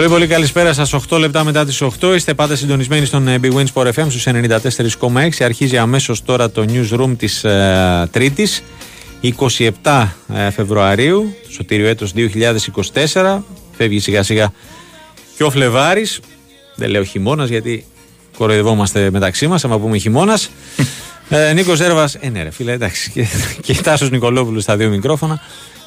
[0.00, 0.94] Πολύ πολύ καλησπέρα σας.
[1.10, 4.26] 8 λεπτά μετά τις 8 είστε πάντα συντονισμένοι στον ε, Big Wins Sport FM στους
[4.26, 8.62] 94,6 αρχίζει αμέσως τώρα το newsroom της ε, Τρίτης
[9.82, 12.12] 27 ε, Φεβρουαρίου το σωτήριο έτος
[13.12, 13.38] 2024
[13.76, 14.52] φεύγει σιγά σιγά
[15.36, 16.20] και ο Φλεβάρης.
[16.74, 17.84] Δεν λέω χειμώνας γιατί
[18.36, 20.50] κοροϊδευόμαστε μεταξύ μας άμα πούμε χειμώνας.
[21.28, 23.10] ε, Νίκος Ζέρβας, ε ναι ρε φίλε εντάξει.
[23.14, 23.26] Και,
[23.62, 25.40] και Τάσος Νικολόπουλος στα δύο μικρόφωνα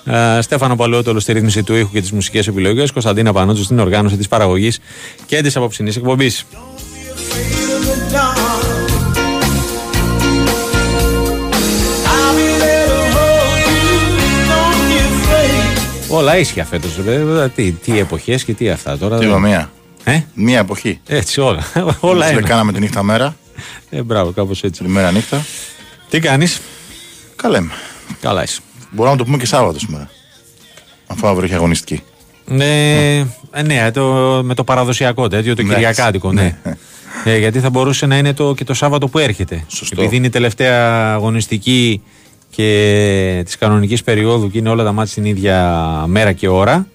[0.06, 2.92] ε, Στέφανο Παλαιότολο στη ρύθμιση του ήχου και τις μουσικές επιλογές.
[2.92, 4.80] Κωνσταντίνα Πανότσου στην οργάνωση της παραγωγής
[5.26, 6.46] και της απόψινής εκπομπής.
[16.08, 16.92] Όλα ίσια φέτος.
[17.56, 19.18] Τι, τι εποχές και τι αυτά τώρα.
[19.18, 19.72] Τι μία.
[20.04, 21.00] Ε; Μία εποχή.
[21.08, 21.64] Έτσι όλα.
[22.00, 22.42] όλα είναι.
[22.42, 23.36] κάναμε τη νύχτα μέρα.
[23.90, 24.84] Ε, μπράβο, κάπως έτσι.
[24.84, 25.45] Τη μέρα νύχτα.
[26.10, 26.62] Τι κάνεις;
[27.36, 27.72] Καλά είμαι.
[28.22, 28.60] Καλά είσαι.
[28.94, 30.09] Μπορούμε να το πούμε και Σάββατο σήμερα.
[31.08, 32.03] Αφού αύριο έχει αγωνιστική.
[32.45, 33.17] Ναι,
[33.52, 34.03] ε, ναι το,
[34.44, 36.31] με το παραδοσιακό τέτοιο, το Κυριακάτικο.
[36.31, 36.58] Ναι.
[36.63, 36.77] ναι.
[37.25, 39.64] Ε, γιατί θα μπορούσε να είναι το, και το Σάββατο που έρχεται.
[39.67, 40.02] Σωστό.
[40.02, 42.02] Επειδή είναι η τελευταία αγωνιστική
[42.49, 46.88] και της κανονικής περίοδου και είναι όλα τα μάτια την ίδια μέρα και ώρα.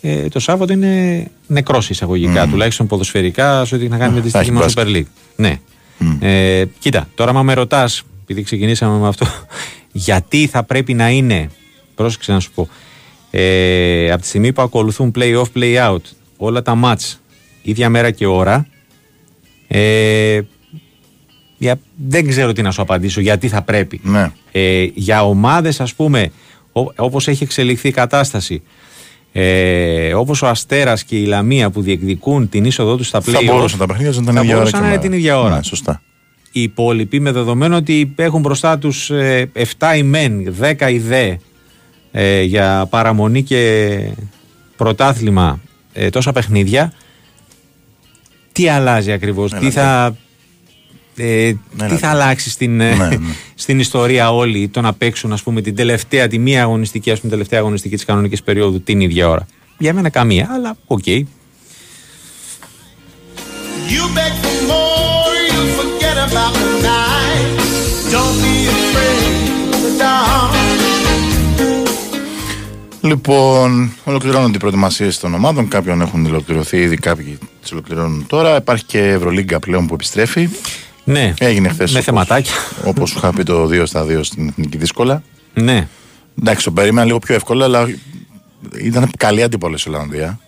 [0.00, 2.48] Ε, το Σάββατο είναι νεκρός εισαγωγικά, mm.
[2.50, 5.06] τουλάχιστον ποδοσφαιρικά, σε ό,τι έχει να κάνει με τη στιγμή μα Super League.
[5.36, 5.60] Ναι.
[6.00, 6.16] Mm.
[6.20, 9.26] Ε, κοίτα, τώρα, μα με ρωτάς, επειδή ξεκινήσαμε με αυτό,
[9.96, 11.50] γιατί θα πρέπει να είναι,
[11.94, 12.68] πρόσεξε να σου πω,
[13.30, 16.00] ε, από τη στιγμή που ακολουθούν play-off, play-out,
[16.36, 17.16] όλα τα match,
[17.62, 18.66] ίδια μέρα και ώρα,
[19.68, 20.40] ε,
[21.58, 24.00] για, δεν ξέρω τι να σου απαντήσω, γιατί θα πρέπει.
[24.02, 24.32] Ναι.
[24.52, 26.30] Ε, για ομάδες, ας πούμε,
[26.72, 28.62] ό, όπως έχει εξελιχθεί η κατάσταση,
[29.32, 33.52] ε, όπως ο Αστέρας και η Λαμία που διεκδικούν την είσοδό τους στα play-off, θα
[33.52, 35.56] μπορούσαν τα παιχνίδια να είναι να είναι την ίδια ώρα.
[35.56, 36.02] Ναι, σωστά
[36.56, 39.14] οι υπόλοιποι με δεδομένο ότι έχουν μπροστά τους 7
[39.78, 41.34] ε, η μεν, 10 η δε
[42.12, 44.00] ε, για παραμονή και
[44.76, 45.60] πρωτάθλημα
[45.92, 46.92] ε, τόσα παιχνίδια
[48.52, 50.16] τι αλλάζει ακριβώς, τι θα
[51.16, 51.52] ε,
[51.88, 53.16] τι θα αλλάξει στην, ναι, ναι.
[53.54, 57.32] στην ιστορία όλοι το να παίξουν ας πούμε την τελευταία, τη μία αγωνιστική ας πούμε
[57.32, 59.46] τελευταία αγωνιστική της κανονικής περίοδου την ίδια ώρα
[59.78, 61.22] για μένα καμία, αλλά OK okay.
[73.00, 75.68] Λοιπόν, ολοκληρώνονται οι προετοιμασίες των ομάδων.
[75.68, 78.56] Κάποιοι έχουν ολοκληρωθεί ήδη, κάποιοι τις ολοκληρώνουν τώρα.
[78.56, 80.48] Υπάρχει και Ευρωλίγκα πλέον που επιστρέφει.
[81.04, 81.34] Ναι.
[81.38, 81.92] Έγινε χθες.
[81.92, 82.54] Με θεματάκια.
[82.84, 85.22] Όπως σου είχα πει το 2 στα 2 στην εθνική δύσκολα.
[85.54, 85.88] Ναι.
[86.40, 87.88] Εντάξει, το περίμενα λίγο πιο εύκολο, αλλά
[88.76, 90.38] ήταν καλή αντίπολη η Ολλανδία.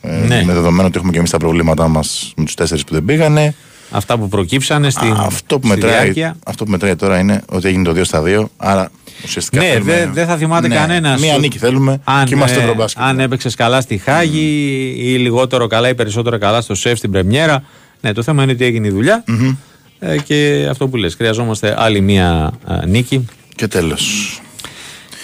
[0.00, 0.44] Ε, ναι.
[0.44, 3.54] Με δεδομένο ότι έχουμε και εμείς τα προβλήματά μας με τους τέσσερις που δεν πήγανε.
[3.92, 8.00] Αυτά που προκύψανε στην αυτό που, μετράει, αυτό που μετράει τώρα είναι ότι έγινε το
[8.00, 8.44] 2 στα 2.
[8.56, 8.90] Άρα
[9.24, 9.62] ουσιαστικά.
[9.62, 11.20] Ναι, δεν δε θα θυμάται ναι, κανένας.
[11.20, 13.02] Μία νίκη θέλουμε αν, και είμαστε ευρωμπάσκετ.
[13.02, 15.02] Αν έπαιξες καλά στη Χάγη mm.
[15.02, 17.62] ή λιγότερο καλά ή περισσότερο καλά στο σεφ στην Πρεμιέρα.
[18.00, 19.24] Ναι, το θέμα είναι ότι έγινε η δουλειά.
[19.28, 19.56] Mm-hmm.
[19.98, 23.26] Ε, και αυτό που λες, χρειαζόμαστε άλλη μία α, νίκη.
[23.54, 24.36] Και τέλος.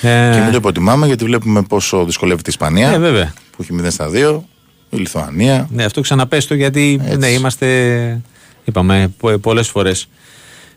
[0.02, 0.30] Ε...
[0.32, 2.90] Και μην το υποτιμάμε γιατί βλέπουμε πόσο δυσκολεύεται η Ισπανία.
[2.90, 3.32] Ε, βέβαια.
[3.56, 4.40] Που έχει 0 στα 2.
[4.90, 5.68] Η Λιθουανία.
[5.70, 7.66] Ναι, αυτό ξαναπέστο γιατί ναι, είμαστε
[8.68, 10.08] είπαμε πολλές φορές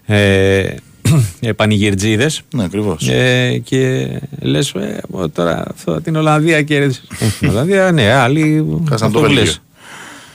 [0.06, 0.76] ε,
[1.56, 2.42] πανηγυρτζίδες.
[2.56, 3.08] Ναι, ακριβώς.
[3.08, 4.10] Ε, και
[4.40, 5.02] λες, ε,
[5.34, 7.02] τώρα αυτό, την Ολλανδία κέρδισε.
[7.20, 8.66] Ε, την Ολλανδία, ναι, άλλοι.
[8.90, 9.54] Χάσαν το Βέλγιο.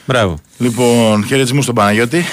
[0.07, 0.39] Μπράβο.
[0.59, 2.25] Λοιπόν, χαιρετισμού στον Παναγιώτη.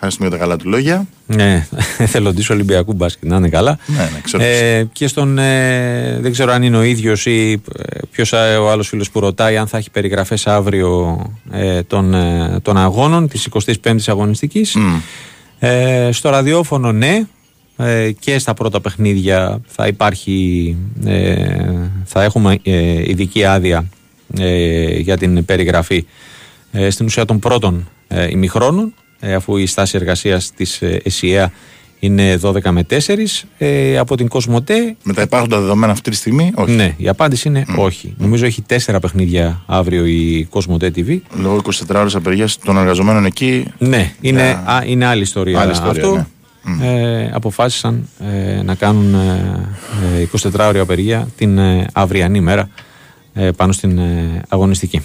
[0.00, 1.06] Ευχαριστούμε για τα καλά του λόγια.
[1.26, 1.66] Ναι,
[1.98, 3.78] εθελοντή Ολυμπιακού μπάσκετ, να είναι καλά.
[3.86, 4.42] Ναι, ναι, ξέρω.
[4.42, 5.38] Ε, και στον.
[5.38, 9.56] Ε, δεν ξέρω αν είναι ο ίδιος ή ε, ποιος ο άλλος φίλος που ρωτάει
[9.56, 13.48] αν θα έχει περιγραφές αύριο ε, των, ε, των αγώνων της
[13.82, 14.76] 25η αγωνιστικής.
[15.58, 17.26] Ε, στο ραδιόφωνο, ναι.
[17.76, 20.76] Ε, και στα πρώτα παιχνίδια θα υπάρχει.
[22.04, 22.58] θα έχουμε
[23.04, 23.88] ειδική άδεια
[24.98, 26.04] για την περιγραφή
[26.88, 27.88] στην ουσία των πρώτων
[28.30, 31.52] ημιχρόνων ε, αφού η στάση εργασίας της ε, ΕΣΥΑ
[31.98, 32.96] είναι 12 με 4
[33.58, 34.96] ε, από την Κοσμοτέ.
[35.02, 36.72] Με τα υπάρχοντα δεδομένα αυτή τη στιγμή, όχι.
[36.72, 38.14] Ναι, η απάντηση είναι όχι.
[38.18, 41.18] Νομίζω έχει 4 παιχνίδια αύριο η Κοσμοτέ TV.
[41.40, 43.64] Λόγω 24 ώρε απεργίας των εργαζομένων εκεί.
[43.78, 45.60] Ναι, είναι, α, είναι άλλη ιστορία.
[45.60, 46.26] Άλλη ιστορία αυτό.
[46.62, 47.00] Ναι.
[47.22, 51.58] Ε, αποφάσισαν ε, να κάνουν ε, 24 ώρια απεργία την
[51.92, 52.68] αυριανή μέρα
[53.56, 54.00] πάνω στην
[54.48, 55.02] αγωνιστική.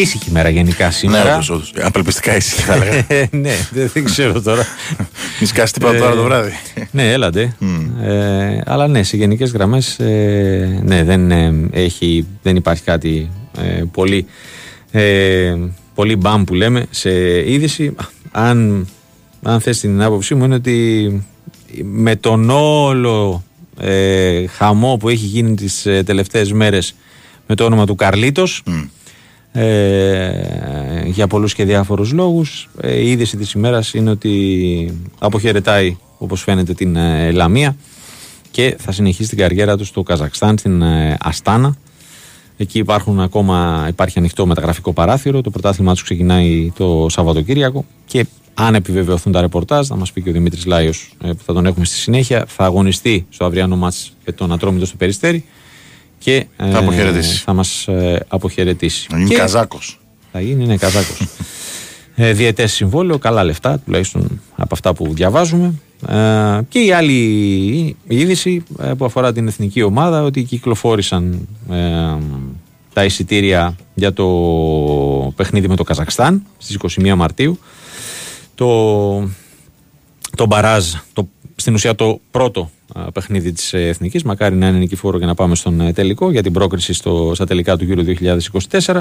[0.00, 1.36] Ήσυχη μέρα γενικά σήμερα.
[1.36, 3.06] Ναι, όντως, Απελπιστικά ήσυχη θα έλεγα.
[3.30, 3.54] ναι,
[3.92, 4.66] δεν ξέρω τώρα.
[5.40, 6.52] Μη σκάσεις τίποτα τώρα το βράδυ.
[6.90, 7.56] ναι, έλατε.
[8.02, 9.96] Ε, αλλά ναι, σε γενικές γραμμές
[10.82, 11.30] ναι, δεν,
[11.72, 13.30] έχει, δεν υπάρχει κάτι
[13.92, 14.26] πολύ
[15.94, 17.10] πολύ μπαμ που λέμε σε
[17.52, 17.94] είδηση.
[18.30, 18.88] Αν,
[19.42, 21.22] αν θες την άποψή μου είναι ότι
[21.82, 23.42] με τον όλο
[23.80, 26.94] ε, χαμό που έχει γίνει τις ε, τελευταίες μέρες
[27.46, 28.62] με το όνομα του Καρλίτος
[29.56, 32.68] ε, για πολλούς και διάφορους λόγους.
[32.80, 37.76] Ε, η είδηση της ημέρας είναι ότι αποχαιρετάει όπως φαίνεται την ε, Λαμία
[38.50, 41.76] και θα συνεχίσει την καριέρα του στο Καζακστάν, στην ε, Αστάνα.
[42.56, 45.40] Εκεί υπάρχουν ακόμα, υπάρχει ανοιχτό μεταγραφικό παράθυρο.
[45.40, 50.28] Το πρωτάθλημά τους ξεκινάει το Σαββατοκύριακο και αν επιβεβαιωθούν τα ρεπορτάζ, θα μας πει και
[50.28, 53.92] ο Δημήτρης Λάιος ε, που θα τον έχουμε στη συνέχεια, θα αγωνιστεί στο αυριανό μα
[54.24, 55.44] με τον Ατρόμητο στο Περιστέρι
[56.18, 57.42] και ε, θα, αποχαιρετήσει.
[57.42, 59.06] θα μας ε, αποχαιρετήσει.
[59.16, 60.00] Είναι Καζάκος.
[60.32, 61.28] Θα γίνει, είναι Καζάκος.
[62.14, 65.74] ε, Διαιτές συμβόλαιο, καλά λεφτά, τουλάχιστον από αυτά που διαβάζουμε.
[66.08, 72.16] Ε, και η άλλη είδηση ε, που αφορά την εθνική ομάδα ότι κυκλοφόρησαν ε,
[72.92, 74.26] τα εισιτήρια για το
[75.36, 77.58] παιχνίδι με το Καζακστάν στις 21 Μαρτίου
[78.54, 79.16] το,
[80.36, 82.70] το μπαράζ το, στην ουσία το πρώτο
[83.14, 84.22] παιχνίδι της Εθνικής.
[84.22, 87.76] Μακάρι να είναι νικηφόρο για να πάμε στον τελικό για την πρόκριση στο, στα τελικά
[87.76, 88.04] του Euro
[88.84, 89.00] 2024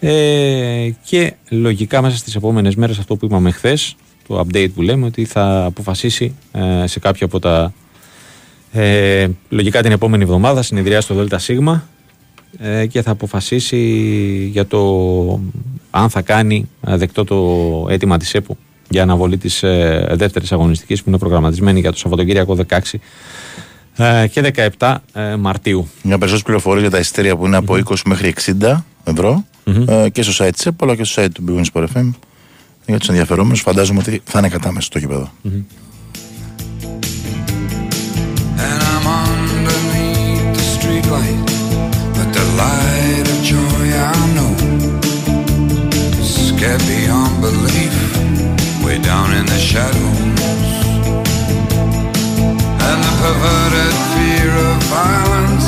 [0.00, 3.96] ε, και λογικά μέσα στις επόμενες μέρες αυτό που είπαμε χθες
[4.28, 7.72] το update που λέμε ότι θα αποφασίσει ε, σε κάποια από τα
[8.72, 11.48] ε, λογικά την επόμενη εβδομάδα συνεδριά στο ΔΣ
[12.58, 13.78] ε, και θα αποφασίσει
[14.52, 15.40] για το
[15.90, 18.56] αν θα κάνει ε, δεκτό το αίτημα της ΕΠΟ
[18.88, 22.78] για αναβολή της ε, δεύτερης αγωνιστικής που είναι προγραμματισμένη για το Σαββατοκύριακο 16
[23.96, 24.96] ε, και 17
[25.38, 25.88] Μαρτίου.
[26.02, 29.44] Μια περισσότερη πληροφορία για τα εισιτήρια που είναι από 20 μέχρι 60 ευρώ
[30.12, 32.10] και στο site της ΕΠΟ αλλά και στο site του Big Sport FM
[32.86, 35.30] για τους ενδιαφερόμενους, φαντάζομαι ότι θα είναι κατάμεσα στο γήπεδο.
[49.38, 49.44] And
[53.06, 55.66] the perverted fear of violence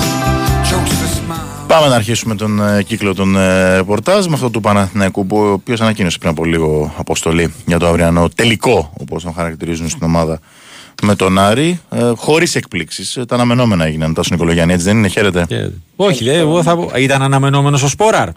[1.66, 5.52] Πάμε να αρχίσουμε τον ε, κύκλο των ε, ρεπορτάζ με αυτό του Παναθηναϊκού που ο
[5.52, 10.40] οποίος ανακοίνωσε πριν από λίγο αποστολή για το αυριανό τελικό, όπως τον χαρακτηρίζουν στην ομάδα
[11.02, 13.18] με τον Άρη, ε, χωρίς εκπλήξεις.
[13.28, 14.14] Τα αναμενόμενα έγιναν.
[14.14, 15.70] Τα Νικολογιάννη, έτσι δεν είναι, χαίρετε; Yeah.
[15.96, 16.76] Όχι, δε, εγώ θα...
[16.98, 18.28] ήταν αναμενόμενος ο Σπόραρ.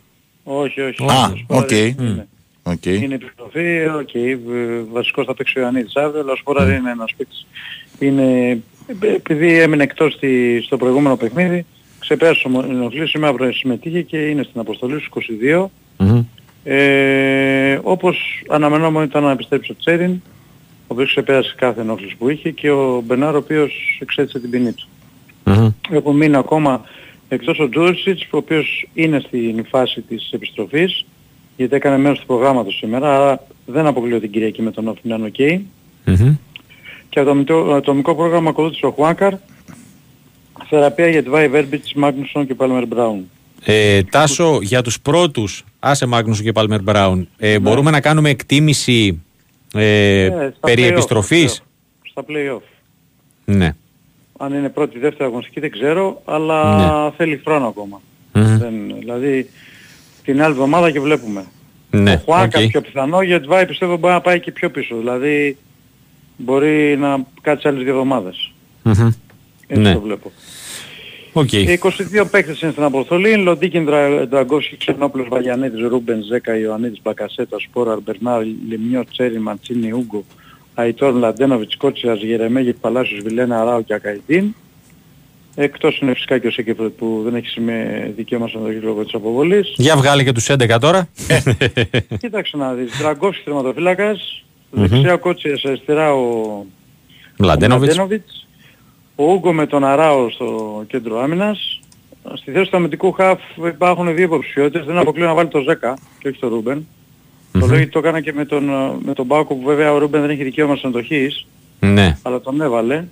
[0.44, 1.04] Όχι, όχι.
[1.04, 1.68] Α, OK.
[1.70, 1.94] Okay.
[2.00, 2.28] Είναι.
[2.64, 3.02] Okay.
[3.02, 4.10] είναι επιστροφή, OK.
[4.14, 4.38] Okay.
[4.92, 6.78] Βασικός θα παίξει ο Ιωαννίδης αύριο, αλλά ο Σπόραρ mm.
[6.78, 7.48] είναι ένας παίκτης.
[8.00, 8.60] Είναι,
[9.16, 10.20] επειδή έμεινε εκτός
[10.66, 11.66] στο προηγούμενο παιχνίδι,
[12.00, 15.66] ξεπέρασε ο ενοχλής, σήμερα συμμετείχε και είναι στην αποστολή στους 22.
[15.98, 16.26] Mm-hmm.
[16.64, 22.52] Ε, όπως αναμενόμενο ήταν να επιστρέψει ο Τσέριν, ο οποίος ξεπέρασε κάθε ενόχληση που είχε
[22.52, 24.88] και ο Μπενάρ ο οποίος εξέτησε την ποινή του.
[25.46, 25.72] Mm-hmm.
[25.90, 26.82] Έχουν μείνει ακόμα
[27.28, 31.06] εκτός ο Τζούρισιτς, ο οποίος είναι στην φάση της επιστροφής,
[31.62, 35.16] γιατί έκανε μέρος του προγράμματος σήμερα, άρα δεν αποκλείω την Κυριακή με τον Όφη να
[35.16, 35.60] είναι ok.
[36.06, 36.38] Mm-hmm.
[37.10, 39.34] Και το ατομικό πρόγραμμα ακολούθησε ο Χουάνκαρ,
[40.70, 43.30] θεραπεία για τη Βάη Βέρμπιτς, Μάγνουσον και Πάλμερ Μπράουν.
[43.66, 47.60] Ε, Τάσο, για τους πρώτους, άσε Μάγνουσον και Πάλμερ Μπράουν, ε, ναι.
[47.60, 49.22] μπορούμε να κάνουμε εκτίμηση
[49.74, 51.64] ε, ναι, περί επιστροφής;
[52.04, 52.62] Στα play-off.
[53.46, 53.76] Ναι.
[54.38, 57.12] Αν είναι πρώτη δεύτερη αγωνιστική δεν ξέρω, αλλά ναι.
[57.18, 58.02] θέλει χρόνο ακόμα.
[58.34, 58.58] Mm-hmm.
[58.60, 59.50] Δεν, δηλαδή
[60.32, 61.46] την άλλη εβδομάδα και βλέπουμε.
[61.90, 62.68] Ναι, ο Χουάκα okay.
[62.68, 64.96] πιο πιθανό, γιατί Βάη πιστεύω μπορεί να πάει και πιο πίσω.
[64.98, 65.58] Δηλαδή
[66.38, 68.52] μπορεί να κάτσει άλλες δύο εβδομάδες.
[68.84, 69.14] Mm-hmm.
[69.68, 69.94] Έτσι ναι.
[69.94, 70.32] το βλέπω.
[71.34, 71.78] Okay.
[71.78, 73.36] 22 παίκτες είναι στην αποστολή.
[73.36, 73.86] Λοντίγκιν,
[74.30, 80.24] Ντραγκόφσκι, Ξενόπλος, Βαγιανίδης, Ρούμπεν, Ζέκα, Ιωαννίδης, Μπακασέτας, Σπόραρ, Μπερνάρ, Λεμός, Τσέρι, Μαντσίνι, Ούγκο,
[80.74, 84.56] Αϊτόρ, Λαντένοβιτς, Κότσιας, Γερεμέγεφ, Παλάσιος, Βιλένα, Αράο και Ακαϊτίν.
[85.56, 89.74] Εκτός είναι φυσικά και ο Σέκεφρε που δεν έχει με δικαίωμα στον λόγω της αποβολής.
[89.76, 91.08] Για βγάλει και τους 11 τώρα.
[92.20, 92.98] Κοίταξε να δεις.
[92.98, 94.44] Ντραγκόφσκι τερματοφύλακας.
[94.70, 96.66] Δεξιά Κότσιας, αριστερά ο
[97.38, 97.98] Λαντένοβιτς
[99.22, 101.80] ο Ούγκο με τον Αράο στο κέντρο άμυνας.
[102.34, 104.86] Στη θέση του αμυντικού χαφ υπάρχουν δύο υποψηφιότητες.
[104.86, 106.78] Δεν αποκλείω να βάλει το Ζέκα και όχι το Ρούμπεν.
[106.78, 107.60] Mm-hmm.
[107.60, 108.64] Το λόγιο το έκανα και με τον,
[109.04, 111.46] με τον Μπάκο που βέβαια ο Ρούμπεν δεν έχει δικαίωμα συμμετοχής.
[111.80, 112.18] Ναι.
[112.22, 113.04] Αλλά τον έβαλε.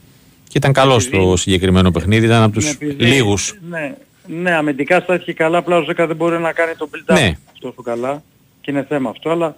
[0.50, 3.56] Και ήταν καλός στο συγκεκριμένο παιχνίδι, ήταν από τους ναι, λίγους.
[3.70, 3.94] Ναι,
[4.26, 7.32] ναι, αμυντικά στάθηκε καλά, απλά ο Ζέκα δεν μπορεί να κάνει τον build-up ναι.
[7.60, 8.24] τόσο καλά.
[8.62, 9.56] Και είναι θέμα αυτό, αλλά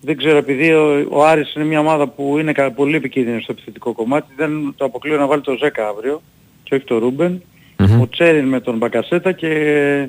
[0.00, 3.92] δεν ξέρω, επειδή ο, ο Άρης είναι μια ομάδα που είναι πολύ επικίνδυνη στο επιθετικό
[3.92, 6.22] κομμάτι, δεν το αποκλείω να βάλει το Ζέκα αύριο
[6.62, 7.42] και όχι το Ρούμπεν.
[7.76, 8.00] Mm-hmm.
[8.00, 10.08] Ο Τσέριν με τον Μπακασέτα και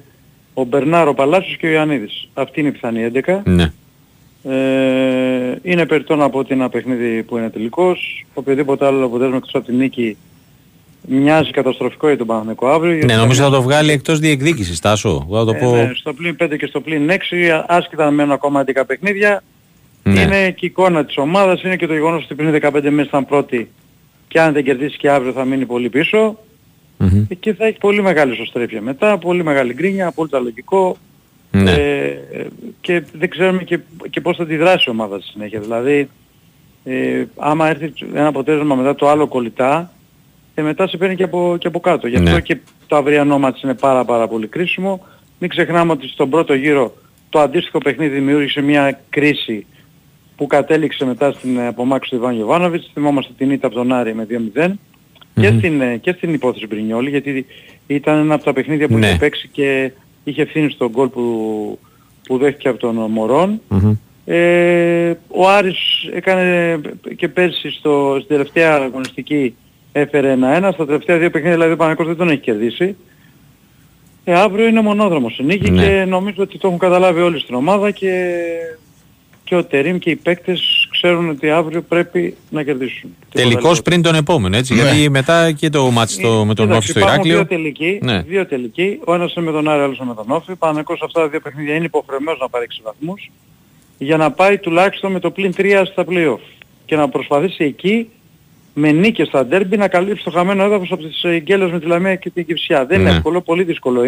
[0.53, 2.29] ο Μπερνάρο Παλάσιος και ο Ιωαννίδης.
[2.33, 3.41] Αυτή είναι η πιθανή 11.
[3.43, 3.71] Ναι.
[4.43, 8.25] Ε, είναι περιττό να πω ότι είναι ένα παιχνίδι που είναι τελικός.
[8.33, 10.17] Οποιοδήποτε άλλο αποτέλεσμα εκτός από την νίκη
[11.01, 13.05] μοιάζει καταστροφικό για τον Παναθηναϊκό αύριο.
[13.05, 15.27] Ναι, νομίζω θα το βγάλει εκτός διεκδίκησης, Τάσο.
[15.31, 15.75] Θα το ε, πω...
[15.75, 17.13] ναι, στο πλήν 5 και στο πλήν 6,
[17.67, 19.43] άσχετα να μένουν ακόμα 11 παιχνίδια,
[20.03, 20.21] ναι.
[20.21, 23.25] είναι και η εικόνα της ομάδας, είναι και το γεγονός ότι πριν 15 μέρες ήταν
[23.25, 23.71] πρώτη
[24.27, 26.37] και αν δεν κερδίσει και αύριο θα μείνει πολύ πίσω
[26.99, 27.23] mm-hmm.
[27.39, 30.97] και θα έχει πολύ μεγάλη σωστρέφεια μετά, πολύ μεγάλη γκρίνια, απόλυτα λογικό
[31.51, 31.71] ναι.
[31.71, 32.17] ε,
[32.81, 33.79] και δεν ξέρουμε και,
[34.09, 35.59] και πώς θα αντιδράσει η ομάδα στη συνέχεια.
[35.59, 36.09] Δηλαδή,
[36.83, 39.91] ε, άμα έρθει ένα αποτέλεσμα μετά το άλλο κολλητά,
[40.59, 42.07] και μετά σε παίρνει και από, και από κάτω.
[42.07, 42.41] Γι' αυτό ναι.
[42.41, 45.05] και το αυριανό μάτς είναι πάρα πάρα πολύ κρίσιμο.
[45.39, 46.93] Μην ξεχνάμε ότι στον πρώτο γύρο
[47.29, 49.65] το αντίστοιχο παιχνίδι δημιούργησε μια κρίση
[50.35, 52.89] που κατέληξε μετά στην απομάκρυνση του Ιβάν Γιωβάνοβιτς.
[52.93, 54.65] Θυμόμαστε την ήττα από τον Άρη με 2-0.
[54.65, 54.73] mm
[55.41, 57.45] Και, στην, και στην υπόθεση Μπρινιόλη γιατί
[57.87, 59.07] ήταν ένα από τα παιχνίδια που ναι.
[59.07, 59.91] είχε παίξει και
[60.23, 61.79] είχε ευθύνη στον γκολ που,
[62.27, 63.61] που δέχτηκε από τον μωρον
[64.25, 65.77] Ε, ο Άρης
[66.13, 66.79] έκανε
[67.15, 69.55] και πέρσι στο, στην τελευταία αγωνιστική
[69.91, 70.71] έφερε ένα-ένα.
[70.71, 72.95] Στα τελευταία δύο παιχνίδια δηλαδή ο Παναγικός δεν τον έχει κερδίσει.
[74.23, 75.83] Ε, αύριο είναι μονόδρομος η νίκη ναι.
[75.83, 78.35] και νομίζω ότι το έχουν καταλάβει όλοι στην ομάδα και,
[79.49, 83.15] και ο Τερίμ και οι παίκτες ξέρουν ότι αύριο πρέπει να κερδίσουν.
[83.31, 84.81] Τελικώς πριν τον επόμενο έτσι, ναι.
[84.81, 87.35] γιατί μετά και το μάτς το, με τον Όφη στο Ηράκλειο.
[87.35, 88.21] Δύο τελικοί, ναι.
[88.21, 90.55] δύο τελικοί, ο ένας είναι με τον Άρη, ο άλλος με τον Όφη.
[90.55, 93.31] Παναγικός αυτά τα δύο παιχνίδια είναι υποχρεωμένος να πάρει 6 βαθμούς
[93.97, 96.35] για να πάει τουλάχιστον με το πλήν 3 στα play
[96.85, 98.09] και να προσπαθήσει εκεί
[98.73, 102.15] με νίκες στα ντέρμπι να καλύψει το χαμένο έδαφος από τις Γκέλες με τη Λαμία
[102.15, 102.85] και την Κυψιά.
[102.85, 103.15] Δεν είναι ναι.
[103.15, 104.01] εύκολο, πολύ δύσκολο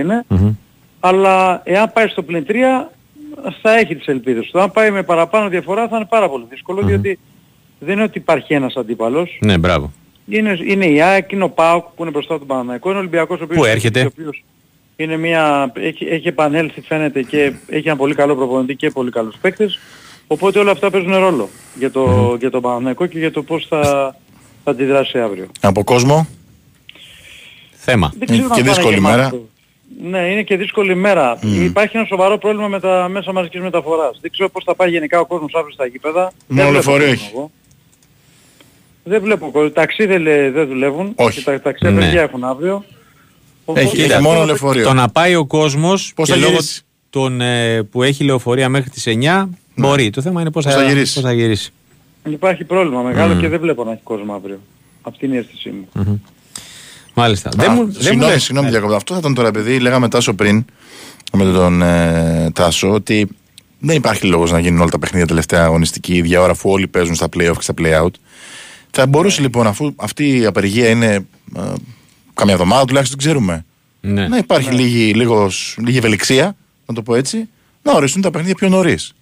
[1.00, 2.54] Αλλά εάν πάει στο πλήν 3
[3.62, 4.60] θα έχει τις ελπίδες του.
[4.60, 7.20] Αν πάει με παραπάνω διαφορά θα είναι πάρα πολύ δύσκολο διότι
[7.80, 9.38] δεν είναι ότι υπάρχει ένας αντίπαλος.
[9.42, 9.92] Ναι, μπράβο.
[10.28, 13.40] Είναι, είναι η ΑΕΚ, είναι ο ΠΑΟΚ που είναι μπροστά του Παναναϊκού, είναι ο Ολυμπιακός
[13.40, 14.44] ο οποίος, που έρχεται; Ο οποίος
[14.96, 19.36] είναι μια, έχει, έχει επανέλθει φαίνεται και έχει ένα πολύ καλό προπονητή και πολύ καλούς
[19.42, 19.80] παίκτες.
[20.28, 24.16] Οπότε όλα αυτά παίζουν ρόλο για, το, για τον Παναναϊκό και για το πώς θα,
[24.64, 25.48] θα αντιδράσει αύριο.
[25.62, 26.28] Από κόσμο;
[27.72, 28.14] Θέμα.
[28.28, 29.34] Είναι και δύσκολη μέρα.
[30.00, 31.40] Ναι, είναι και δύσκολη μέρα.
[31.40, 31.46] Mm.
[31.46, 34.18] Υπάρχει ένα σοβαρό πρόβλημα με τα μέσα μαζικής μεταφοράς.
[34.22, 36.32] Δεν ξέρω πώς θα πάει γενικά ο κόσμος αύριο στα γήπεδα.
[36.48, 37.34] Μόνο λεωφορείο έχει.
[39.04, 39.70] Δεν βλέπω.
[39.74, 41.12] Ταξί δεν, δεν δουλεύουν.
[41.16, 41.44] Όχι.
[41.44, 42.06] τα ταξί ναι.
[42.06, 42.84] έχουν αύριο.
[43.74, 44.84] Έχει, έχει μόνο λεωφορείο.
[44.84, 46.58] Το να πάει ο κόσμος πώς και λόγω
[47.10, 49.48] των, ε, που έχει λεωφορεία μέχρι τις 9 ναι.
[49.76, 50.10] μπορεί.
[50.10, 51.72] Το θέμα είναι πώς, θα, γυρίσει; Πώς θα γυρίσει.
[52.24, 53.40] Υπάρχει πρόβλημα μεγάλο mm.
[53.40, 54.60] και δεν βλέπω να έχει κόσμο αύριο.
[55.02, 55.88] Αυτή είναι η αίσθησή μου.
[55.96, 56.32] Mm-hmm.
[57.14, 57.50] Μάλιστα.
[57.50, 58.96] Α, δεν μου, συγγνώμη, συγγνώμη ναι.
[58.96, 60.66] Αυτό θα ήταν τώρα επειδή λέγαμε Τάσο πριν
[61.32, 63.28] με τον ε, Τάσο ότι
[63.80, 67.16] δεν υπάρχει λόγος να γίνουν όλα τα παιχνίδια τελευταία αγωνιστική ίδια ώρα αφού όλοι παίζουν
[67.16, 68.12] στα play-off και στα play-out.
[68.92, 71.26] Θα μπορούσε λοιπόν αφού αυτή η απεργία είναι
[71.56, 71.62] ε,
[72.34, 73.66] καμιά εβδομάδα τουλάχιστον ξέρουμε.
[74.02, 74.28] Ναι.
[74.28, 74.76] Να υπάρχει ναι.
[74.76, 77.50] λίγη, λίγος, λίγη ευελιξία, να το πω έτσι,
[77.82, 79.14] να οριστούν τα παιχνίδια πιο νωρίς.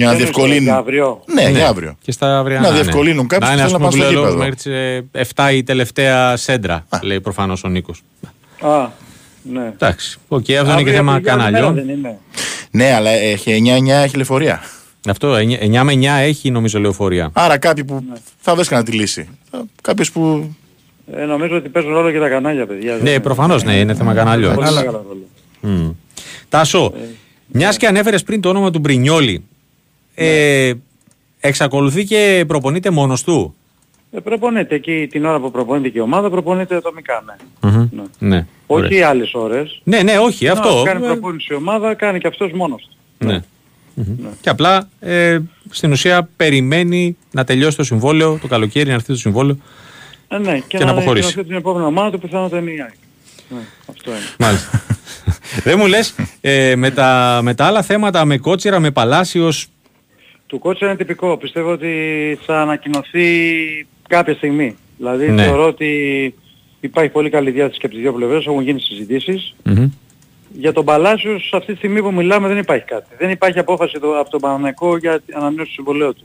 [0.00, 0.62] Για να διευκολύνουν.
[0.62, 1.22] Για αύριο.
[1.34, 1.96] Ναι, ναι, για αύριο.
[2.02, 2.60] Και στα αύριο.
[2.60, 2.74] Να ναι.
[2.74, 4.36] διευκολύνουν κάποιους να, που θέλουν να πάνε στο γήπεδο.
[4.36, 4.66] Μέχρι τις
[5.34, 6.98] 7 ε, η τελευταία σέντρα, Α.
[7.02, 8.02] λέει προφανώς ο Νίκος.
[8.60, 8.88] Α,
[9.42, 9.66] ναι.
[9.66, 10.18] Εντάξει.
[10.28, 11.80] OK, okay, αυτό είναι και θέμα καναλιών.
[12.70, 14.60] Ναι, αλλά έχει 9-9 έχει λεωφορεία.
[15.08, 17.30] Αυτό, 9 με 9 έχει νομίζω λεωφορεία.
[17.32, 18.16] Άρα κάποιοι που ναι.
[18.38, 19.28] θα βρίσκαν τη λύση.
[19.82, 20.54] Κάποιο που.
[21.14, 22.98] Ε, νομίζω ότι παίζουν ρόλο και τα κανάλια, παιδιά.
[23.02, 24.54] Ναι, προφανώς ναι, είναι θέμα κανάλιων.
[24.54, 25.96] Πολύ μεγάλο ρόλο.
[26.48, 26.98] Τάσο, ε,
[27.46, 29.44] μιας και ανέφερες πριν το όνομα του Μπρινιόλη,
[30.24, 30.72] ε,
[31.40, 33.54] εξακολουθεί και προπονείται μόνος του.
[34.12, 37.34] Ε, προπονείται εκεί την ώρα που προπονείται και η ομάδα, προπονείται ατομικά, ναι.
[37.60, 37.88] Mm-hmm.
[37.90, 38.28] ναι.
[38.28, 38.46] ναι.
[38.66, 39.08] Όχι Ωραία.
[39.08, 39.80] άλλες ώρες.
[39.84, 40.82] Ναι, ναι, όχι, ναι, αυτό.
[40.84, 43.26] Κάνει προπόνηση η ομάδα, κάνει και αυτός μόνος του.
[43.26, 43.42] Ναι.
[43.94, 44.28] ναι.
[44.40, 45.38] Και απλά ε,
[45.70, 49.58] στην ουσία περιμένει να τελειώσει το συμβόλαιο, το καλοκαίρι να έρθει το συμβόλαιο
[50.28, 51.44] ε, ναι, και, και να, να αποχωρήσει.
[51.44, 52.92] την επόμενη ομάδα του πιθανότατα είναι η ΑΕΚ.
[53.48, 53.60] Ναι,
[53.90, 54.20] αυτό είναι.
[54.38, 54.82] Μάλιστα.
[55.64, 59.68] Δεν μου λες, ε, με, τα, με τα άλλα θέματα, με Κότσιρα, με Παλάσιος...
[60.50, 61.36] Του Κότσιρα είναι τυπικό.
[61.36, 61.92] Πιστεύω ότι
[62.46, 63.26] θα ανακοινωθεί
[64.08, 64.76] κάποια στιγμή.
[64.96, 65.42] Δηλαδή ναι.
[65.42, 65.88] θεωρώ ότι
[66.80, 68.80] υπάρχει πολύ καλή διάθεση και από τις δύο πλευρές, έχουν γίνει
[70.52, 73.06] Για τον Παλάσιος αυτή τη στιγμή που μιλάμε δεν υπάρχει κάτι.
[73.18, 76.24] Δεν υπάρχει απόφαση το, από τον Παναναϊκό για την ανανέωση του συμβολέου του.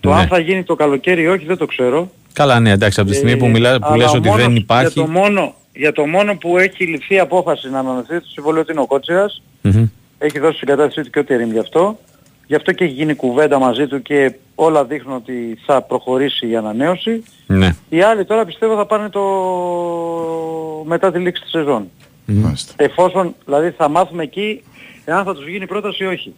[0.00, 0.14] Το ναι.
[0.14, 2.10] αν θα γίνει το καλοκαίρι ή όχι δεν το ξέρω.
[2.32, 4.92] Καλά ναι εντάξει από τη στιγμή που, μιλά, που λες ότι δεν υπάρχει...
[4.92, 8.80] Για το μόνο, για το μόνο που έχει ληφθεί απόφαση να ανανεωθεί το συμβόλαιο είναι
[8.80, 9.88] ο κοτσιρας mm-hmm.
[10.18, 11.98] Έχει δώσει την κατάστασή του και ό,τι ερήμ γι' αυτό.
[12.46, 16.56] Γι' αυτό και έχει γίνει κουβέντα μαζί του και όλα δείχνουν ότι θα προχωρήσει η
[16.56, 17.22] ανανέωση.
[17.46, 17.76] Ναι.
[17.88, 19.20] Οι άλλοι τώρα πιστεύω θα πάνε το
[20.84, 21.90] μετά τη λήξη της σεζόν.
[22.28, 22.54] Mm-hmm.
[22.76, 24.62] Εφόσον δηλαδή θα μάθουμε εκεί
[25.04, 26.34] εάν θα τους γίνει πρόταση ή όχι.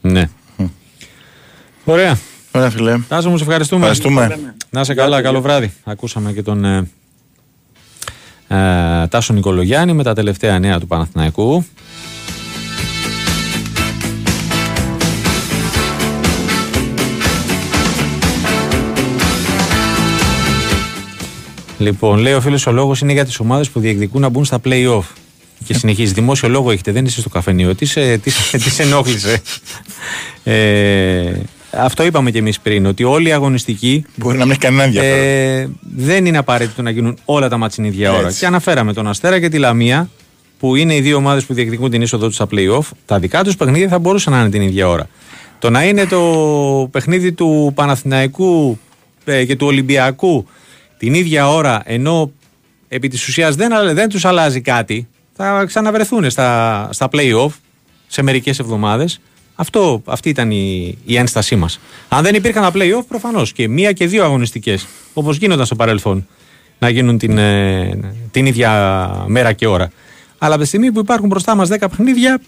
[0.00, 0.28] Ναι.
[1.84, 2.18] Ωραία.
[2.52, 2.98] Ωραία φίλε.
[3.08, 3.80] Τάσο μου σε ευχαριστούμε.
[3.80, 4.54] ευχαριστούμε.
[4.70, 5.72] Να είσαι καλά, καλό βράδυ.
[5.84, 6.88] Ακούσαμε και τον ε,
[8.48, 11.64] ε, Τάσο Νικολογιάννη με τα τελευταία νέα του Παναθηναϊκού.
[21.78, 24.60] Λοιπόν, λέει ο φίλος ο λόγος είναι για τις ομάδες που διεκδικούν να μπουν στα
[24.64, 25.02] play-off.
[25.64, 26.12] Και συνεχίζει.
[26.12, 27.74] Δημόσιο λόγο έχετε, δεν είσαι στο καφενείο.
[27.74, 29.42] Τι σε, τι, τι σε ενόχλησε;
[30.44, 31.32] Ε,
[31.70, 34.04] αυτό είπαμε και εμείς πριν, ότι όλοι οι αγωνιστικοί.
[34.14, 35.18] Μπορεί να μην έχει κανένα ενδιαφέρον.
[35.18, 38.32] Ε, δεν είναι απαραίτητο να γίνουν όλα τα μάτια την ίδια ώρα.
[38.32, 40.10] Και αναφέραμε τον Αστέρα και τη Λαμία,
[40.58, 42.88] που είναι οι δύο ομάδες που διεκδικούν την είσοδο τους στα playoff.
[43.06, 45.08] Τα δικά τους παιχνίδια θα μπορούσαν να είναι την ίδια ώρα.
[45.58, 46.22] Το να είναι το
[46.90, 48.78] παιχνίδι του Παναθηναϊκού
[49.24, 50.46] ε, και του Ολυμπιακού
[50.98, 52.32] την ίδια ώρα, ενώ
[52.88, 57.50] επί της ουσίας δεν, δεν τους αλλάζει κάτι, θα ξαναβρεθούν στα, στα play-off
[58.06, 59.20] σε μερικές εβδομάδες.
[59.54, 61.80] Αυτό, αυτή ήταν η, η ένστασή μας.
[62.08, 66.26] Αν δεν υπήρχαν τα play-off, προφανώς και μία και δύο αγωνιστικές, όπως γίνονταν στο παρελθόν,
[66.78, 67.98] να γίνουν την, ε,
[68.30, 69.90] την ίδια μέρα και ώρα.
[70.38, 72.40] Αλλά από τη στιγμή που υπάρχουν μπροστά μας 10 παιχνίδια,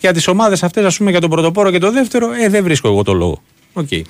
[0.00, 2.88] για τις ομάδες αυτές, ας πούμε για τον πρωτοπόρο και το δεύτερο, ε, δεν βρίσκω
[2.88, 3.42] εγώ το λόγο.
[3.74, 4.02] Okay.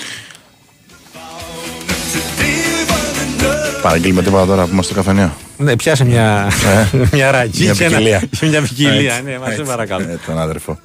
[3.82, 5.32] Παραγγείλουμε τίποτα τώρα που είμαστε στο καφενείο.
[5.56, 6.50] Ναι, πιάσε μια,
[6.92, 8.22] ε, μια ρακή μια ποικιλία.
[8.42, 10.04] μια ποικιλία, ναι, μας σε παρακαλώ.
[10.04, 10.78] Ε, τον αδερφό.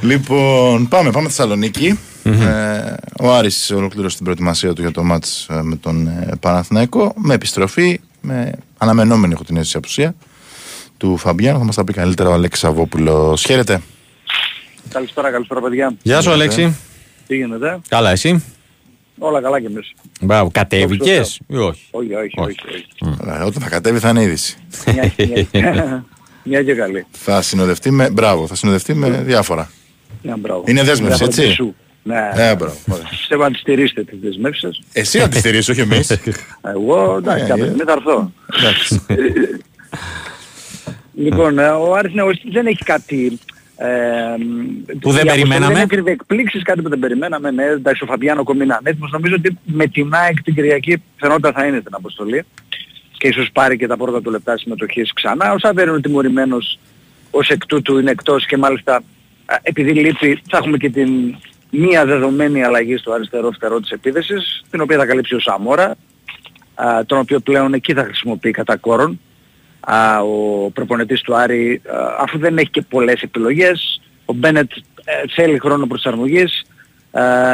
[0.00, 1.98] λοιπόν, πάμε, πάμε Θεσσαλονίκη.
[2.24, 7.12] Ε, ο Άρης ολοκλήρωσε την προετοιμασία του για το μάτς ε, με τον ε, Παναθηναϊκό
[7.16, 10.14] με επιστροφή, με αναμενόμενη έχω την αίσθηση απουσία
[10.96, 11.58] του Φαμπιάνου.
[11.58, 13.42] Θα μας τα πει καλύτερα ο Αλέξης Σαββόπουλος.
[13.42, 13.80] Χαίρετε.
[14.88, 15.94] Καλησπέρα, καλησπέρα παιδιά.
[16.02, 16.76] Γεια σου Αλέξη.
[17.26, 18.42] Τι γίνεται; Καλά εσύ;
[19.18, 19.92] Όλα καλά κι εμείς.
[20.20, 22.56] Μπράβο, κατέβηκες ή όχι; Όχι, όχι, όχι.
[22.72, 22.86] όχι.
[23.46, 24.56] Όταν θα κατέβει θα είναι είδηση.
[26.48, 27.06] Μια και καλή.
[27.10, 29.70] Θα συνοδευτεί με, μπράβο, θα συνοδευτεί με διάφορα.
[30.64, 32.30] Είναι δέσμευση, έτσι; Ναι.
[32.34, 32.76] Ε, μπράβο.
[33.10, 36.10] Πιστεύω να τις στηρίσετε τις δεσμεύσεις Εσύ να τις στηρίσεις, όχι εμείς.
[36.74, 38.32] Εγώ, εντάξει, κάποια στιγμή θα έρθω.
[41.18, 42.12] Λοιπόν, ο Άρης
[42.52, 43.38] δεν έχει κάτι
[43.76, 43.88] ε,
[45.00, 45.72] που δεν περιμέναμε.
[45.72, 47.50] Δεν έκρυβε εκπλήξεις, κάτι που δεν περιμέναμε.
[47.50, 49.10] Ναι, εντάξει, ο Φαμπιάνο Κομινά έτοιμος.
[49.10, 52.44] Νομίζω ότι με την ΑΕΚ την Κυριακή φαινόταν θα είναι στην αποστολή.
[53.18, 55.52] Και ίσως πάρει και τα πρώτα του λεπτά συμμετοχής ξανά.
[55.52, 56.78] Ο Σάβερ είναι τιμωρημένος
[57.30, 59.02] ως εκ τούτου είναι εκτός και μάλιστα
[59.62, 61.36] επειδή λείπει θα έχουμε και την
[61.70, 65.96] μία δεδομένη αλλαγή στο αριστερό φτερό της επίδεσης, την οποία θα καλύψει ο Σαμόρα,
[67.06, 69.20] τον οποίο πλέον εκεί θα χρησιμοποιεί κατά κόρον
[70.24, 71.82] ο προπονητής του Άρη
[72.20, 74.70] αφού δεν έχει και πολλές επιλογές ο Μπένετ
[75.04, 76.62] ε, θέλει χρόνο προσαρμογής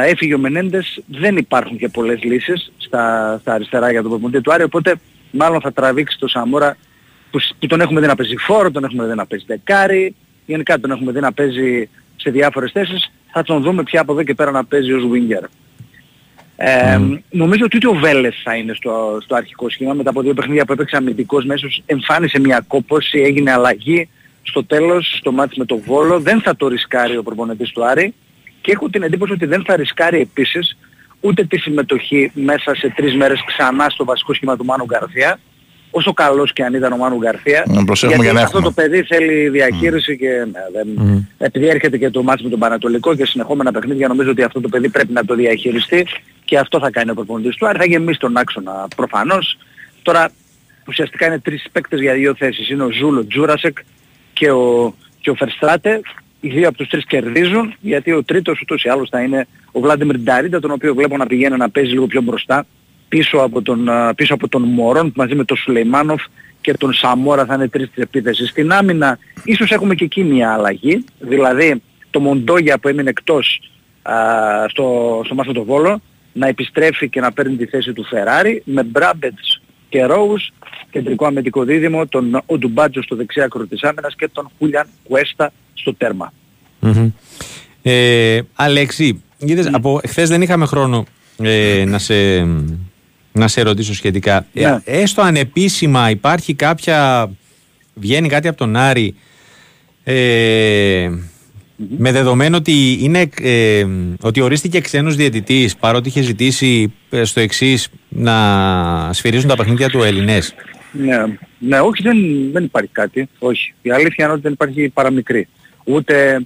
[0.05, 4.53] έφυγε ο Μενέντες δεν υπάρχουν και πολλές λύσεις στα, στα αριστερά για τον προπονητή του
[4.53, 4.95] Άρη οπότε
[5.31, 6.77] μάλλον θα τραβήξει το Σαμόρα
[7.31, 10.15] που, που τον έχουμε δει να παίζει φόρο, τον έχουμε δει να παίζει δεκάρι
[10.45, 14.23] γενικά τον έχουμε δει να παίζει σε διάφορες θέσεις θα τον δούμε πια από εδώ
[14.23, 15.43] και πέρα να παίζει ως winger.
[16.55, 17.19] Ε, mm.
[17.29, 19.93] Νομίζω ότι ούτε ο Βέλες θα είναι στο, στο αρχικό σχήμα.
[19.93, 24.09] Μετά από δύο παιχνίδια που έπαιξε αμυντικός μέσος εμφάνισε μια κόπωση, έγινε αλλαγή.
[24.43, 28.13] Στο τέλος, στο μάτι με το Βόλο, δεν θα το ρισκάρει ο προπονητής του Άρη
[28.61, 30.77] και έχω την εντύπωση ότι δεν θα ρισκάρει επίσης
[31.19, 35.39] ούτε τη συμμετοχή μέσα σε τρεις μέρες ξανά στο βασικό σχήμα του Μάνου Γκαρθία
[35.95, 37.63] όσο καλός και αν ήταν ο Μάνου Γκαρθία.
[38.07, 40.87] γιατί για αυτό το παιδί θέλει διαχείριση και ναι, δεν,
[41.37, 44.69] επειδή έρχεται και το μάτι με τον Πανατολικό και συνεχόμενα παιχνίδια νομίζω ότι αυτό το
[44.69, 46.07] παιδί πρέπει να το διαχειριστεί
[46.45, 47.67] και αυτό θα κάνει ο προπονητής του.
[47.67, 49.57] Άρα θα γεμίσει τον άξονα προφανώς.
[50.01, 50.29] Τώρα
[50.87, 52.69] ουσιαστικά είναι τρεις παίκτες για δύο θέσεις.
[52.69, 53.77] Είναι ο Ζούλ, Τζούρασεκ
[54.33, 56.01] και ο, και ο Φερστράτε.
[56.39, 59.79] Οι δύο από τους τρεις κερδίζουν γιατί ο τρίτος ούτως ή άλλως θα είναι ο
[59.79, 62.65] Βλάντιμιρ Νταρίντα τον οποίο βλέπω να πηγαίνει να παίζει λίγο πιο μπροστά
[63.13, 66.21] πίσω από τον, πίσω από τον Μωρόν μαζί με τον Σουλεϊμάνοφ
[66.61, 68.49] και τον Σαμόρα θα είναι τρεις της επίθεσης.
[68.49, 69.17] Στην άμυνα.
[69.43, 73.59] Ίσως έχουμε και εκεί μια αλλαγή, δηλαδή το Μοντόγια που έμεινε εκτός
[74.01, 74.13] α,
[74.69, 76.01] στο, στο Μάσο το Βόλο
[76.33, 80.51] να επιστρέφει και να παίρνει τη θέση του Φεράρι με Μπράμπετς και Ρόους
[80.91, 85.93] κεντρικό αμυντικό δίδυμο, τον Οντουμπάτζο στο δεξιά άκρο της άμυνας και τον Χούλιαν Κουέστα στο
[85.93, 86.33] τερμα
[87.81, 89.23] Ε, Αλέξη,
[89.71, 91.05] από χθες δεν είχαμε χρόνο
[91.37, 92.15] ε, να σε
[93.33, 94.45] να σε ρωτήσω σχετικά.
[94.53, 94.77] Ε, ναι.
[94.85, 97.29] έστω ανεπίσημα υπάρχει κάποια.
[97.93, 99.15] Βγαίνει κάτι από τον Άρη.
[100.03, 101.09] Ε,
[101.97, 103.85] με δεδομένο ότι, είναι, ε,
[104.21, 108.33] ότι ορίστηκε ξένος διαιτητής παρότι είχε ζητήσει ε, στο εξής να
[109.13, 110.55] σφυρίζουν τα παιχνίδια του Ελληνές.
[110.91, 111.17] Ναι,
[111.59, 112.17] ναι όχι δεν,
[112.51, 113.29] δεν υπάρχει κάτι.
[113.39, 113.73] Όχι.
[113.81, 115.47] Η αλήθεια είναι ότι δεν υπάρχει παραμικρή.
[115.83, 116.45] Ούτε,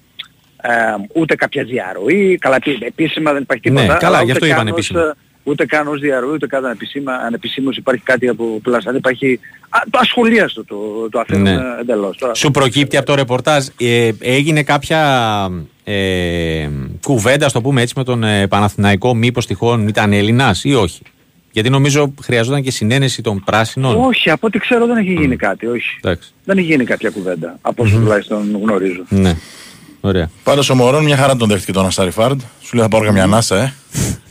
[0.62, 0.71] ε,
[1.13, 2.38] ούτε κάποια διαρροή.
[2.38, 3.86] Καλά, επίσημα δεν υπάρχει τίποτα.
[3.86, 5.15] Ναι, καλά, γι' αυτό είπαν επίσημα
[5.47, 8.91] ούτε καν ως διαρροή, ούτε καν ανεπισήμα, ανεπισήμως υπάρχει κάτι από πλάστα.
[8.91, 10.75] Δεν υπάρχει α, το ασχολίαστο το,
[11.10, 11.62] το αφήνουμε ναι.
[11.81, 12.17] εντελώς.
[12.33, 15.01] Σου προκύπτει από το ρεπορτάζ, ε, έγινε κάποια
[15.83, 16.69] ε,
[17.03, 21.01] κουβέντα, στο πούμε έτσι, με τον ε, Παναθηναϊκό, μήπως τυχόν ήταν Έλληνας ή όχι;
[21.51, 24.05] Γιατί νομίζω χρειαζόταν και συνένεση των πράσινων.
[24.05, 25.97] Όχι, από ό,τι ξέρω δεν έχει γίνει κάτι, όχι.
[26.01, 26.33] Εντάξει.
[26.43, 27.99] Δεν έχει γίνει κάποια κουβέντα, από όσο mm.
[27.99, 29.03] τουλάχιστον γνωρίζω.
[29.10, 29.36] Ναι.
[30.01, 30.29] Ωραία.
[30.43, 32.41] Πάντως ο Μωρόν μια χαρά τον δέχτηκε τον Αστάρι Φάρντ.
[32.62, 33.73] Σου λέει θα πάρω καμιά ανάσα, ε.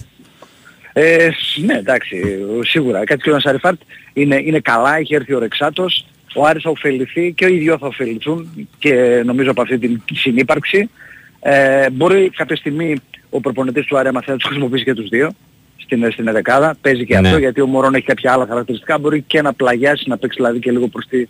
[0.99, 1.29] Ε,
[1.65, 2.17] ναι, εντάξει,
[2.61, 3.05] σίγουρα.
[3.05, 3.81] Κάτι και ο Σαριφάρτ
[4.13, 6.07] είναι, είναι καλά, έχει έρθει ο Ρεξάτος.
[6.35, 10.91] Ο Άρης θα ωφεληθεί και οι δυο θα ωφεληθούν και νομίζω από αυτή την συνύπαρξη.
[11.41, 12.97] Ε, μπορεί κάποια στιγμή
[13.31, 15.31] ο προπονητής του Άρη να τους χρησιμοποιήσει και τους δύο
[15.77, 16.77] στην, στην δεκάδα.
[16.81, 17.29] Παίζει και ναι.
[17.29, 18.99] αυτό γιατί ο Μωρόν έχει κάποια άλλα χαρακτηριστικά.
[18.99, 21.27] Μπορεί και να πλαγιάσει, να παίξει δηλαδή και λίγο προς, τη,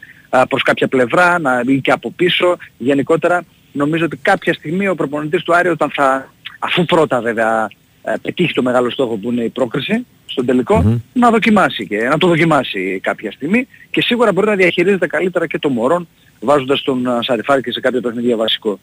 [0.48, 2.56] προς κάποια πλευρά, να ή και από πίσω.
[2.78, 7.85] Γενικότερα νομίζω ότι κάποια στιγμή ο προπονητής του Άρη όταν θα, αφού πρώτα βέβαια ε,
[8.22, 12.26] πετύχει το μεγάλο στόχο που είναι η πρόκριση στον τελικό να δοκιμάσει και να το
[12.26, 16.08] δοκιμάσει κάποια στιγμή και σίγουρα μπορεί να διαχειρίζεται καλύτερα και το Μωρόν
[16.40, 18.78] βάζοντας τον Σαριφάρη σε κάποιο παιχνίδι βασικό.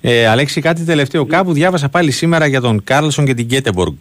[0.00, 1.22] Ε, Αλέξη, κάτι τελευταίο.
[1.22, 1.28] Ναι.
[1.28, 3.94] Κάπου διάβασα πάλι σήμερα για τον Κάρλσον και την Γκέτεμποργκ.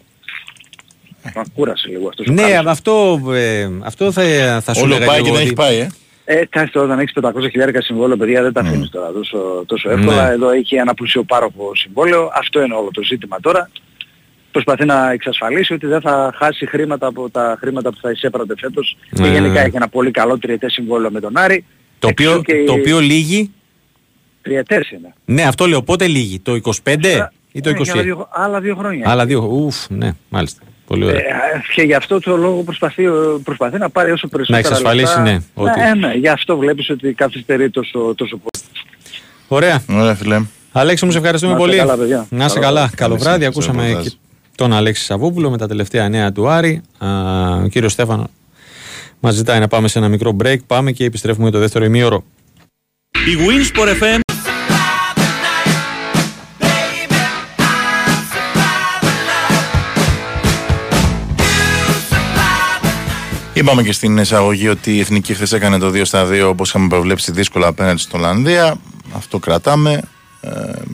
[1.36, 4.22] Μα κούρασε λίγο αυτός Ναι, αυτό, ε, αυτό θα,
[4.62, 5.90] θα σου Όλο πάει και δεν έχει πάει, ε.
[6.28, 8.70] Ε, κάτι όταν έχεις 500 χιλιάρικα συμβόλαιο, παιδιά, δεν τα ναι.
[8.70, 10.28] αφήνεις τώρα τόσο, τόσο εύκολα.
[10.28, 10.34] Ναι.
[10.34, 12.32] Εδώ έχει ένα πλουσιοπάροχο συμβόλαιο.
[12.34, 13.70] Αυτό είναι όλο το ζήτημα τώρα.
[14.56, 18.98] Προσπαθεί να εξασφαλίσει ότι δεν θα χάσει χρήματα από τα χρήματα που θα εισέπρατε φέτος.
[19.14, 19.28] Και ναι.
[19.28, 21.66] γενικά έχει ένα πολύ καλό τριετές συμβόλαιο με τον Άρη.
[22.00, 22.64] Το οποίο, και...
[22.66, 23.52] το οποίο λύγει...
[24.42, 25.14] Τριετές είναι.
[25.26, 25.82] Ναι, αυτό λέω.
[25.82, 26.40] Πότε λύγει.
[26.40, 27.90] Το 25 ή το 20.
[27.92, 29.10] Άλλα δύο, άλλα δύο χρόνια.
[29.10, 29.48] Άλλα δύο.
[29.52, 30.62] Ουφ, ναι, μάλιστα.
[30.88, 31.20] Πολύ ωραία.
[31.20, 33.04] Ε, και γι' αυτό το λόγο προσπαθεί,
[33.44, 35.40] προσπαθεί να πάρει όσο περισσότερα Να εξασφαλίσει, ναι.
[35.54, 35.80] Ότι...
[35.80, 38.66] Ναι, ναι, γι' αυτό βλέπεις ότι καθυστερεί τόσο, τόσο πολύ.
[39.48, 39.84] Ωραία.
[39.90, 40.42] Ωραία φίλε.
[40.72, 41.78] Αλέξη μου σε ευχαριστούμε να πολύ.
[41.78, 42.92] Καλά, να είσαι καλά.
[42.96, 43.46] Καλό βράδυ.
[43.46, 44.04] Ακούσαμε
[44.56, 46.82] τον Αλέξη Σαββούπουλο με τα τελευταία νέα του Άρη.
[47.64, 48.30] ο κύριος Στέφανο
[49.20, 50.58] μας ζητάει να πάμε σε ένα μικρό break.
[50.68, 52.24] Πάμε και επιστρέφουμε για το δεύτερο ημίωρο.
[53.12, 54.20] Η Winsport FM
[63.54, 66.88] Είπαμε και στην εισαγωγή ότι η Εθνική χθες έκανε το 2 στα 2 όπως είχαμε
[66.88, 68.76] προβλέψει δύσκολα απέναντι στην Ολλανδία.
[69.16, 70.02] Αυτό κρατάμε.
[70.42, 70.50] Ε,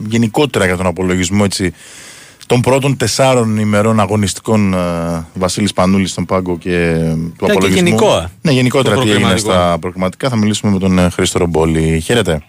[0.08, 1.72] γενικότερα για τον απολογισμό έτσι,
[2.46, 6.94] των πρώτων τεσσάρων ημερών αγωνιστικών ε, Βασίλης Πανούλης στον πάγκο και
[7.38, 7.84] του απολογισμού.
[7.84, 10.28] Και γενικό, ναι, γενικότερα τι έγινε στα προγραμματικά.
[10.28, 12.00] Θα μιλήσουμε με τον ε, Χρήστο Ρομπόλη.
[12.00, 12.42] Χαίρετε.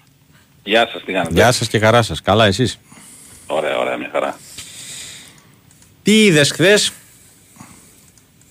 [0.63, 2.21] Γεια σας, τι κάνετε; Γεια σας και χαρά σας.
[2.21, 2.79] Καλά εσείς;
[3.47, 4.37] Ωραία, ωραία, μια χαρά.
[6.03, 6.91] Τι είδες χθες,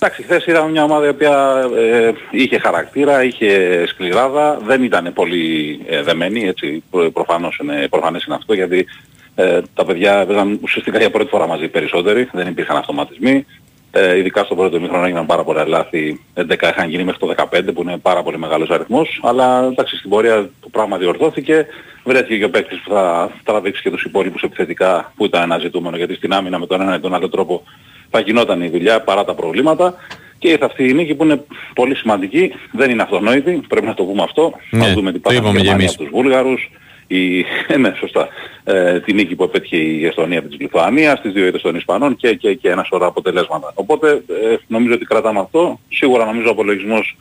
[0.05, 5.81] Εντάξει, χθες είδαμε μια ομάδα η οποία ε, είχε χαρακτήρα, είχε σκληράδα, δεν ήταν πολύ
[5.87, 8.87] ε, δεμένη, έτσι προφανώς είναι, προφανές είναι αυτό, γιατί
[9.35, 13.47] ε, τα παιδιά έπαιζαν ουσιαστικά για πρώτη φορά μαζί περισσότεροι, δεν υπήρχαν αυτοματισμοί.
[13.95, 17.75] Ε, ειδικά στο πρώτο μήχρονο έγιναν πάρα πολλά λάθη, 11 είχαν γίνει μέχρι το 15
[17.75, 21.66] που είναι πάρα πολύ μεγάλος αριθμός, αλλά εντάξει στην πορεία το πράγμα διορθώθηκε,
[22.05, 25.97] βρέθηκε και ο παίκτης που θα τραβήξει και τους υπόλοιπους επιθετικά που ήταν ένα ζητούμενο,
[25.97, 27.62] γιατί στην άμυνα με τον ένα ή τον άλλο τρόπο
[28.11, 29.95] θα γινόταν η δουλειά παρά τα προβλήματα.
[30.38, 34.05] Και ήρθε αυτή η νίκη που είναι πολύ σημαντική, δεν είναι αυτονόητη, πρέπει να το
[34.05, 34.53] πούμε αυτό.
[34.71, 35.53] Ναι, να δούμε τι πάει από
[35.97, 36.71] τους Βούλγαρους,
[37.18, 37.44] η,
[37.79, 38.29] ναι, σωστά,
[38.64, 42.16] ε, τη νίκη που επέτυχε η Εστονία από της Λιθουανίας, τις δύο είδες των Ισπανών
[42.16, 43.72] και, και, και ένα σωρό αποτελέσματα.
[43.75, 45.81] Οπότε ε, νομίζω ότι κρατάμε αυτό.
[45.88, 47.16] Σίγουρα νομίζω ο απολογισμός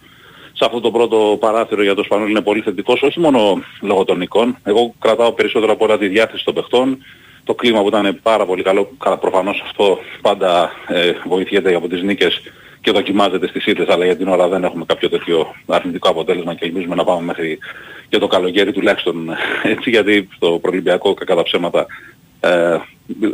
[0.53, 4.17] σε αυτό το πρώτο παράθυρο για το Σπανούλη είναι πολύ θετικός, όχι μόνο λόγω των
[4.17, 4.57] νικών.
[4.63, 6.97] Εγώ κρατάω περισσότερο από όλα τη διάθεση των παιχτών,
[7.43, 12.01] το κλίμα που ήταν πάρα πολύ καλό, καλά προφανώς αυτό πάντα ε, βοηθιέται από τις
[12.01, 12.41] νίκες
[12.81, 16.65] και δοκιμάζεται στις ήττες, αλλά για την ώρα δεν έχουμε κάποιο τέτοιο αρνητικό αποτέλεσμα και
[16.65, 17.59] ελπίζουμε να πάμε μέχρι
[18.09, 19.29] και το καλοκαίρι τουλάχιστον
[19.63, 21.85] έτσι, γιατί στο προλυμπιακό κατά τα ψέματα
[22.39, 22.77] ε,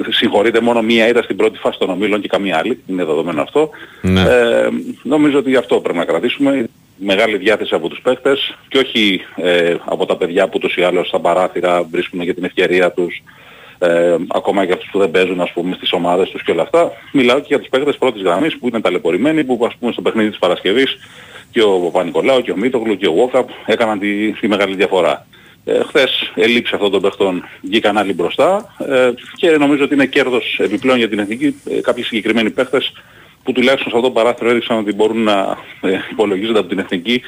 [0.09, 3.69] συγχωρείται μόνο μία ήττα στην πρώτη φάση των ομίλων και καμία άλλη, είναι δεδομένο αυτό.
[4.01, 4.21] Ναι.
[4.21, 4.69] Ε,
[5.03, 9.75] νομίζω ότι γι' αυτό πρέπει να κρατήσουμε μεγάλη διάθεση από τους παίχτες και όχι ε,
[9.85, 13.23] από τα παιδιά που τους ή άλλως στα παράθυρα βρίσκουν για την ευκαιρία τους
[13.79, 16.91] ε, ακόμα για αυτούς που δεν παίζουν ας πούμε στις ομάδες τους και όλα αυτά.
[17.13, 20.29] Μιλάω και για τους παίκτες πρώτης γραμμής που ήταν ταλαιπωρημένοι, που ας πούμε στο παιχνίδι
[20.29, 20.97] της Παρασκευής
[21.51, 25.25] και ο Παπα-Νικολάου και ο Μίτογλου και ο Βόκαπ έκαναν τη, τη μεγάλη διαφορά.
[25.65, 30.59] Ε, χθες ελήψη αυτών των παιχτών βγήκαν άλλοι μπροστά ε, και νομίζω ότι είναι κέρδος
[30.63, 32.91] επιπλέον για την εθνική ε, κάποιοι συγκεκριμένοι παίχτες
[33.43, 37.21] που τουλάχιστον σε αυτό το παράθυρο έδειξαν ότι μπορούν να ε, υπολογίζονται από την εθνική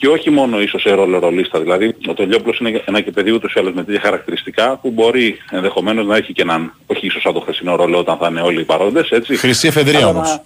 [0.00, 1.60] και όχι μόνο ίσως σε ρόλο ρολίστα.
[1.60, 5.36] Δηλαδή ο Τελειόπλος είναι ένα και παιδί ούτως ή άλλως με τέτοια χαρακτηριστικά που μπορεί
[5.50, 8.60] ενδεχομένως να έχει και έναν, όχι ίσως σαν το χθεσινό ρόλο όταν θα είναι όλοι
[8.60, 9.36] οι παρόντες, έτσι.
[9.36, 10.40] Χρυσή εφεδρεία όμως.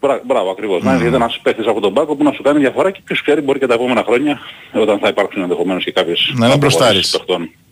[0.00, 0.80] Μπρά, μπράβο ακριβώς.
[0.80, 0.84] Mm.
[0.84, 3.40] Να είναι ένας παίχτης από τον πάκο που να σου κάνει διαφορά και ποιος ξέρει
[3.40, 4.40] μπορεί και τα επόμενα χρόνια
[4.72, 7.24] όταν θα υπάρξουν ενδεχομένως και κάποιες να είναι μπροστάρις.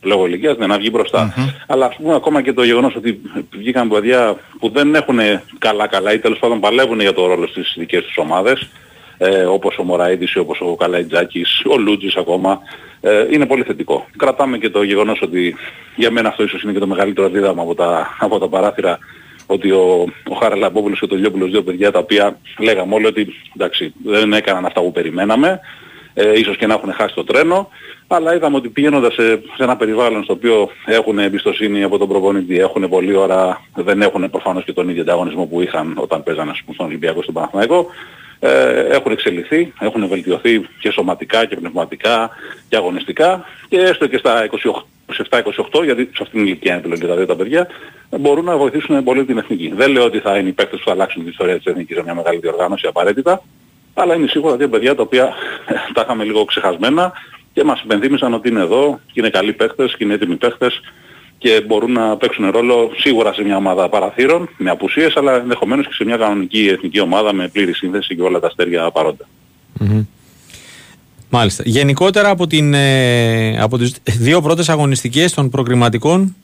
[0.03, 1.35] λόγω ηλικίας ναι, να βγει μπροστά.
[1.35, 1.65] Mm-hmm.
[1.67, 5.19] Αλλά ας πούμε ακόμα και το γεγονός ότι βγήκαν παιδιά που δεν έχουν
[5.59, 8.69] καλά καλά ή τέλος πάντων παλεύουν για το ρόλο στις δικές τους ομάδες
[9.19, 12.61] ε, όπως ο Μωραΐδης ή όπως ο Καλαϊτζάκης, ο Λούτζης ακόμα,
[13.01, 14.07] ε, είναι πολύ θετικό.
[14.17, 15.57] Κρατάμε και το γεγονός ότι
[15.97, 18.99] για μένα αυτό ίσως είναι και το μεγαλύτερο δίδαμα από τα, από τα παράθυρα
[19.47, 23.95] ότι ο, ο Χαραλαμπόπουλος και ο Λιόπουλος δύο παιδιά τα οποία λέγαμε όλοι ότι εντάξει
[24.05, 25.61] δεν έκαναν αυτά που περιμέναμε.
[26.15, 27.69] Ε, ίσως και να έχουν χάσει το τρένο,
[28.07, 29.23] αλλά είδαμε ότι πηγαίνοντας σε,
[29.57, 34.31] σε ένα περιβάλλον στο οποίο έχουν εμπιστοσύνη από τον προπονητή, έχουν πολλή ώρα, δεν έχουν
[34.31, 37.87] προφανώς και τον ίδιο ανταγωνισμό που είχαν όταν παίζανε στον Ολυμπιακό στον Παναθηναϊκό, ε,
[38.91, 42.31] έχουν εξελιχθεί, έχουν βελτιωθεί και σωματικά και πνευματικά
[42.69, 44.49] και αγωνιστικά και έστω και στα
[45.77, 47.67] 27-28, γιατί σε αυτήν την ηλικία είναι και τα δύο τα παιδιά,
[48.21, 49.73] μπορούν να βοηθήσουν πολύ την εθνική.
[49.75, 52.03] Δεν λέω ότι θα είναι οι παίκτες που θα αλλάξουν την ιστορία της εθνικής σε
[52.03, 53.43] μια μεγάλη διοργάνωση απαραίτητα,
[53.95, 55.35] αλλά είναι σίγουρα δύο παιδιά τα οποία
[55.95, 57.13] τα είχαμε λίγο ξεχασμένα
[57.53, 60.81] και μας υπενθύμησαν ότι είναι εδώ και είναι καλοί παίκτες και είναι έτοιμοι παίκτες
[61.43, 65.93] και μπορούν να παίξουν ρόλο σίγουρα σε μια ομάδα παραθύρων με απουσίες αλλά ενδεχομένως και
[65.95, 69.29] σε μια κανονική εθνική ομάδα με πλήρη σύνδεση και όλα τα αστέρια παρόντα.
[71.29, 71.63] Μάλιστα.
[71.67, 76.37] Γενικότερα από, την, ε, από τις δύο πρώτες αγωνιστικές των προκριματικών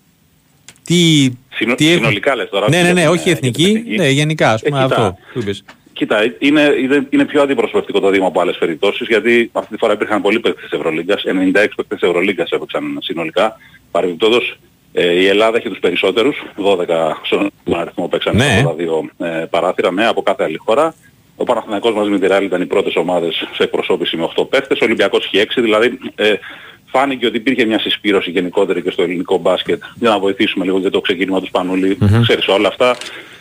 [0.85, 2.69] τι, Συνο, τι συνολικά λες τώρα.
[2.69, 5.65] Ναι, ναι, ναι, όχι εθνική, ναι, γενικά ας πούμε ε, αυτό που είπες.
[5.93, 9.93] Κοίτα, είναι, είναι, είναι πιο αντιπροσωπευτικό το δείγμα από άλλες περιπτώσεις γιατί αυτή τη φορά
[9.93, 13.57] υπήρχαν πολλοί παίκτες της Ευρωλίγκας, 96 παίκτες της Ευρωλίγκας έπαιξαν συνολικά.
[13.91, 14.59] Παρεμπιπτόντως
[14.99, 16.87] ε, η Ελλάδα έχει τους περισσότερους, 12
[17.23, 18.63] στον αριθμό παίξαν ναι.
[18.65, 20.95] τα δύο ε, παράθυρα, ναι, από κάθε άλλη χώρα.
[21.37, 24.81] Ο Παναθηναϊκός μαζί με τη Ράλη ήταν οι πρώτες ομάδες σε εκπροσώπηση με 8 παίχτες,
[24.81, 26.35] ο Ολυμπιακός είχε 6, δηλαδή ε,
[26.87, 30.91] φάνηκε ότι υπήρχε μια συσπήρωση γενικότερη και στο ελληνικό μπάσκετ για να βοηθήσουμε λίγο για
[30.91, 31.99] το ξεκίνημα του Σπανούλη.
[32.01, 32.21] Mm-hmm.
[32.23, 32.97] Ξέρεις όλα αυτά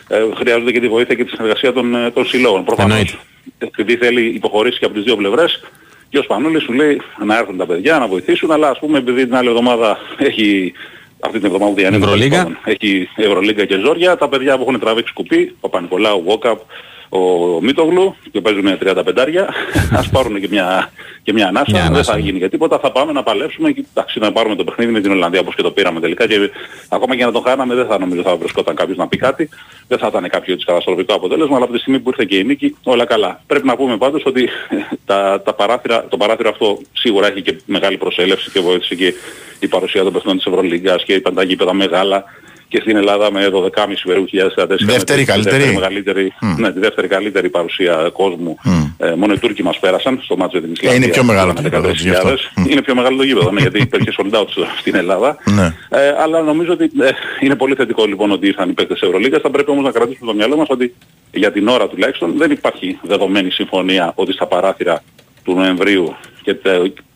[0.08, 2.64] ε, χρειάζονται και τη βοήθεια και τη συνεργασία των, ε, των συλλόγων.
[2.64, 3.18] Προφανώς
[3.58, 5.60] επειδή θέλει υποχωρήσει και από τις δύο πλευρές
[6.08, 9.24] και ο Σπανούλης σου λέει να έρθουν τα παιδιά να βοηθήσουν αλλά ας πούμε επειδή
[9.24, 10.72] την άλλη εβδομάδα έχει
[11.20, 14.16] αυτή την εβδομάδα που διανύεται έχει Ευρωλίγκα και Ζόρια.
[14.16, 16.60] Τα παιδιά που έχουν τραβήξει κουπί, ο Πανικολάου, Βόκαπ,
[17.08, 17.20] ο
[17.60, 19.48] Μίτογλου και παίζουν 35 πεντάρια,
[19.98, 20.90] ας πάρουν και μια,
[21.22, 24.18] και μια ανάσα, μια δεν θα γίνει για τίποτα, θα πάμε να παλέψουμε και εντάξει,
[24.18, 26.50] να πάρουμε το παιχνίδι με την Ολλανδία όπως και το πήραμε τελικά και
[26.88, 29.48] ακόμα και να το χάναμε δεν θα νομίζω θα βρισκόταν κάποιος να πει κάτι,
[29.88, 32.44] δεν θα ήταν κάποιο έτσι καταστροφικό αποτέλεσμα, αλλά από τη στιγμή που ήρθε και η
[32.44, 33.40] νίκη όλα καλά.
[33.46, 34.48] Πρέπει να πούμε πάντως ότι
[35.06, 39.14] τα, τα παράθυρα, το παράθυρο αυτό σίγουρα έχει και μεγάλη προσέλευση και βοήθησε και
[39.58, 42.24] η παρουσία των παιχνών της Ευρωλίγκας και η γήπεδα μεγάλα
[42.68, 43.68] και στην Ελλάδα με 12,5
[44.04, 44.54] περίπου χιλιάδες
[44.84, 45.56] Δεύτερη καλύτερη.
[45.56, 46.56] Δεύτερη μεγαλύτερη, mm.
[46.58, 48.58] ναι, τη δεύτερη καλύτερη παρουσία κόσμου.
[48.64, 48.92] Mm.
[48.98, 51.04] Ε, μόνο οι Τούρκοι μας πέρασαν στο μάτσο της Ισλανδίας.
[51.04, 52.34] Είναι πιο μεγάλο το γήπεδο.
[52.34, 52.70] Mm.
[52.70, 54.46] Είναι πιο μεγάλο το γήπεδο, ναι, γιατί υπήρχε sold out
[54.78, 55.36] στην Ελλάδα.
[55.44, 55.74] Ναι.
[55.88, 59.40] Ε, αλλά νομίζω ότι ε, είναι πολύ θετικό λοιπόν ότι ήρθαν οι παίκτες Ευρωλίγας.
[59.40, 60.94] Θα πρέπει όμως να κρατήσουμε το μυαλό μας ότι
[61.32, 65.02] για την ώρα τουλάχιστον δεν υπάρχει δεδομένη συμφωνία ότι στα παράθυρα
[65.44, 66.54] του Νοεμβρίου και,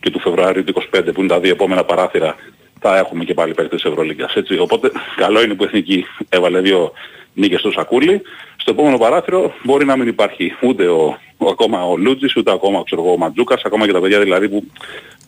[0.01, 2.37] και του Φεβρουαρίου του 25 που είναι τα δύο επόμενα παράθυρα
[2.83, 4.35] θα έχουμε και πάλι παίκτες της Ευρωλίγκας.
[4.35, 4.59] Έτσι.
[4.59, 6.93] Οπότε καλό είναι που η Εθνική έβαλε δύο
[7.35, 8.23] νίκες στο σακούλι.
[8.57, 12.83] Στο επόμενο παράθυρο μπορεί να μην υπάρχει ούτε ο, ο ακόμα ο Λούτζης, ούτε ακόμα
[12.85, 14.65] ξέρω, ο Ματζούκας, ακόμα και τα παιδιά δηλαδή που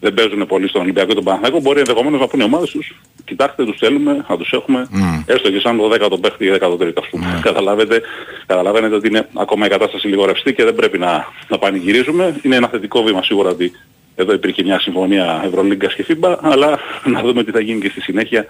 [0.00, 2.94] δεν παίζουν πολύ στον Ολυμπιακό και τον Παναθηναϊκό, μπορεί ενδεχομένως να πούνε οι ομάδες τους,
[3.24, 5.22] κοιτάξτε τους θέλουμε, να τους έχουμε, mm.
[5.26, 7.38] έστω και σαν το 10ο παίχτη ή 13ο ας πούμε.
[7.38, 7.40] Mm.
[7.42, 8.00] Καταλαβαίνετε,
[8.46, 12.40] καταλαβαίνετε ότι είναι ακόμα η κατάσταση λίγο ρευστή και δεν πρέπει να, να πανηγυρίζουμε.
[12.42, 13.72] Είναι ένα θετικό βήμα σίγουρα ότι
[14.14, 18.00] εδώ υπήρχε μια συμφωνία Ευρωλίγκας και ΦΥΜΠΑ, αλλά να δούμε τι θα γίνει και στη
[18.00, 18.46] συνέχεια,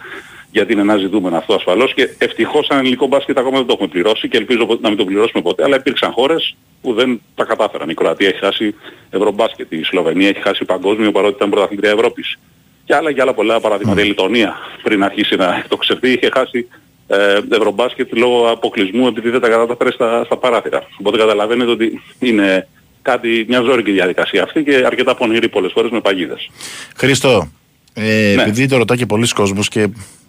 [0.50, 3.88] γιατί είναι ένα ζητούμενο αυτό ασφαλώς και ευτυχώς σαν ελληνικό μπάσκετ ακόμα δεν το έχουμε
[3.88, 7.88] πληρώσει και ελπίζω να μην το πληρώσουμε ποτέ, αλλά υπήρξαν χώρες που δεν τα κατάφεραν.
[7.88, 8.74] Η Κροατία έχει χάσει
[9.10, 12.38] Ευρωμπάσκετ, η Σλοβενία έχει χάσει παγκόσμιο παρότι ήταν πρωταθλήτρια Ευρώπης.
[12.84, 14.00] Και άλλα και άλλα πολλά παραδείγματα.
[14.00, 16.68] Η Λιτωνία πριν αρχίσει να εκτοξευτεί είχε χάσει
[17.06, 20.88] ε, Ευρωμπάσκετ λόγω αποκλεισμού επειδή δεν τα κατάφερε στα, στα παράθυρα.
[20.98, 22.68] Οπότε καταλαβαίνετε ότι είναι
[23.04, 26.50] κάτι, μια ζώρικη διαδικασία αυτή και αρκετά πονηρή πολλές φορές με παγίδες.
[26.96, 27.48] Χρήστο,
[27.92, 28.42] ε, ναι.
[28.42, 29.88] επειδή το ρωτάει και πολλοί κόσμος και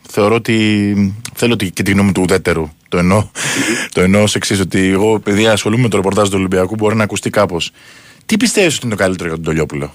[0.09, 2.69] θεωρώ ότι θέλω και τη γνώμη του ουδέτερου.
[2.89, 3.27] Το εννοώ,
[3.93, 7.03] το εννοώ ως εξής, ότι εγώ επειδή ασχολούμαι με το ρεπορτάζ του Ολυμπιακού μπορεί να
[7.03, 7.71] ακουστεί κάπως.
[8.25, 9.93] Τι πιστεύεις ότι είναι το καλύτερο για τον Τολιόπουλο;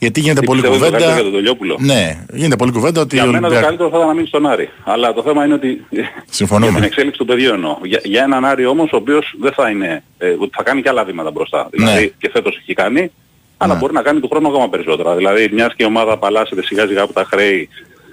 [0.00, 0.98] Γιατί γίνεται πολύ κουβέντα.
[0.98, 3.14] Για τον ναι, γίνεται πολύ κουβέντα ότι.
[3.14, 4.68] Για μένα το καλύτερο θα ήταν να μείνει στον Άρη.
[4.84, 5.86] Αλλά το θέμα είναι ότι.
[6.40, 6.70] Συμφωνούμε.
[6.70, 7.78] για την εξέλιξη του παιδιού εννοώ.
[7.82, 10.02] Για, για έναν Άρη όμως ο οποίος δεν θα είναι.
[10.18, 11.68] Ε, θα κάνει και άλλα βήματα μπροστά.
[11.70, 11.84] Ναι.
[11.84, 13.10] Δηλαδή και φέτος έχει κάνει.
[13.56, 13.78] Αλλά ναι.
[13.78, 15.16] μπορεί να κάνει του χρόνου ακόμα περισσότερα.
[15.16, 17.68] Δηλαδή μιας και η ομάδα απαλλάσσεται σιγά σιγά από τα χρέη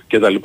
[0.08, 0.36] κτλ.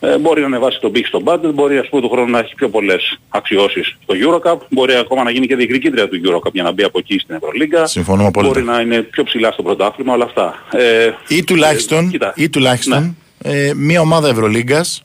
[0.00, 2.54] Ε, μπορεί να ανεβάσει τον πύχη στον budget, μπορεί ας πούμε του χρόνου να έχει
[2.54, 6.72] πιο πολλές αξιώσεις στο Eurocup, μπορεί ακόμα να γίνει και διεκδικήτρια του Eurocup για να
[6.72, 7.86] μπει από εκεί στην Ευρωλίγκα.
[7.86, 10.54] Συμφωνώ Μπορεί να είναι πιο ψηλά στο πρωτάθλημα, όλα αυτά.
[10.72, 13.52] Ε, ή τουλάχιστον, ε, ή τουλάχιστον ναι.
[13.52, 15.02] ε, μια ομάδα Ευρωλίγκας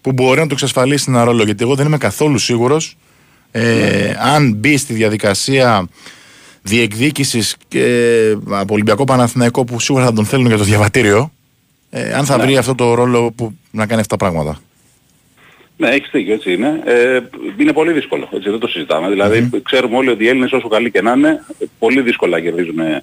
[0.00, 1.42] που μπορεί να το εξασφαλίσει ένα ρόλο.
[1.42, 2.96] Γιατί εγώ δεν είμαι καθόλου σίγουρος
[3.50, 4.14] ε, ναι.
[4.18, 5.88] αν μπει στη διαδικασία
[6.62, 11.32] διεκδίκησης ε, από Ολυμπιακό Παναθηναϊκό που σίγουρα θα τον θέλουν για το διαβατήριο
[11.90, 12.42] ε, αν θα ναι.
[12.42, 14.60] βρει αυτό το ρόλο που να κάνει αυτά τα πράγματα.
[15.76, 16.82] Ναι, έχεις δίκιο, έτσι είναι.
[16.84, 17.20] Ε,
[17.56, 19.08] είναι πολύ δύσκολο, έτσι δεν το συζητάμε.
[19.08, 21.44] Δηλαδή ξέρουμε όλοι ότι οι Έλληνες όσο καλοί και να είναι,
[21.78, 23.02] πολύ δύσκολα κερδίζουν ε,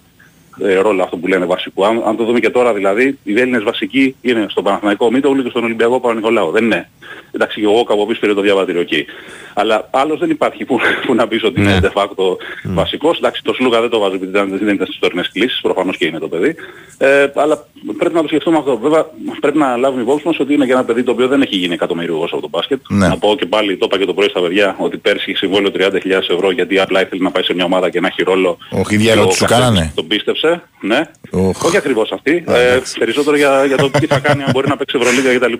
[0.82, 1.86] ρόλο αυτό που λένε βασικού.
[1.86, 5.50] Αν, αν, το δούμε και τώρα δηλαδή, οι Έλληνες βασικοί είναι στον Παναθηναϊκό Μήτογλου και
[5.50, 6.52] στον Ολυμπιακό Παναγικολάου.
[6.52, 6.90] Δεν είναι.
[7.32, 9.06] Εντάξει και εγώ κάπου πίσω πήρε το διαβατήριο εκεί.
[9.54, 11.88] Αλλά άλλος δεν υπάρχει που, που να πεις ότι είναι ναι.
[11.88, 12.36] de facto mm.
[12.64, 13.18] βασικός.
[13.18, 16.06] Εντάξει το Σλούκα δεν το βάζει επειδή δεν, δεν ήταν στις τωρινές κλήσεις, προφανώς και
[16.06, 16.56] είναι το παιδί.
[16.98, 17.68] Ε, αλλά
[17.98, 18.78] πρέπει να το σκεφτούμε αυτό.
[18.78, 19.06] Βέβαια
[19.40, 21.74] πρέπει να λάβουμε υπόψη μας ότι είναι και ένα παιδί το οποίο δεν έχει γίνει
[21.74, 22.82] εκατομμυρίουγος από το μπάσκετ.
[22.90, 23.08] Ναι.
[23.08, 25.72] Να πω και πάλι, το είπα και το πρωί στα παιδιά, ότι πέρσι είχε συμβόλαιο
[25.76, 28.58] 30.000 ευρώ γιατί απλά ήθελε να πάει σε μια ομάδα και να έχει ρόλο.
[28.70, 29.92] Όχι, διάλογο σου κάνανε.
[29.96, 30.47] Τον πίστεψε,
[30.82, 31.02] ναι.
[31.32, 31.52] Oh.
[31.66, 32.44] Όχι ακριβώς αυτή.
[32.48, 35.54] ε, περισσότερο για, για το τι θα κάνει αν μπορεί να παίξει Ευρωλίγα κτλ.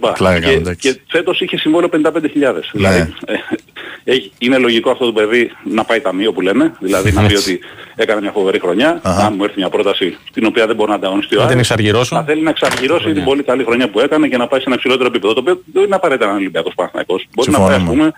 [0.64, 2.00] Και, και φέτος είχε συμβόλαιο 55.000.
[2.34, 2.52] Ναι.
[2.72, 3.14] Δηλαδή,
[4.04, 7.60] ε, είναι λογικό αυτό το παιδί να πάει ταμείο που λένε, δηλαδή να πει ότι
[7.96, 11.36] έκανε μια φοβερή χρονιά, αν μου έρθει μια πρόταση την οποία δεν μπορεί να ανταγωνιστεί
[11.36, 11.52] ο άλλος,
[12.16, 14.78] να θέλει να εξαργυρώσει την πολύ καλή χρονιά που έκανε και να πάει σε ένα
[14.78, 17.28] ψηλότερο επίπεδο, το οποίο δεν είναι απαραίτητα ένα Ολυμπιακός Παναθηναϊκός.
[17.36, 18.12] Μπορεί να πάει ας πούμε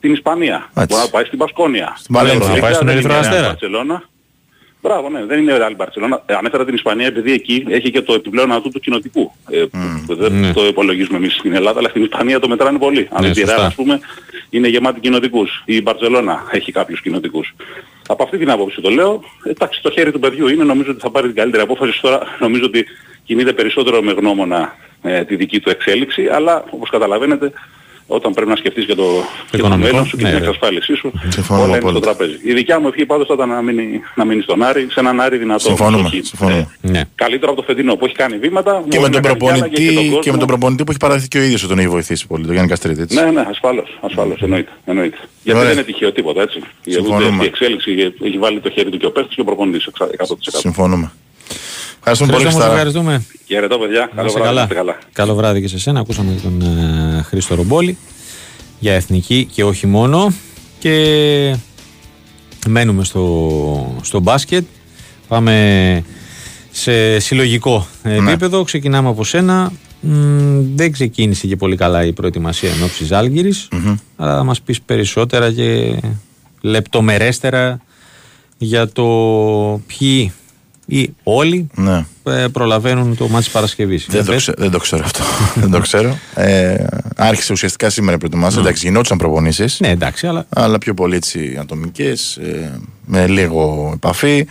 [0.00, 3.56] την Ισπανία, μπορεί να πάει στην Πασκόνια, μπορεί να πάει στον Ερυθρό Αστέρα.
[4.82, 6.18] Μπράβο, ναι, δεν είναι Real Barcelona.
[6.26, 9.32] Ε, ανέφερα την Ισπανία επειδή εκεί έχει και το επιπλέον ατού του κοινοτικού.
[9.50, 10.16] Ε, mm.
[10.16, 10.52] Δεν ναι.
[10.52, 13.08] το υπολογίζουμε εμείς στην Ελλάδα, αλλά στην Ισπανία το μετράνε πολύ.
[13.12, 14.00] Αν ναι, τη Real, ας πούμε,
[14.50, 15.62] είναι γεμάτη κοινοτικούς.
[15.64, 17.54] Η Μπαρτσελώνα έχει κάποιους κοινοτικούς.
[18.08, 19.22] Από αυτή την άποψη το λέω.
[19.44, 22.00] Εντάξει, το χέρι του παιδιού είναι, νομίζω ότι θα πάρει την καλύτερη απόφαση.
[22.00, 22.86] Τώρα νομίζω ότι
[23.24, 27.52] κινείται περισσότερο με γνώμονα ε, τη δική του εξέλιξη, αλλά όπως καταλαβαίνετε
[28.12, 29.04] όταν πρέπει να σκεφτείς για το,
[29.50, 32.38] για το μέλλον σου και την ναι, εξασφάλισή σου, Συμφωνούμε όλα είναι στο τραπέζι.
[32.42, 35.20] Η δικιά μου ευχή πάντως θα ήταν να μείνει, να μείνει στον Άρη, σε έναν
[35.20, 35.60] Άρη δυνατό.
[35.60, 36.08] Συμφωνούμε.
[36.22, 36.68] συμφωνούμε.
[36.80, 37.02] Ε, ναι.
[37.14, 38.84] Καλύτερο από το φετινό που έχει κάνει βήματα.
[38.88, 41.66] Και με, τον προπονητή, και, και, με τον προπονητή που έχει παραδεθεί και ο ίδιος
[41.66, 43.00] τον έχει βοηθήσει πολύ, τον Γιάννη Καστρίτη.
[43.00, 43.14] Έτσι.
[43.14, 44.70] Ναι, ναι, ασφαλώς, ασφαλώς, εννοείται.
[44.84, 45.18] εννοείται.
[45.42, 46.62] Γιατί δεν είναι τυχαίο τίποτα, έτσι.
[46.84, 50.04] Η εξέλιξη έχει βάλει το χέρι του και ο παίχτης και ο προπονητής 100%.
[50.38, 51.10] Συμφωνούμε.
[52.00, 52.46] Ευχαριστούμε πολύ.
[52.46, 52.74] Ευχαριστούμε.
[52.74, 53.24] ευχαριστούμε.
[53.46, 54.10] Χαιρετώ παιδιά.
[54.14, 54.74] Καλό βράδυ.
[54.74, 54.98] Καλά.
[55.12, 56.00] Καλό βράδυ και σε εσένα.
[56.00, 57.98] Ακούσαμε τον uh, Χρήστο Ρομπόλη
[58.78, 60.32] για εθνική και όχι μόνο.
[60.78, 61.56] Και
[62.68, 64.64] μένουμε στο, στο μπάσκετ.
[65.28, 66.04] Πάμε
[66.70, 68.14] σε συλλογικό ναι.
[68.14, 68.62] επίπεδο.
[68.62, 69.72] Ξεκινάμε από σένα.
[70.74, 73.06] δεν ξεκίνησε και πολύ καλά η προετοιμασία εν ώψη
[74.16, 76.00] αλλά θα μας πεις περισσότερα και
[76.60, 77.80] λεπτομερέστερα
[78.58, 79.04] για το
[79.86, 80.32] ποιοι
[80.90, 82.04] ή όλοι ναι.
[82.24, 84.06] Ε, προλαβαίνουν το μάτι Παρασκευής.
[84.08, 85.22] Δεν, το δεν το ξέρω αυτό.
[85.60, 86.18] δεν το ξέρω.
[86.34, 86.84] Ε,
[87.16, 88.60] άρχισε ουσιαστικά σήμερα η προετοιμασία.
[88.60, 88.66] Ναι.
[88.66, 89.80] Εντάξει, γινόντουσαν προπονήσεις.
[89.80, 90.46] Ναι, εντάξει, αλλά.
[90.48, 94.46] Αλλά πιο πολύ έτσι ατομικές, ε, με λίγο επαφή.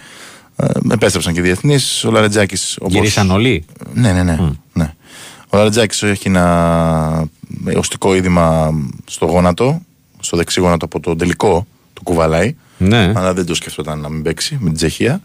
[0.55, 2.03] Ε, επέστρεψαν και διεθνείς.
[2.03, 2.77] Ο Λαρετζάκης.
[2.79, 2.93] Όπως...
[2.93, 4.37] Γυρίσαν όλοι; Ναι, ναι, ναι.
[4.41, 4.51] Mm.
[4.73, 4.93] ναι.
[5.49, 7.27] Ο Λαρετζάκης έχει ένα
[7.75, 8.73] οστικό είδημα
[9.05, 9.81] στο γόνατο,
[10.19, 12.55] στο δεξί γόνατο από το τελικό του κουβαλάει.
[12.77, 13.11] Ναι.
[13.15, 15.21] Αλλά δεν το σκεφτόταν να μην παίξει με την Τσεχία.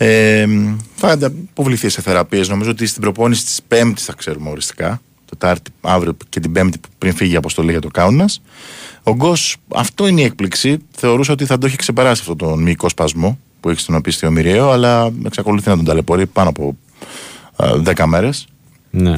[0.00, 0.46] Ε,
[0.94, 1.18] θα
[1.50, 2.48] αποβληθεί σε θεραπείες.
[2.48, 5.00] Νομίζω ότι στην προπόνηση της Πέμπτης θα ξέρουμε οριστικά.
[5.30, 8.40] Τετάρτη, αύριο και την Πέμπτη πριν φύγει η αποστολή για το κάουνας.
[9.02, 10.78] Ο Γκος, αυτό είναι η έκπληξη.
[10.90, 14.70] Θεωρούσα ότι θα το έχει ξεπεράσει αυτό τον μυϊκό σπασμό που έχει στον οπίστιο Μυριαίο,
[14.70, 16.76] αλλά εξακολουθεί να τον ταλαιπωρεί πάνω από
[17.84, 18.46] 10 μέρες.
[18.90, 19.14] Ναι.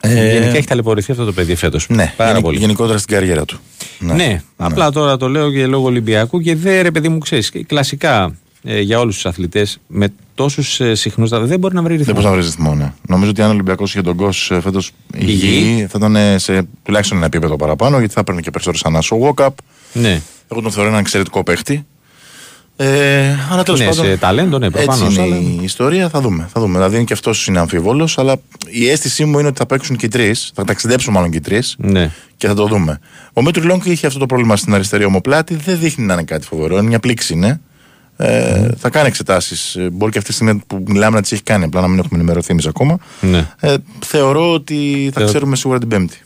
[0.00, 1.88] Ε, Γενικά έχει ταλαιπωρηθεί αυτό το παιδί φέτος.
[1.88, 2.58] Ναι, Πάρα πολύ.
[2.58, 3.58] γενικότερα στην καριέρα του.
[3.98, 7.18] Ναι, ναι, ναι, απλά τώρα το λέω και λόγω Ολυμπιακού και δεν ρε παιδί μου
[7.18, 7.52] ξέρεις.
[7.66, 8.34] Κλασικά
[8.64, 12.14] ε, για όλους τους αθλητές με τόσους ε, συχνούς δεν μπορεί να βρει ρυθμό.
[12.14, 12.92] Δεν μπορεί να βρει ρυθμό, ναι.
[13.08, 17.16] Νομίζω ότι αν ο Ολυμπιακός είχε τον κόσμο φέτος υγιή, θα ήταν ε, σε τουλάχιστον
[17.16, 19.48] ένα επίπεδο παραπάνω, γιατί θα παίρνει και περισσότερο σαν ο Walkup.
[19.92, 20.20] Ναι.
[20.48, 21.86] Εγώ τον θεωρώ έναν εξαιρετικό παίχτη.
[22.76, 24.04] Ε, αλλά τέλος ναι, πάντων.
[24.04, 25.16] Σε ταλέντο, ναι, προφανώς.
[25.16, 26.48] Έτσι είναι η ιστορία, θα δούμε.
[26.52, 26.72] Θα δούμε.
[26.72, 30.08] Δηλαδή και αυτός είναι αμφιβόλος, αλλά η αίσθησή μου είναι ότι θα παίξουν και οι
[30.08, 30.52] τρεις.
[30.54, 31.74] Θα ταξιδέψουν μάλλον και οι τρεις.
[31.78, 32.10] Ναι.
[32.36, 32.98] Και θα το δούμε.
[33.32, 35.54] Ο Μέτρου Λόγκ είχε αυτό το πρόβλημα στην αριστερή ομοπλάτη.
[35.54, 36.76] Δεν δείχνει να είναι κάτι φοβερό.
[36.76, 37.60] Είναι μια πλήξη, είναι.
[38.16, 39.74] Ε, θα κάνει εξετάσεις.
[39.74, 41.98] Ε, μπορεί και αυτή τη στιγμή που μιλάμε να τις έχει κάνει, απλά να μην
[41.98, 42.98] έχουμε ενημερωθεί εμείς ακόμα.
[43.20, 43.46] Ναι.
[43.60, 43.74] Ε,
[44.04, 46.18] θεωρώ ότι θα ξέρουμε σίγουρα την Πέμπτη.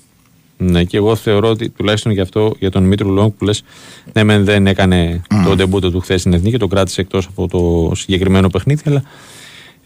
[0.57, 3.65] Ναι, και εγώ θεωρώ ότι τουλάχιστον για αυτό, για τον Μήτρου Λονγκ που λες,
[4.13, 5.43] ναι, μεν δεν έκανε mm.
[5.45, 9.03] το ντεμπούτο του χθες στην Εθνική και το κράτησε εκτός από το συγκεκριμένο παιχνίδι, αλλά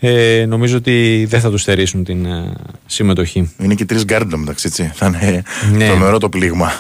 [0.01, 2.53] ε, νομίζω ότι δεν θα τους στερήσουν την ε,
[2.87, 3.53] συμμετοχή.
[3.59, 4.91] Είναι και τρεις γκαρντ στο μεταξύ, έτσι.
[4.95, 5.87] Θα είναι ναι.
[5.87, 6.73] τρομερό το πλήγμα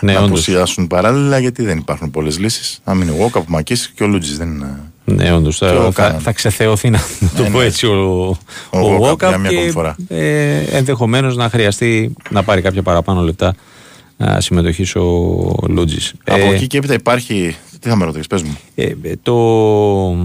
[0.00, 2.80] ναι, να απουσιάσουν παράλληλα γιατί δεν υπάρχουν πολλές λύσεις.
[2.84, 3.62] Αν είναι ο Όκα
[3.94, 4.80] και ο Λούντζης δεν είναι.
[5.04, 5.58] Ναι, όντως.
[5.58, 7.00] Θα, θα, θα, ξεθεωθεί να
[7.36, 7.64] το ναι, πω ναι.
[7.64, 8.36] έτσι ο,
[8.70, 9.72] ο, ο, και
[10.08, 13.54] ε, ενδεχομένως να χρειαστεί να πάρει κάποια παραπάνω λεπτά
[14.38, 16.14] συμμετοχή ο Λούτζης.
[16.24, 17.56] Από ε, εκεί και έπειτα υπάρχει.
[17.80, 18.58] Τι θα με ρωτήσεις, πες μου.
[18.74, 19.32] Ε, ε, το...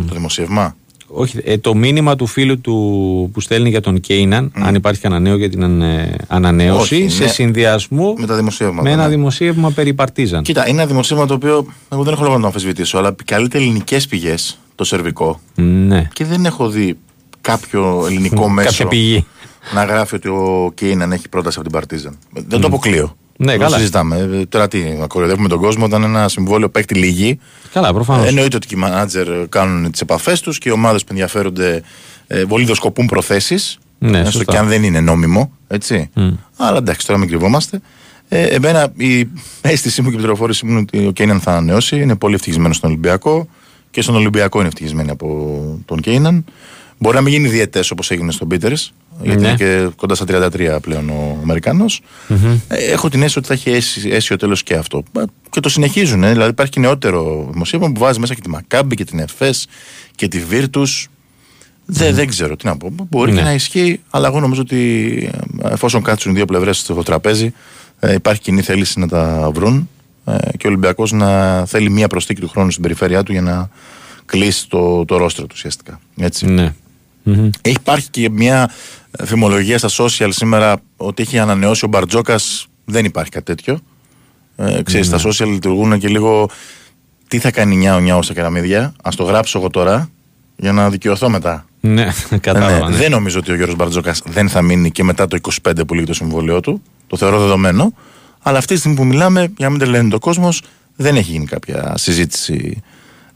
[0.07, 0.75] το δημοσίευμα;
[1.15, 5.21] Όχι, ε, το μήνυμα του φίλου του που στέλνει για τον Κέιναν, αν υπάρχει κανένα
[5.21, 7.29] νέο για την ε, ανανέωση, σε ναι.
[7.29, 8.43] συνδυασμό με, τα
[8.81, 9.09] με ένα ναι.
[9.09, 10.43] δημοσίευμα περί Παρτίζαν.
[10.43, 13.57] Κοίτα, είναι ένα δημοσίευμα το οποίο εγώ δεν έχω λόγο να το αμφισβητήσω, αλλά καλείται
[13.57, 15.39] ελληνικές πηγές το σερβικό.
[15.55, 16.07] Ναι.
[16.13, 16.97] Και δεν έχω δει
[17.41, 19.25] κάποιο ελληνικό μέσο πηγή.
[19.73, 22.17] να γράφει ότι ο Κέιναν έχει πρόταση από την Παρτίζαν.
[22.47, 23.15] Δεν το αποκλείω.
[23.43, 23.77] Ναι, καλά.
[23.77, 24.45] συζητάμε.
[24.49, 27.39] Τώρα τι, να κοροϊδεύουμε τον κόσμο όταν ένα συμβόλαιο παίκτη λίγη.
[27.73, 28.27] Καλά, προφανώς.
[28.27, 31.81] Εννοείται ότι και οι μάνατζερ κάνουν τις επαφές τους και οι ομάδες που ενδιαφέρονται
[32.27, 33.77] ε, βολιδοσκοπούν προθέσεις.
[33.99, 34.51] Ναι, έστω σωστά.
[34.51, 35.51] και αν δεν είναι νόμιμο.
[35.67, 36.09] Έτσι.
[36.57, 37.79] Αλλά εντάξει, τώρα μην κρυβόμαστε.
[38.27, 39.29] Ε, εμένα η
[39.61, 41.99] αίσθησή μου και η πληροφόρηση μου είναι ότι ο Κέιναν θα ανανεώσει.
[41.99, 43.47] Είναι πολύ ευτυχισμένος στον Ολυμπιακό
[43.91, 46.45] και στον Ολυμπιακό είναι ευτυχισμένοι από τον Κέιναν.
[47.03, 49.47] Μπορεί να μην γίνει διαιτέ όπως έγινε στον Πίτερς, γιατί Ναι.
[49.47, 51.85] είναι και κοντά στα 33 πλέον ο αμερικανο
[52.67, 55.03] Ε, έχω την αίσθηση ότι θα έχει έσει- αίσιο τέλος και αυτό.
[55.19, 56.23] Ε, Και το συνεχίζουν.
[56.23, 56.31] ε.
[56.31, 59.67] Δηλαδή υπάρχει και νεότερο δημοσίευμα που βάζει μέσα και τη Μακάμπη και την Εφές
[60.15, 61.07] και τη Βίρτους.
[61.85, 62.89] Δεν, δεν ξέρω τι να πω.
[63.09, 63.37] Μπορεί Ναι.
[63.37, 64.79] και να ισχύει, αλλά εγώ νομίζω ότι
[65.63, 67.53] ε, εφόσον κάτσουν οι δύο πλευρές στο τραπέζι,
[67.99, 69.89] ε, υπάρχει κοινή θέληση να τα βρουν
[70.25, 73.69] ε, και ο Ολυμπιακός να θέλει μία προσθήκη του χρόνου στην περιφέρειά του για να
[74.25, 75.99] κλείσει το, το ρόστρο του ουσιαστικά.
[76.17, 76.45] Έτσι.
[76.45, 76.73] Ναι.
[77.23, 77.49] Μμμ.
[77.61, 78.69] Έχει υπάρχει και μια
[79.23, 82.67] φημολογία στα social σήμερα ότι έχει ανανεώσει ο Μπαρτζόκας.
[82.85, 83.79] Δεν υπάρχει κάτι τέτοιο.
[84.55, 85.17] Ε, ξέρεις, Ναι.
[85.17, 86.49] τα social λειτουργούν και λίγο
[87.27, 88.93] τι θα κάνει νιάο νιάο στα κεραμίδια.
[89.03, 90.09] Α το γράψω εγώ τώρα
[90.55, 91.65] για να δικαιωθώ μετά.
[91.79, 92.79] Ναι, Ε, κατάλαβα.
[92.79, 92.95] ναι, ναι.
[92.95, 96.05] Δεν νομίζω ότι ο Γιώργος Μπαρτζόκας δεν θα μείνει και μετά το 25 που λύγει
[96.05, 96.81] το συμβόλαιό του.
[97.07, 97.93] Το θεωρώ δεδομένο.
[98.41, 100.61] Αλλά αυτή τη στιγμή που μιλάμε, για να μην τρελαίνει το κόσμος,
[100.95, 102.81] δεν έχει γίνει κάποια συζήτηση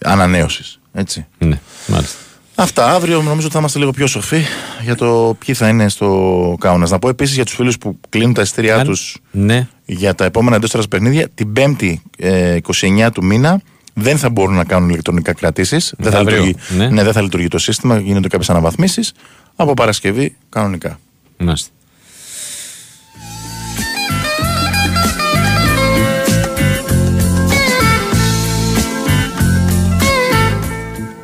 [0.03, 0.79] ανανέωσης.
[0.93, 1.25] Έτσι.
[1.37, 2.17] Ναι, μάλιστα.
[2.59, 2.93] Αυτά.
[2.93, 4.41] Αύριο νομίζω ότι θα είμαστε λίγο πιο σοφοί
[4.83, 6.89] για το ποιοι θα είναι στο Κάουνας.
[6.91, 10.25] Να πω επίσης για τους φίλους που κλείνουν τα εισιτήριά Αν- τους Ναι, για τα
[10.25, 13.61] επόμενα εντός παιχνίδια, την 5η ε, 29 του μήνα
[13.93, 15.93] δεν θα μπορούν να κάνουν ηλεκτρονικά κρατήσεις.
[15.97, 16.89] Δεν, θα Αύριο, λειτουργεί- ναι.
[16.89, 19.13] ναι, δεν θα λειτουργεί το σύστημα, γίνονται κάποιες αναβαθμίσεις.
[19.55, 20.99] Από Παρασκευή κανονικά.
[21.37, 21.69] μάλιστα.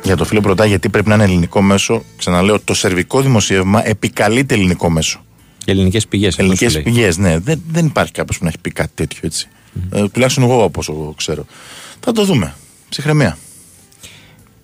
[0.04, 3.86] Για το φίλο που ρωτάει γιατί πρέπει να είναι ελληνικό μέσο, ξαναλέω, το σερβικό δημοσίευμα
[3.88, 5.20] επικαλείται ελληνικό μέσο.
[5.64, 6.38] Ελληνικές πηγές.
[6.38, 7.38] Ελληνικές πηγές, ναι.
[7.38, 9.48] Δεν, δεν υπάρχει κάποιος που να έχει πει κάτι τέτοιο έτσι.
[9.90, 11.44] Ε, τουλάχιστον εγώ όπω ξέρω.
[12.00, 12.54] Θα το δούμε.
[12.88, 13.38] Ψυχραιμία.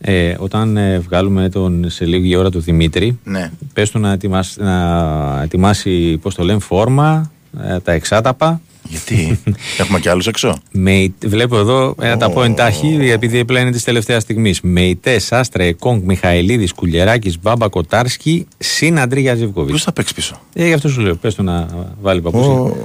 [0.01, 3.51] Ε, όταν ε, βγάλουμε τον σε λίγη ώρα του Δημήτρη, Ναι.
[3.72, 7.30] πες του να ετοιμάσει, να ετοιμάσει πώς το λένε, φόρμα,
[7.62, 8.61] ε, τα εξάταπα.
[8.88, 9.40] Γιατί;
[9.78, 13.60] Έχουμε κι άλλους έξω; Με, βλέπω εδώ, ε, να τα πω εν τάχει, επειδή απλά
[13.60, 14.60] είναι της τελευταίας στιγμής.
[14.61, 19.68] Μεϊτέ, Σάστρε, Εκόνγκ, Μιχαηλίδης, Κουλιεράκη, Μπάμπα, Κοτάρσκι, συν Αντρίγια Ζίβκοβιτς.
[19.70, 21.68] Ποιος θα παίξει πίσω; Ε, γι' αυτό σου λέω, πες του να
[22.00, 22.52] βάλει παπούτσια.
[22.52, 22.76] Ω,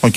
[0.00, 0.14] Οκ.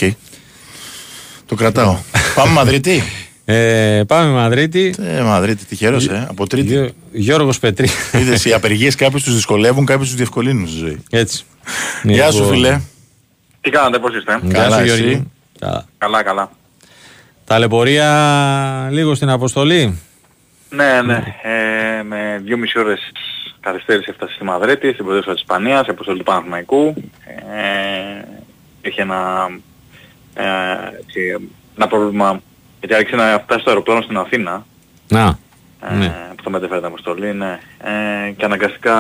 [1.46, 1.98] Το κρατάω.
[2.36, 3.04] Πάμε Μαδρίτη.
[3.46, 4.94] Ε, πάμε Μαδρίτη.
[5.18, 6.26] Ε, Μαδρίτη, τυχερός, ε.
[6.30, 6.68] Από Τρίτη.
[6.68, 7.88] Γιώ- Γιώργος Πετρί.
[8.14, 10.98] Είδες, οι απεργίες κάποιους τους δυσκολεύουν, κάποιους τους διευκολύνουν στη ζωή.
[11.10, 11.44] Έτσι.
[12.04, 12.80] Γεια σου, Λοιπόν, φίλε.
[13.70, 14.96] Τι κάνατε, πώς είστε; Γεια Καλά, σου εσύ.
[14.96, 15.32] Γιώργη.
[15.60, 15.86] Καλά.
[15.98, 16.52] Καλά, καλά.
[17.46, 20.02] Ταλαιπωρία λίγο στην αποστολή.
[20.70, 21.24] Ναι, ναι.
[21.44, 23.00] Ε, με δυόμιση ώρες
[23.60, 26.94] καθυστέρηση έφτασε στη Μαδρίτη, στην πρωτεύουσα της Ισπανίας, σε αποστολή του Παναθηναϊκού.
[27.26, 28.26] Ε,
[28.82, 29.48] είχε ένα,
[30.34, 30.44] ε,
[31.00, 32.42] έτσι, ένα πρόβλημα,
[32.80, 34.66] γιατί άρχισε να φτάσει το αεροπλάνο στην Αθήνα,
[35.08, 35.38] Να.
[35.92, 36.08] ε, Ναι.
[36.36, 37.60] που το μετέφερε την αποστολή, ναι.
[37.84, 38.94] Ε, και αναγκαστικά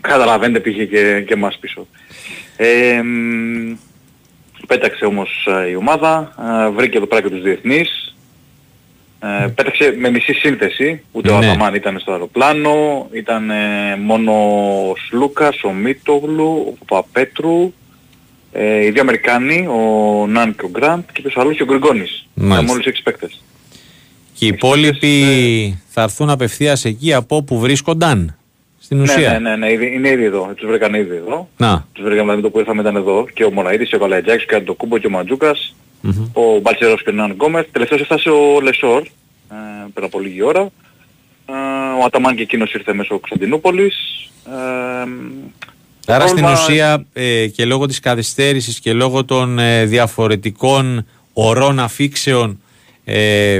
[0.00, 1.86] καταλαβαίνετε πήγε και, και μας πίσω.
[2.56, 3.76] Ε, μ,
[4.66, 6.34] πέταξε όμως ε, η ομάδα,
[6.66, 8.14] ε, βρήκε εδώ πέρα και τους διεθνείς,
[9.20, 11.46] ε, πέταξε με μισή σύνθεση, ούτε ο Ναι.
[11.46, 14.32] Αταμάν ήταν στο αεροπλάνο, ήταν ε, μόνο
[14.90, 17.72] ο Σλούκας, ο Μίτογλου, ο Παπαπέτρου,
[18.52, 22.26] ε, οι δύο Αμερικάνοι, ο Ναν και ο Γκραντ και ποιος άλλος και ο Γκριγκόνις.
[22.34, 22.54] Μάλιστα.
[22.54, 23.42] Ήταν μόλις έξι παίκτες.
[24.34, 28.36] Και οι υπόλοιποι θα έρθουν απευθείας εκεί από όπου βρίσκονταν.
[28.84, 29.30] Στην Ναι, ουσία.
[29.30, 30.52] ναι, ναι, ναι, ήδη- είναι ήδη εδώ.
[30.56, 31.48] Τους βρήκαν ήδη εδώ.
[31.56, 31.86] Να.
[31.92, 34.62] Τους βρήκαμε δηλαδή το που ήρθαμε ήταν εδώ και ο Μποχωρίδης, και ο Καλατζάκης και
[34.66, 36.28] ο Αντετοκούνμπο και ο Μαντζούκας, Μμμ.
[36.32, 37.66] ο Μπαλτσερόφσκι και ο Ερνανγκόμεθ.
[37.72, 39.02] Τελευταίος έφτασε ο Λεσόρ
[39.50, 39.54] ε,
[39.94, 40.60] πριν από λίγη ώρα.
[41.46, 41.52] Ε,
[42.00, 43.94] ο Αταμάν και εκείνος ήρθε μέσω Κωνσταντινούπολης.
[44.46, 45.04] Ε,
[46.06, 51.06] το Άρα στην πρόβλημα- ουσία ε, και λόγω της καθυστέρησης και λόγω των ε, διαφορετικών
[51.32, 52.60] ορών αφήξεων
[53.04, 53.58] ε,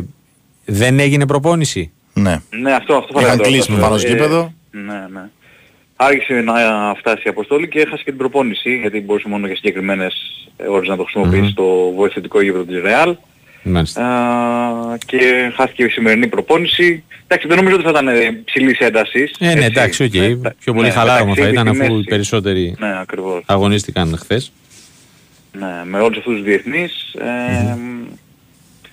[0.65, 2.41] δεν έγινε προπόνηση; Ναι.
[2.51, 3.81] Ναι, αυτό, αυτό θα Είχαν λέγαμε κλείσει τώρα.
[3.81, 4.53] με πάνω στο Ε, γήπεδο.
[4.87, 5.29] Ναι, ναι.
[5.97, 6.55] Άρχισε να
[6.99, 10.15] φτάσει η αποστολή και έχασε και την προπόνηση, γιατί μπορούσε μόνο για συγκεκριμένες
[10.69, 13.17] ώρες να το χρησιμοποιήσει στο βοηθητικό γήπεδο της Ρεάλ.
[13.63, 14.03] Μάλιστα.
[14.07, 17.05] Α, και χάθηκε η σημερινή προπόνηση.
[17.27, 19.33] Εντάξει, δεν νομίζω ότι θα ήταν ε, ψηλής έντασης.
[19.39, 19.65] Ε, ναι, έτσι.
[19.65, 20.15] εντάξει, οκ.
[20.15, 22.09] Ναι, τα- Πιο πολύ ναι, χαλάρωμα μεταξύ θα ήταν τη αφού οι μέση.
[22.09, 23.43] περισσότεροι Ναι, ακριβώς.
[23.47, 24.53] αγωνίστηκαν χθες.
[25.59, 27.77] Ναι, με όλους αυτούς τους διεθνείς ε,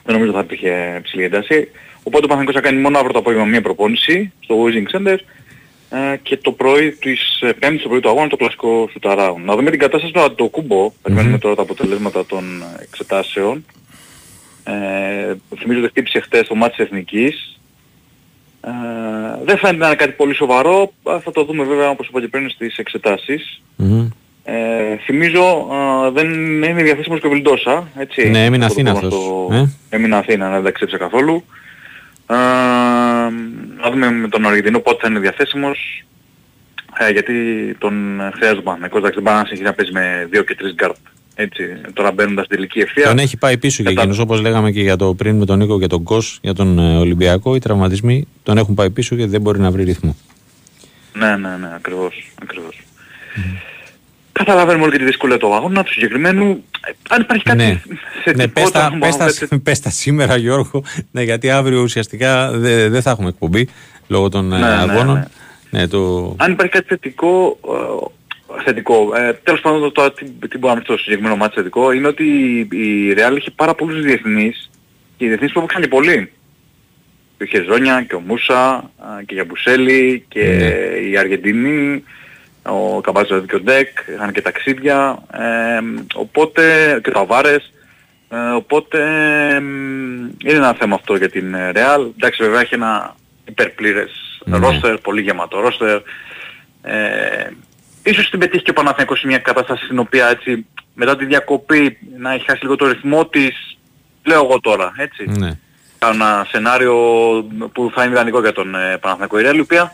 [0.05, 1.67] δεν νομίζω θα υπήρχε ψηλή ένταση.
[2.03, 5.15] Οπότε ο Παναθηναϊκός θα κάνει μόνο αύριο το απόγευμα μία προπόνηση στο WiZink Center
[5.93, 9.43] ε, και το πρωί της ε, πέμπτης το πρωί του αγώνα το κλασικό shootaround.
[9.43, 10.91] Να δούμε την κατάσταση του Αντετοκούνμπο.
[11.01, 13.65] Περιμένουμε τώρα τα αποτελέσματα των εξετάσεων.
[14.63, 17.59] Ε, θυμίζω ότι χτύπησε χτες στο ματς της Εθνικής.
[18.61, 18.69] Ε,
[19.43, 20.93] δεν φαίνεται να είναι κάτι πολύ σοβαρό.
[21.03, 23.61] Α, Θα το δούμε βέβαια όπως είπα και πριν στις εξετάσεις.
[24.43, 25.67] Ε, θυμίζω
[26.13, 26.33] δεν
[26.63, 28.29] είναι διαθέσιμος και ο Βιλντόσα, έτσι.
[28.29, 29.13] Ναι, έμεινε Αθήνα αυτός.
[29.13, 29.49] Το...
[29.51, 31.43] Ε; Έμεινε Αθήνα, δεν ταξίδεψε καθόλου.
[32.31, 33.29] Ε,
[33.81, 36.05] να δούμε με τον Αργεντινό πότε θα είναι διαθέσιμος.
[36.97, 37.33] Ε, γιατί
[37.77, 40.73] τον χρειάζεται ο Παναθηναϊκός, εντάξει δεν πάει να συνεχίσει να παίζει με 2 και 3
[40.73, 40.95] γκαρντ.
[41.35, 41.63] Έτσι,
[41.93, 43.07] τώρα μπαίνοντας στην τελική ευθεία.
[43.07, 45.79] Τον έχει πάει πίσω και εκείνος όπως λέγαμε και για το πριν με τον Νίκο
[45.79, 47.55] και τον Κος για τον ε, Ολυμπιακό.
[47.55, 50.15] Οι τραυματισμοί τον έχουν πάει πίσω και δεν μπορεί να βρει ρυθμό.
[51.13, 52.31] Ναι, ναι, ναι, ακριβώς.
[52.41, 52.81] ακριβώς.
[53.35, 53.71] Mm.
[54.45, 56.63] Καταλαβαίνουμε όλη και τη δυσκολία του αγώνα, του συγκεκριμένου.
[57.09, 57.81] Αν υπάρχει κάτι ναι.
[58.35, 63.01] ναι, πες τα, πες, τα, πες τα σήμερα Γιώργο, ναι, γιατί αύριο ουσιαστικά δεν δε
[63.01, 63.67] θα έχουμε εκπομπή
[64.07, 65.15] λόγω των ε, ναι, ναι, αγώνων.
[65.15, 65.87] Ναι, ναι.
[65.87, 66.33] το...
[66.37, 67.59] Αν υπάρχει κάτι θετικό,
[68.57, 69.15] ε, θετικό.
[69.15, 72.23] Ε, τέλος πάντων τώρα τι, τι μπορώ να πει στο συγκεκριμένο μάτι θετικό είναι ότι
[72.71, 74.69] η Real έχει πάρα πολλούς διεθνείς
[75.17, 76.31] και οι διεθνείς που έπαιξαν και πολλοί.
[77.37, 78.91] Και ο Χεζόνια και ο Μούσα
[79.25, 81.09] και για Μπουσέλη και ναι.
[81.09, 82.03] η Αργεντινή
[82.63, 85.79] ο Καμπάζος και ο Ντεκ, είχαν και ταξίδια, ε,
[86.13, 87.71] οπότε και το Αβάρες,
[88.29, 88.97] ε, οπότε
[89.51, 92.11] ε, είναι ένα θέμα αυτό για την Real.
[92.17, 94.59] Εντάξει βέβαια έχει ένα υπερπλήρες mm.
[94.59, 96.01] ρόστερ, πολύ γεμάτο ρόστερ.
[96.81, 97.49] Ε,
[98.03, 101.97] ίσως την πετύχει και ο Παναθηναϊκός σε μια κατάσταση στην οποία έτσι μετά τη διακοπή
[102.17, 103.77] να έχει χάσει λίγο το ρυθμό της,
[104.23, 105.25] λέω εγώ τώρα, έτσι.
[105.27, 105.57] Ναι.
[105.97, 106.95] Κάνω ένα σενάριο
[107.73, 109.91] που θα είναι ιδανικό για τον ε, Παναθηναϊκό η Real, η οποία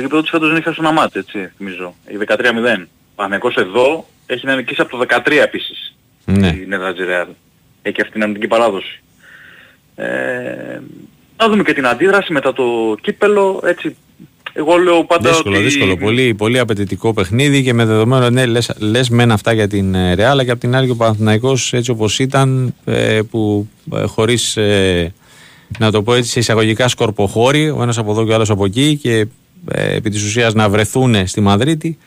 [0.00, 1.94] στο γήπεδο της φέτος δεν είχε ένα μάτς, έτσι, νομίζω.
[2.08, 2.86] Η 13-0.
[3.14, 5.96] Παναγικός εδώ έχει να νικήσει από το 13 επίσης.
[6.24, 6.48] Ναι.
[6.48, 7.26] Η Νέδα Ρεάλ.
[7.82, 9.02] Έχει αυτή την αμυντική παράδοση.
[9.94, 10.80] Ε,
[11.36, 13.96] να δούμε και την αντίδραση μετά το κύπελο, έτσι.
[14.52, 15.64] Εγώ λέω πάντα δύσκολο, ότι...
[15.64, 19.94] Δύσκολο, πολύ, πολύ απαιτητικό παιχνίδι και με δεδομένο, ναι, λες, λες μεν αυτά για την
[19.94, 24.04] ε, Ρεάλ, και από την άλλη και ο Παναθηναϊκός έτσι όπως ήταν, ε, που ε,
[24.04, 25.12] χωρίς, ε,
[25.78, 28.64] να το πω έτσι, σε εισαγωγικά σκορποχώρη, ο ένας από εδώ και ο άλλος από
[28.64, 29.24] εκεί και ε,
[29.72, 31.98] επί της ουσίας να βρεθούν στη Μαδρίτη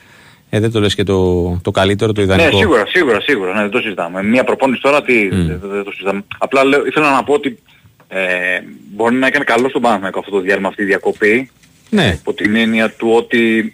[0.49, 2.49] ε, δεν το λες και το, το καλύτερο, το ιδανικό.
[2.49, 4.23] Ναι, σίγουρα, σίγουρα, σίγουρα, ναι, δεν το συζητάμε.
[4.23, 5.35] Μια προπόνηση τώρα, τι, mm.
[5.35, 6.23] δεν, δεν, το συζητάμε.
[6.37, 7.59] Απλά λέω, ήθελα να πω ότι
[8.07, 8.19] ε,
[8.95, 11.49] μπορεί να έκανε καλό στον Παναθηναϊκό αυτό το διάλειμμα, αυτή η διακοπή.
[11.89, 12.17] Ναι.
[12.19, 13.73] Υπό την έννοια του ότι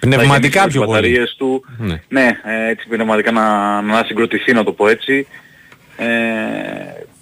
[0.00, 1.18] Πνευματικά πιο πολύ.
[1.36, 5.26] Του, ναι, ναι ε, έτσι πνευματικά να, να συγκροτηθεί να το πω έτσι.
[5.96, 6.06] Ε,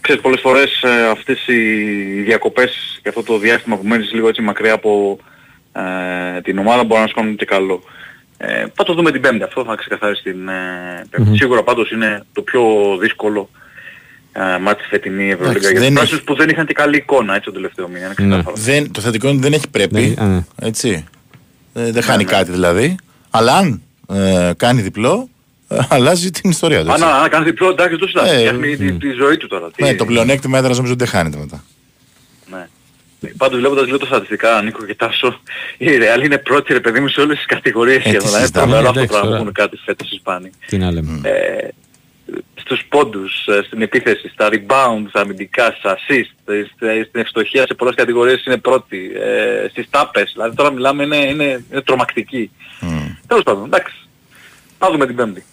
[0.00, 1.62] ξέρεις, πολλές φορές ε, αυτές οι
[2.20, 5.18] διακοπές και αυτό το διάστημα που μένεις λίγο έτσι μακριά από
[5.74, 7.82] ε, την ομάδα μπορεί να σου κάνουν και καλό.
[8.36, 11.36] Ε, θα το δούμε την Πέμπτη, αυτό θα ξεκαθαρίσει την ε, πεμπτη mm-hmm.
[11.36, 12.62] Σίγουρα πάντως είναι το πιο
[13.00, 13.48] δύσκολο
[14.32, 16.24] ε, μάτι φετινής Ευρωλίγα για τους έχει...
[16.24, 18.36] που δεν είχαν και καλή εικόνα έτσι το τελευταίο μήνα.
[18.36, 18.42] Ναι.
[18.54, 20.44] Δεν, το θετικό είναι ότι δεν έχει πρέπει, ναι.
[20.60, 21.04] έτσι.
[21.74, 22.36] Ε, δεν χάνει ναι, ναι.
[22.36, 22.96] κάτι δηλαδή.
[23.30, 25.28] Αλλά αν ε, κάνει διπλό,
[25.68, 26.92] ε, αλλάζει την ιστορία του.
[26.92, 28.44] Αν, αν κάνει διπλό, εντάξει, το συντάζει.
[28.44, 29.70] Ε, τη, τη, ζωή του τώρα.
[29.76, 31.64] Ναι, το πλεονέκτημα έδρα νομίζω ότι δεν χάνεται μετά.
[33.24, 33.30] Ναι.
[33.36, 35.40] Πάντως βλέποντας λίγο τα στατιστικά, Νίκο και Τάσο,
[35.78, 38.38] η Real είναι πρώτη ρε παιδί μου σε όλες τις κατηγορίες σχεδόν.
[38.38, 40.50] Είναι τρομερό αυτό το πράγμα που κάτι φέτος οι Ισπάνοι.
[40.66, 41.20] Τι να λέμε.
[41.22, 41.68] Ε,
[42.54, 46.54] στους πόντους, ε, στην επίθεση, στα rebound, στα αμυντικά, στα assist,
[47.06, 51.64] στην ευστοχία σε πολλές κατηγορίες είναι πρώτη, ε, στις τάπες, δηλαδή τώρα μιλάμε είναι, είναι,
[51.70, 52.50] είναι τρομακτική.
[52.80, 53.16] Mm.
[53.26, 53.94] Τέλος πάντων, εντάξει.
[54.78, 55.44] Θα δούμε την Πέμπτη.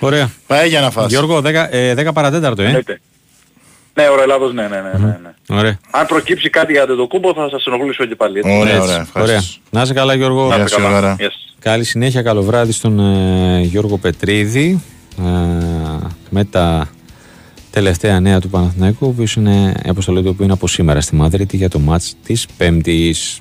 [0.00, 0.30] Ωραία.
[0.46, 1.10] Πάει για να φας.
[1.10, 2.82] Γιώργο, 10, ε, 10 παρατέταρτο, ε.
[3.94, 4.92] Ναι, ο Ελλάδος, ναι, ναι, ναι.
[4.98, 5.56] ναι, ναι.
[5.58, 5.78] Ωραία.
[5.90, 8.38] Αν προκύψει κάτι για το κούμπο θα σας ενοχλήσω και πάλι.
[8.38, 8.58] Έτσι.
[8.60, 9.42] Ωραία, ωραία, ωραία.
[9.70, 10.48] Να είσαι καλά Γιώργο.
[10.48, 11.16] Να είσαι καλά.
[11.18, 11.30] Yes.
[11.58, 14.82] Καλή συνέχεια, καλό βράδυ στον ε, Γιώργο Πετρίδη
[15.18, 15.22] ε,
[16.30, 16.88] με τα
[17.70, 21.14] τελευταία νέα του Παναθηναϊκού, ο οποίος είναι η αποστολή του οποίου είναι από σήμερα στη
[21.14, 23.40] Μαδρίτη για το μάτς της Πέμπτης.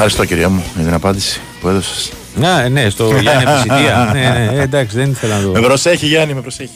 [0.00, 2.12] Ευχαριστώ κυρία μου για την απάντηση που έδωσες.
[2.34, 4.04] Ναι, ναι, στο Γιάννη Επισητία.
[4.12, 5.50] ναι, ναι, ε, εντάξει, δεν ήθελα να το...
[5.50, 6.70] Με προσέχει Γιάννη, με προσέχει.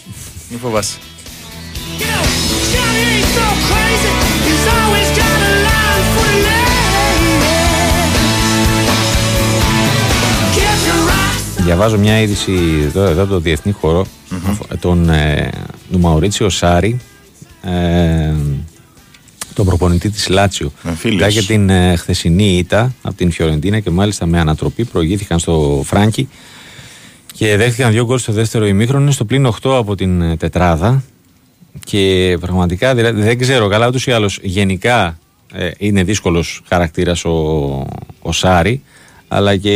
[0.50, 0.96] Μην φοβάσαι.
[11.56, 14.76] Διαβάζω μια είδηση εδώ, εδώ το διεθνή χώρο mm-hmm.
[14.80, 15.50] τον, ε,
[15.92, 17.00] του Μαουρίτσιο Σάρι
[17.62, 18.32] ε,
[19.54, 20.72] τον προπονητή της Λάτσιο.
[21.02, 25.82] Μετά για την ε, χθεσινή ήττα από την Φιωρεντίνα και μάλιστα με ανατροπή προηγήθηκαν στο
[25.84, 26.28] Φράγκι
[27.34, 31.02] και δέχτηκαν δύο γκολ στο δεύτερο ημίχρονο στο πλήν 8 από την ε, τετράδα
[31.84, 35.18] και πραγματικά δηλαδή, δεν ξέρω καλά ούτως ή άλλως γενικά
[35.52, 37.30] ε, είναι δύσκολος χαρακτήρας ο,
[38.22, 38.82] ο Σάρι
[39.34, 39.74] αλλά και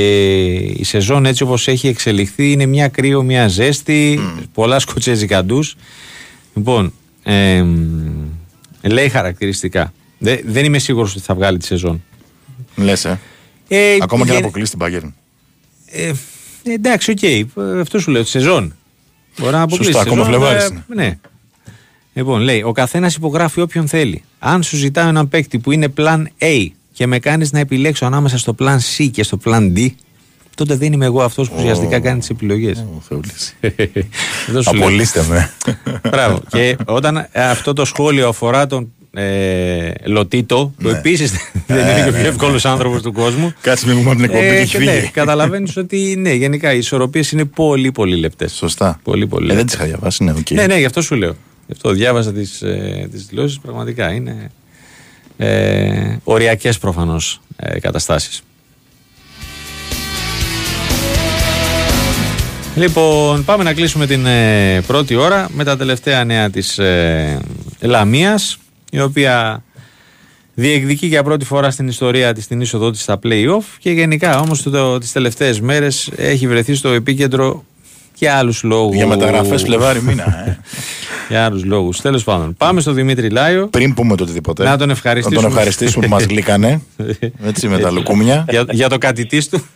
[0.55, 4.43] η σεζόν έτσι όπως έχει εξελιχθεί είναι μια κρύο, μια ζέστη, mm.
[4.55, 5.77] πολλά σκοτσέζικα ντους.
[6.55, 7.65] Λοιπόν, ε,
[8.89, 9.93] Λέει χαρακτηριστικά.
[10.45, 12.03] δεν είμαι σίγουρος ότι θα βγάλει τη σεζόν.
[12.77, 13.21] Λες, ε.
[13.69, 13.97] ε.
[14.01, 15.13] Ακόμα και να αποκλείσει την Bayern.
[15.87, 16.13] Ε,
[16.63, 17.19] εντάξει, ok.
[17.21, 17.45] Okay.
[17.81, 18.77] Αυτό σου λέω, τη σεζόν.
[19.39, 19.93] Μπορεί να αποκλείσει.
[19.93, 20.85] Σωστά, ακόμα Φλεβάρης είναι.
[20.87, 21.19] Ναι.
[22.13, 24.25] Λοιπόν, λέει, ο καθένας υπογράφει όποιον θέλει.
[24.39, 28.39] Αν σου ζητάω έναν παίκτη που είναι plan A και με κάνεις να επιλέξω ανάμεσα
[28.39, 29.89] στο plan C και στο plan D,
[30.57, 32.85] τότε δεν είμαι εγώ αυτός που ουσιαστικά κάνει τις επιλογές.
[34.65, 35.51] Απολύστε με.
[36.11, 36.41] Μπράβο.
[36.49, 40.99] και όταν αυτό το σχόλιο αφορά τον ε, Λοτίτο, που Ναι.
[40.99, 41.33] επίσης
[41.67, 43.53] δεν είναι και ο πιο εύκολος άνθρωπος του κόσμου.
[43.61, 45.11] Κάτσε μην μου από την εκπομπή Ε, έχει και ναι, φύγει.
[45.11, 48.53] Καταλαβαίνεις ότι ναι, γενικά οι ισορροπίες είναι πολύ πολύ λεπτές.
[48.53, 49.01] Σωστά.
[49.03, 49.77] Πολύ πολύ Ε, δεν λεπτές.
[49.77, 50.51] τις είχα διαβάσει, ναι, οκ.
[50.51, 51.37] Ναι, ναι, γι' αυτό σου λέω.
[51.67, 53.59] Γι' αυτό διάβαζα τις ε, τις δηλώσεις.
[53.59, 54.51] Πραγματικά είναι
[55.37, 58.43] ε, οριακές προφανώς ε, καταστάσεις.
[62.77, 67.39] Λοιπόν, πάμε να κλείσουμε την ε, πρώτη ώρα με τα τελευταία νέα της ε,
[67.81, 68.59] Λαμίας,
[68.91, 69.63] η οποία
[70.55, 74.63] διεκδικεί για πρώτη φορά στην ιστορία της την είσοδό της στα play-off και γενικά όμως
[74.63, 77.65] το, τις τελευταίες μέρες έχει βρεθεί στο επίκεντρο
[78.15, 78.97] για άλλους λόγους.
[78.97, 80.45] Για μεταγραφές Φλεβάρι μήνα.
[80.47, 80.59] Ε.
[81.29, 82.01] Για άλλους λόγους.
[82.01, 84.65] Τέλος πάντων, πάμε στο Δημήτρη Λάιο Πριν πούμε το οτιδήποτε.
[84.65, 85.37] Να τον ευχαριστήσουμε.
[85.37, 86.81] Να τον ευχαριστήσουμε που μας γλύκανε.
[87.47, 88.45] Έτσι με τα λουκούμια.
[88.49, 89.67] για, για το κατητής του.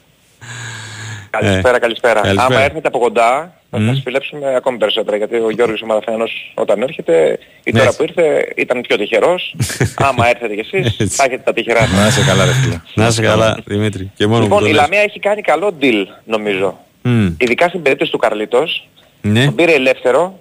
[1.31, 2.21] Καλησπέρα, καλησπέρα.
[2.21, 2.45] καλησπέρα.
[2.57, 3.87] Άμα έρθετε από κοντά, θα Μμ.
[3.87, 5.17] σας φιλέψουμε ακόμη περισσότερα.
[5.17, 7.79] Γιατί ο Γιώργος ο Μαραθένος όταν έρχεται, η Ναι.
[7.79, 9.55] τώρα που ήρθε ήταν πιο τυχερός.
[10.09, 11.07] Άμα έρθετε κι εσείς, Έτσι.
[11.17, 11.91] θα έχετε τα τυχερά σας.
[11.99, 12.81] Να είσαι καλά, ρε φίλε.
[12.95, 14.11] Να είσαι καλά, Δημήτρη.
[14.15, 14.81] Και μόνο που Λοιπόν, το η λες.
[14.81, 16.79] Λαμία έχει κάνει καλό deal, νομίζω.
[17.03, 17.27] Μμ.
[17.39, 18.89] Ειδικά στην περίπτωση του Καρλίτος.
[19.21, 19.45] Ναι.
[19.45, 20.39] Τον πήρε ελεύθερο.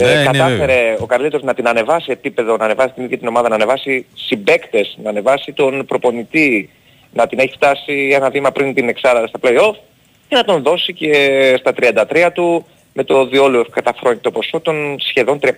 [0.00, 0.96] Ναι, ναι, Ε, κατάφερε βέβαια.
[1.00, 4.98] ο Καρλίτος να την ανεβάσει επίπεδο, να ανεβάσει την ίδια την ομάδα, να ανεβάσει συμπαίκτες,
[5.02, 6.70] να ανεβάσει τον προπονητή,
[7.12, 9.74] να την έχει φτάσει ένα βήμα πριν την εξάδα στα play-off
[10.28, 11.12] και να τον δώσει και
[11.58, 15.50] στα 33 του με το διόλου καταφρόνητο ποσό των σχεδόν 300.000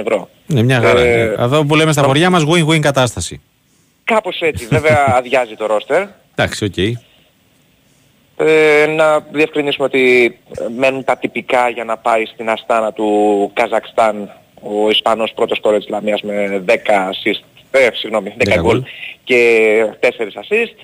[0.00, 0.28] ευρώ.
[0.46, 1.00] Ναι, μια χαρά.
[1.00, 3.40] Ε, Εδώ που λέμε στα χωριά μας win-win κατάσταση.
[4.04, 4.66] Κάπως έτσι.
[4.66, 6.02] Βέβαια αδειάζει το ρόστερ.
[6.34, 6.76] Εντάξει, οκ.
[8.38, 10.24] Ε, να διευκρινίσουμε ότι
[10.60, 14.30] ε, μένουν τα τυπικά για να πάει στην Αστάνα του Καζακστάν
[14.62, 17.40] ο Ισπανός πρώτος κόρε της Λαμίας με 10 assist,
[17.70, 18.82] ε, συγγνώμη, 10, 10 γκολ γκολ.
[19.24, 20.76] και 4 assist.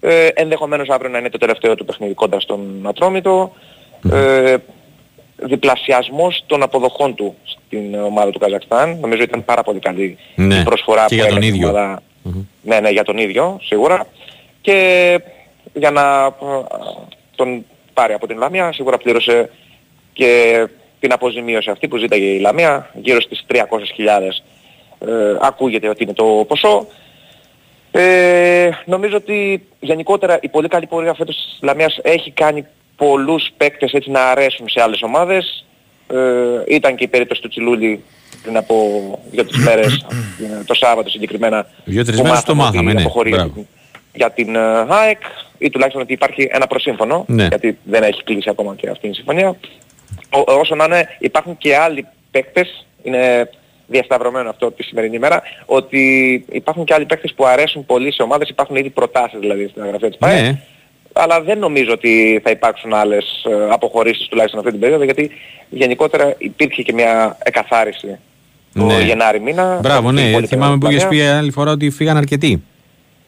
[0.00, 3.52] Ε, ενδεχομένως αύριο να είναι το τελευταίο του παιχνίδι κοντά στον Ατρόμητο.
[4.12, 4.56] Ε,
[5.36, 8.98] διπλασιασμός των αποδοχών του στην ομάδα του Καζακστάν.
[9.00, 11.68] Νομίζω ήταν πάρα πολύ καλή Ναι, η προσφορά και που για τον έκανε η ίδιο.
[11.68, 12.02] ομάδα.
[12.62, 14.06] Ναι, ναι, για τον ίδιο, σίγουρα.
[14.60, 15.18] Και
[15.72, 16.30] για να ε,
[17.36, 19.50] τον πάρει από την Λαμία, σίγουρα πλήρωσε
[20.12, 20.66] και
[21.00, 23.58] την αποζημίωση αυτή που ζήταγε η Λαμία, γύρω στις 300.000
[25.08, 26.86] ε, ακούγεται ότι είναι το ποσό.
[27.92, 32.66] Ε, νομίζω ότι γενικότερα η πολύ καλή πορεία φέτος της Λαμίας έχει κάνει
[32.96, 35.64] πολλούς παίκτες έτσι να αρέσουν σε άλλες ομάδες.
[36.08, 36.16] Ε,
[36.74, 38.04] ήταν και η περίπτωση του Τσιλούλη
[38.42, 38.74] πριν από
[39.30, 40.06] δύο-τρεις μέρες,
[40.60, 41.66] ε, το Σάββατο συγκεκριμένα.
[41.84, 43.00] Δύο-τρεις που μέρες το μάθαμε ότι μάθαμε, ναι.
[43.00, 43.52] αποχωρεί για Μπράβο.
[43.54, 43.66] την-
[44.14, 45.20] για την ε, ΑΕΚ
[45.58, 47.46] ή τουλάχιστον ότι υπάρχει ένα προσύμφωνο, Ναι.
[47.46, 49.48] γιατί δεν έχει κλείσει ακόμα και αυτή η συμφωνία.
[50.30, 53.50] Ό, όσο να είναι, υπάρχουν και άλλοι παίκτες, είναι
[53.90, 56.00] διασταυρωμένο αυτό τη σημερινή ημέρα, ότι
[56.50, 60.08] υπάρχουν και άλλοι παίκτες που αρέσουν πολύ σε ομάδες, υπάρχουν ήδη προτάσεις δηλαδή στην γραφεία
[60.08, 60.42] της ΠΑΕ.
[60.42, 60.60] Ναι.
[61.12, 65.30] Αλλά δεν νομίζω ότι θα υπάρξουν άλλες ε, αποχωρήσεις τουλάχιστον αυτή την περίοδο, γιατί
[65.68, 68.18] γενικότερα υπήρχε και μια εκαθάριση
[68.74, 69.00] το Ναι.
[69.00, 69.78] Γενάρη μήνα.
[69.82, 70.32] Μπράβο, Την ναι.
[70.32, 71.32] πολύ Θυμάμαι που καλή είχες Λαμία.
[71.32, 72.62] πει άλλη φορά ότι φύγαν αρκετοί.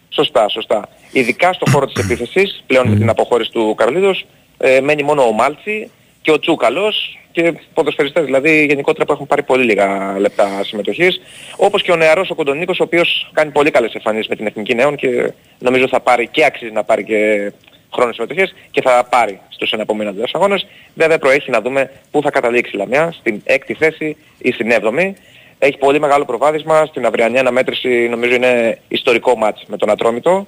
[0.09, 0.89] Σωστά, σωστά.
[1.13, 4.27] Ειδικά στον χώρο της επίθεσης, πλέον με την αποχώρηση του Καρλίδος,
[4.59, 5.91] ε, μένει μόνο ο Μάλτσι
[6.23, 11.21] και ο Τσούκαλος και ποδοσφαιριστές δηλαδή γενικότερα που έχουν πάρει πολύ λίγα λεπτά συμμετοχής.
[11.57, 14.75] Όπως και ο νεαρός ο Κοντονίκος, ο οποίος κάνει πολύ καλές εμφανίσεις με την Εθνική
[14.75, 17.53] Νέων και νομίζω θα πάρει και αξίζει να πάρει και
[17.95, 20.67] χρόνο συμμετοχής και θα πάρει στους εναπομείνοντες αγώνες.
[20.95, 25.15] Βέβαια προέχει να δούμε πού θα καταλήξει η Λαμιά, στην έκτη θέση ή στην έβδομη.
[25.59, 26.87] Έχει πολύ μεγάλο προβάδισμα.
[26.87, 30.47] Στην αυριανή αναμέτρηση νομίζω είναι ιστορικό μάτς με τον Ατρόμητο.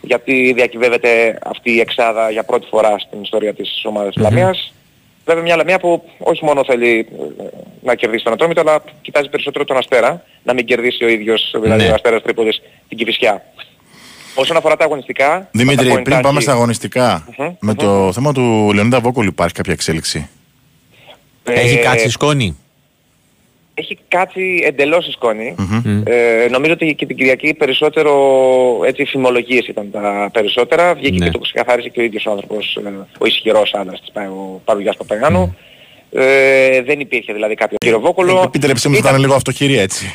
[0.00, 4.72] Γιατί διακυβεύεται αυτή η εξάδα για πρώτη φορά στην ιστορία της ομάδας της Λαμίας.
[5.28, 7.44] Βέβαια μια Λαμία που όχι μόνο θέλει ε,
[7.82, 10.22] να κερδίσει τον Ατρόμητο, αλλά κοιτάζει περισσότερο τον Αστέρα.
[10.42, 11.90] Να μην κερδίσει ο ίδιος, δηλαδή Ναι.
[11.90, 13.42] ο Αστέρας Τρίπολης, την Κηφισιά.
[14.34, 15.48] Όσον αφορά τα αγωνιστικά...
[15.52, 19.54] Δημήτρη, τα πριν ποιντάκι- πάμε στα αγωνιστικά, Μμμ, με το θέμα του Λεωνίδα Βόκολου υπάρχει
[19.54, 20.28] κάποια εξέλιξη;
[21.44, 22.56] Έχει Ε, κάτσει σκόνη.
[23.80, 25.54] Έχει κάτσει εντελώς η σκόνη.
[25.58, 26.02] Μμ.
[26.06, 28.12] Ε, νομίζω ότι και την Κυριακή περισσότερο
[28.86, 30.94] έτσι φημολογίες ήταν τα περισσότερα.
[30.94, 31.24] Βγήκε Ναι.
[31.24, 34.60] και το ξεκαθάρισε και ο ίδιος ο άνθρωπος, ε, ο ισχυρός άντρας της ΠΑΕ, ο
[34.64, 35.56] Παρουγιάς Παπαγιάννου.
[36.12, 38.42] Ε, δεν υπήρχε δηλαδή κάποιο κυροβόκολο.
[38.44, 40.14] Επιτρέψτε μου να Ήταν- ήταν λίγο αυτοχειρία έτσι.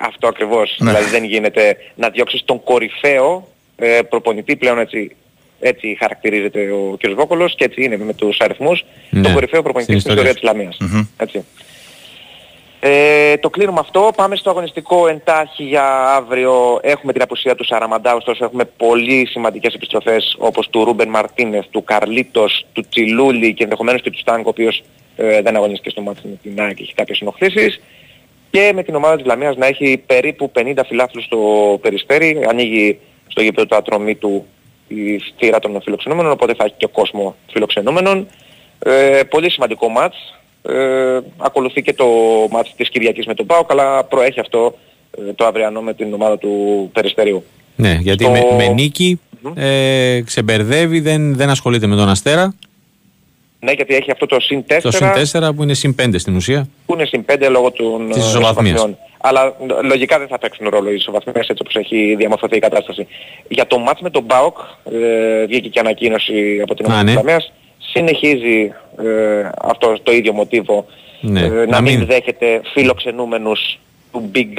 [0.00, 0.76] Αυτό ακριβώς.
[0.78, 0.90] Ναι.
[0.90, 5.16] Δηλαδή δεν γίνεται να διώξεις τον κορυφαίο ε, προπονητή πλέον έτσι.
[5.60, 7.14] Έτσι χαρακτηρίζεται ο κ.
[7.14, 8.84] Βόκολος και έτσι είναι με τους αριθμούς.
[9.10, 10.92] Ναι, Τον κορυφαίο προπονητή στην στην ιστορία ιστορίας της Λαμίας.
[10.94, 11.06] Μμμ.
[11.16, 11.44] Έτσι.
[12.80, 14.10] Ε, Ε, το κλείνουμε αυτό.
[14.16, 16.78] Πάμε στο αγωνιστικό εντάχει για αύριο.
[16.82, 21.84] Έχουμε την απουσία του Σαραμαντά, ωστόσο έχουμε πολύ σημαντικές επιστροφές όπως του Ρούμπεν Μαρτίνεθ, του
[21.84, 24.82] Καρλίτος, του Τσιλούλη και ενδεχομένως και του Στάνκο, ο οποίος
[25.16, 27.80] ε, δεν αγωνίστηκε στο μάτι με την ΑΕΚ και έχει κάποιες ενοχλήσεις.
[28.50, 31.38] Και με την ομάδα της Λαμίας να έχει περίπου 50 φιλάθλους στο
[31.82, 32.40] Περιστέρι.
[32.48, 34.46] Ανοίγει στο γήπεδο του ατρομή του
[34.88, 38.28] η στήρα των φιλοξενούμενων, οπότε θα έχει και κόσμο φιλοξενούμενων.
[38.78, 40.39] Ε, πολύ σημαντικό μάτς.
[40.62, 42.06] Ε, ακολουθεί και το
[42.50, 44.78] μάτς της Κυριακής με τον ΠΑΟΚ, αλλά προέχει αυτό
[45.18, 47.44] ε, το αυριανό με την ομάδα του Περιστερίου.
[47.76, 49.20] Ναι, γιατί με, με νικη
[49.54, 52.54] ε, ξεμπερδεύει, δεν, δεν ασχολείται με τον Αστέρα.
[53.60, 54.78] Ναι, γιατί έχει αυτό το συν 4.
[54.82, 56.68] Το συν 4 που είναι συν 5 στην ουσία.
[56.86, 58.96] Που είναι συν 5 λόγω των ισοβαθμιών.
[59.20, 63.06] Αλλά λογικά δεν θα παίξουν ρόλο οι ισοβαθμίες έτσι όπως έχει διαμορφωθεί η κατάσταση.
[63.48, 64.56] Για το μάτς με τον ΠΑΟΚ,
[64.92, 67.36] ε, βγήκε και ανακοίνωση από την ομάδα ναι.
[67.92, 68.72] Συνεχίζει
[69.02, 70.86] ε, αυτό το ίδιο μοτίβο
[71.20, 71.40] ναι.
[71.40, 72.06] ε, να, να μην...
[72.06, 73.78] δέχεται φιλοξενούμενους
[74.12, 74.58] του Big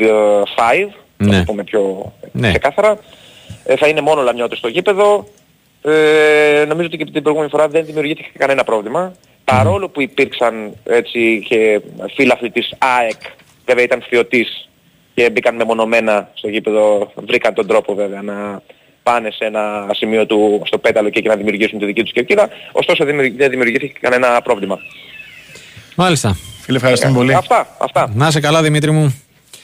[0.58, 1.32] Five, ναι.
[1.32, 2.50] να το πούμε πιο ναι.
[2.50, 3.00] ξεκάθαρα.
[3.64, 5.28] Ε, θα είναι μόνο λαμιώτες στο γήπεδο.
[5.82, 9.14] Ε, νομίζω ότι και την προηγούμενη φορά δεν δημιουργήθηκε κανένα πρόβλημα.
[9.44, 11.82] Παρόλο που υπήρξαν έτσι και
[12.14, 13.22] φίλαθλοι της ΑΕΚ,
[13.66, 14.70] βέβαια ήταν φιωτής
[15.14, 18.62] και μπήκαν μεμονωμένα στο γήπεδο, βρήκαν τον τρόπο βέβαια να
[19.04, 22.50] πάνε σε ένα σημείο του στο πέταλο και εκεί να δημιουργήσουν τη δική τους κερκίδα.
[22.72, 24.80] Ωστόσο δεν δημιουργήθηκε κανένα πρόβλημα.
[25.96, 26.38] Μάλιστα.
[26.62, 27.34] Φίλε, ευχαριστούμε πολύ.
[27.34, 28.12] Αυτά, αυτά.
[28.14, 29.22] Να είσαι καλά Δημήτρη μου.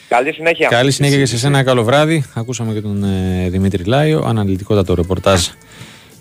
[0.07, 0.67] Καλή συνέχεια.
[0.67, 1.63] Καλή συνέχεια και σε εσένα.
[1.63, 2.23] Καλό βράδυ.
[2.35, 4.23] Ακούσαμε και τον ε, Δημήτρη Λάιο.
[4.27, 5.47] Αναλυτικότατο ρεπορτάζ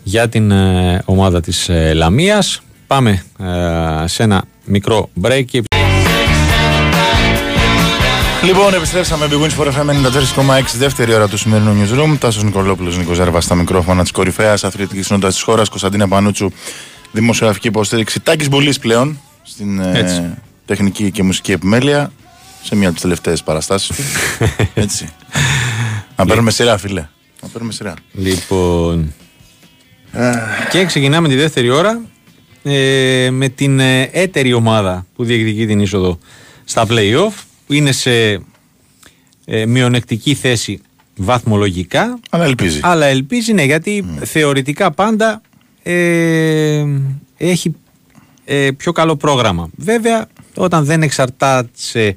[0.03, 2.63] για την ε, ομάδα της ε, Λαμίας.
[2.87, 5.45] Πάμε ε, σε ένα μικρό break.
[8.47, 9.91] Λοιπόν, επιστρέψαμε Big Wins for FM
[10.37, 12.17] 94,6 δεύτερη ώρα του σημερινού newsroom.
[12.19, 15.69] Τάσος Νικολόπουλος, Νίκος Ζέρβας στα μικρόφωνα της κορυφαίας αθλητικής κοινότητας της χώρας.
[15.69, 16.51] Κωνσταντίνα Πανούτσου,
[17.13, 18.21] δημοσιογραφική υποστήριξη.
[18.21, 22.13] Τάκης Μπουλής πλέον στην ε, τεχνική και μουσική επιμέλεια.
[22.63, 24.03] Σε μια από τις τελευταίες παραστάσεις του.
[24.75, 25.09] Έτσι.
[26.17, 27.09] Να παίρνουμε σειρά, φίλε.
[27.43, 27.95] Να παίρνουμε σειρά.
[28.13, 29.15] Λοιπόν.
[30.71, 32.01] Και ξεκινάμε τη δεύτερη ώρα
[32.63, 36.19] ε, με την ε, έτερη ομάδα που διεκδικεί την είσοδο
[36.65, 38.33] στα play-off που είναι σε
[39.45, 40.81] ε, μειονεκτική θέση
[41.17, 42.81] βαθμολογικά αλλά ελπίζει.
[42.83, 45.43] αλλά ελπίζει ναι γιατί θεωρητικά πάντα
[45.83, 46.85] ε,
[47.37, 47.75] έχει
[48.45, 49.71] ε, πιο καλό πρόγραμμα.
[49.77, 52.17] Βέβαια όταν δεν εξαρτάται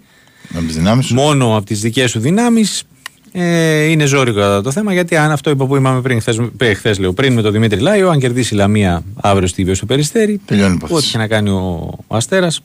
[1.09, 2.83] μόνο από τις δικές σου δυνάμεις
[3.31, 6.39] ε, είναι ζώρικο το θέμα γιατί αν αυτό που είπαμε πριν, χθες,
[6.75, 10.39] χθες, λέω, πριν με τον Δημήτρη Λάιο, αν κερδίσει η Λαμία αύριο στη στο Περιστέρι,
[10.87, 12.61] ό,τι και να κάνει ο, ο Αστέρας,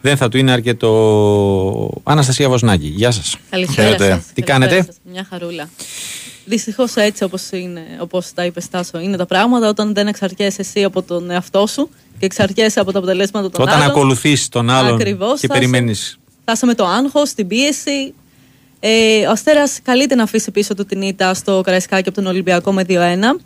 [0.00, 2.00] δεν θα του είναι αρκετό.
[2.02, 3.36] Αναστασία Βοσνάκη, γεια σας.
[3.50, 4.24] Καλησπέρα σας.
[4.34, 5.68] Τι κάνετε; Μια χαρούλα.
[6.44, 7.48] Δυστυχώς έτσι όπως
[8.00, 11.88] όπως τα είπε Στάσο, είναι τα πράγματα όταν δεν εξαρκέσαι εσύ από τον εαυτό σου
[12.18, 13.86] και εξαρκέσαι από τα αποτελέσματα των όταν άλλων.
[13.86, 16.18] Όταν ακολουθείς τον άλλον Ακριβώς, και περιμένεις.
[16.42, 18.14] Φτάσαμε το άγχος, την πίεση,
[18.80, 22.72] ε, ο Αστέρας καλείται να αφήσει πίσω του την ήττα στο Καραϊσκάκι από τον Ολυμπιακό
[22.72, 23.40] με 2-1.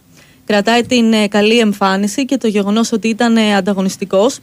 [0.46, 4.38] Κρατάει την ε, καλή εμφάνιση και το γεγονός ότι ήταν ε, ανταγωνιστικός.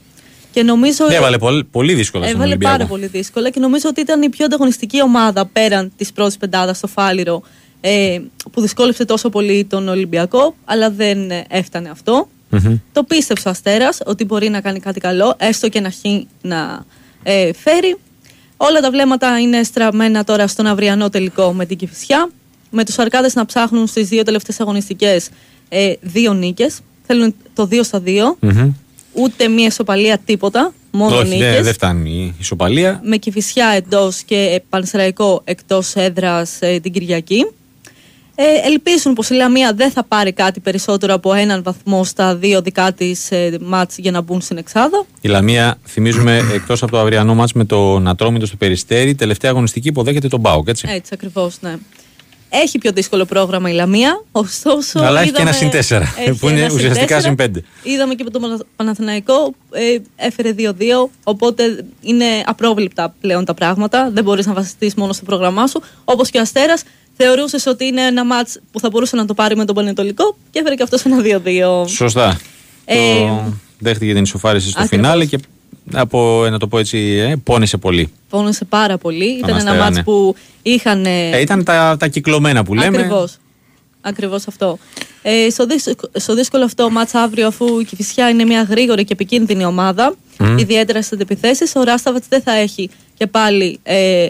[0.52, 1.06] Και νομίζω.
[1.08, 4.30] Ναι, έβαλε πολύ, πολύ δύσκολα στον Έβαλε πάρα πολύ δύσκολα και νομίζω ότι ήταν η
[4.30, 7.42] πιο ανταγωνιστική ομάδα πέραν της πρώτης πεντάδας στο Φάληρο
[7.82, 8.20] ε,
[8.52, 11.92] που δυσκόλεψε τόσο πολύ τον Ολυμπιακό, αλλά δεν ε, έφτανε
[12.92, 15.92] Το πίστεψε ο Αστέρας ότι μπορεί να κάνει κάτι καλό, έστω και να,
[16.42, 16.86] να
[17.24, 17.98] ε, φέρει.
[18.58, 22.30] Όλα τα βλέμματα είναι στραμμένα τώρα στον αυριανό τελικό με την Κηφισιά.
[22.72, 25.30] Με τους Αρκάδες να ψάχνουν στις δύο τελευταίες αγωνιστικές
[25.70, 26.80] ε, δύο νίκες.
[27.06, 28.10] Θέλουν το 2 στα 2.
[29.14, 30.74] Ούτε μία ισοπαλία, τίποτα.
[30.92, 31.64] Μόνο Όχι, νίκες.
[31.64, 33.02] δεν φτάνει η ισοπαλία.
[33.04, 37.46] Με Κηφισιά εντός και Πανσεραϊκό εκτός έδρας ε, την Κυριακή.
[38.36, 42.62] Ε, ελπίζουν πως η Λαμία δεν θα πάρει κάτι περισσότερο από έναν βαθμό στα δύο
[42.62, 45.06] δικά της ε, μάτς για να μπουν στην Εξάδα.
[45.22, 49.88] Η Λαμία, θυμίζουμε, εκτός από το αυριανό μάτς με τον Ατρόμητο στο Περιστέρι, τελευταία αγωνιστική
[49.88, 50.88] υποδέχεται τον Μπάουκ, έτσι.
[50.90, 51.76] Έτσι ακριβώς, ναι.
[52.50, 55.00] Έχει πιο δύσκολο πρόγραμμα η Λαμία, ωστόσο.
[55.00, 56.02] Αλλά έχει και ένα συν 4,
[56.40, 57.48] που είναι ουσιαστικά συν 5.
[57.84, 64.10] Είδαμε και με τον Παναθηναϊκό, ε, έφερε 2-2, οπότε είναι απρόβλεπτα πλέον τα πράγματα.
[64.14, 65.82] Δεν μπορείς να βασιστείς μόνο στο πρόγραμμά σου.
[66.04, 66.84] Όπως και ο Αστέρας,
[67.18, 70.60] θεωρούσες ότι είναι ένα μάτς που θα μπορούσε να το πάρει με τον Πανετολικό και
[70.60, 71.88] έφερε και αυτός ένα 2-2.
[71.88, 72.40] Σωστά.
[72.86, 73.54] Ε, το...
[73.80, 75.40] Δέχτηκε την ισοφάριση στο φινάλε και
[75.94, 78.12] από, να το πω έτσι, ε, πόνεσε πολύ.
[78.30, 79.26] Πόνεσε πάρα πολύ.
[79.26, 80.04] Ήταν ένα μάτς ναι.
[80.04, 81.06] που είχαν...
[81.06, 82.98] Ε, ήταν τα, τα κυκλωμένα που λέμε.
[82.98, 83.38] Ακριβώς.
[84.02, 84.78] Ακριβώς αυτό.
[85.22, 85.66] Ε, στο,
[86.14, 90.56] στο δύσκολο αυτό μάτς αύριο, αφού η Κηφισιά είναι μια γρήγορη και επικίνδυνη ομάδα, mm.
[90.60, 94.28] ιδιαίτερα στις αντιπιθέσεις, ο Ράσταβατ δεν θα έχει και πάλι ε,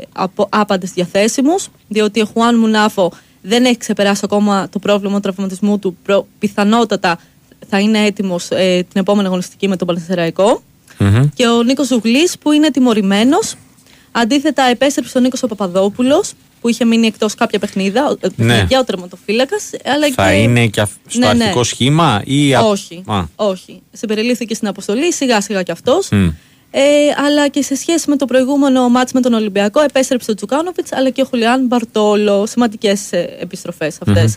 [0.49, 5.97] άπαντες διαθέσιμους, διότι ο Χουάν Μουνάφο δεν έχει ξεπεράσει ακόμα το πρόβλημα του τραυματισμού του.
[6.03, 7.19] Προ, πιθανότατα
[7.69, 10.61] θα είναι έτοιμος ε, την επόμενη αγωνιστική με τον Παναθηναϊκό.
[10.99, 11.29] Mm-hmm.
[11.35, 13.55] Και ο Νίκος Ζουγλή που είναι τιμωρημένος
[14.11, 18.65] Αντίθετα, επέστρεψε ο Νίκος ο Παπαδόπουλος που είχε μείνει εκτός κάποια παιχνίδα, ε, Ναι.
[18.69, 19.69] για ο τερματοφύλακας.
[19.85, 20.37] Αλλά Θα και...
[20.37, 21.43] είναι και αυ- στο Ναι, ναι.
[21.43, 22.55] αρχικό σχήμα ή.
[22.55, 23.81] α- Όχι, Α, όχι.
[23.91, 26.09] Συμπεριλήφθηκε στην αποστολή, σιγά σιγά κι αυτός.
[26.11, 26.27] μ.
[26.71, 26.79] Ε,
[27.25, 31.09] αλλά και σε σχέση με το προηγούμενο μάτς με τον Ολυμπιακό επέστρεψε ο Τζουκάνοβιτς αλλά
[31.09, 32.45] και ο Χουλιάν Μπαρτόλο.
[32.45, 34.35] Σημαντικές ε, επιστροφές αυτές.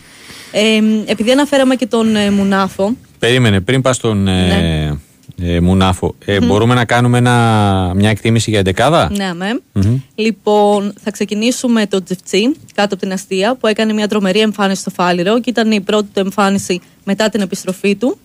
[0.51, 4.97] Ε, επειδή αναφέραμε και τον ε, Μουνάφο, Περίμενε, πριν πας στον ε, Ναι.
[5.41, 9.59] Ε, Μουνάφο, ε, μπορούμε να κάνουμε ένα, μια εκτίμηση για εντεκάδα; ναι, αμέ.
[9.73, 9.99] Μμμ.
[10.15, 14.89] Λοιπόν, θα ξεκινήσουμε το Τζιφτσί κάτω από την αστεία που έκανε μια τρομερή εμφάνιση στο
[14.89, 18.17] Φάληρο και ήταν η πρώτη του εμφάνιση μετά την επιστροφή του.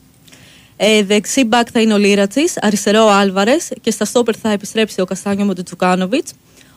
[0.77, 5.01] Ε, δεξί μπακ θα είναι ο Λίρατσι, αριστερό ο Άλβαρες και στα στόπερ θα επιστρέψει
[5.01, 6.27] ο Καστάνιο με τον Τζουκάνοβιτς,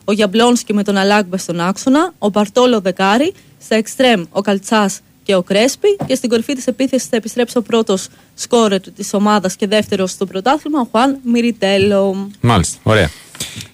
[0.06, 5.36] ο Γιαμπλόνσκι με τον Αλάκμπε στον άξονα, ο Μπαρτόλο δεκάρι, στα εξτρέμ ο Καλτσάς και
[5.36, 9.68] ο Κρέσπι και στην κορυφή της επίθεσης θα επιστρέψει ο πρώτος σκόρερ της ομάδας και
[9.68, 12.30] δεύτερος στο πρωτάθλημα, ο Χουάν Μιριτέλο.
[12.42, 13.10] Μάλιστα, ωραία.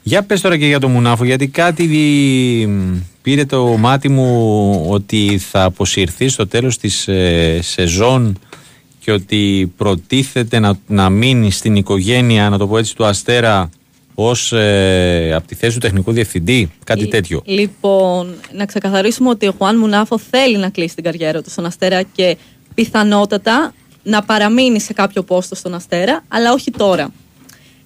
[0.03, 2.67] Για πες τώρα και για το Μουνάφο, γιατί κάτι δι-
[3.21, 8.39] πήρε το μάτι μου ότι θα αποσυρθεί στο τέλος της ε, σεζόν
[8.99, 13.69] και ότι προτίθεται να, να μείνει στην οικογένεια, να το πω έτσι, του Αστέρα
[14.19, 17.41] ως ε, από τη θέση του τεχνικού διευθυντή, κάτι Λ- τέτοιο.
[17.45, 22.01] Λοιπόν, να ξεκαθαρίσουμε ότι ο Χουάν Μουνάφο θέλει να κλείσει την καριέρα του στον Αστέρα
[22.01, 22.37] και
[22.73, 27.09] πιθανότατα να παραμείνει σε κάποιο πόστο στον Αστέρα, αλλά όχι τώρα.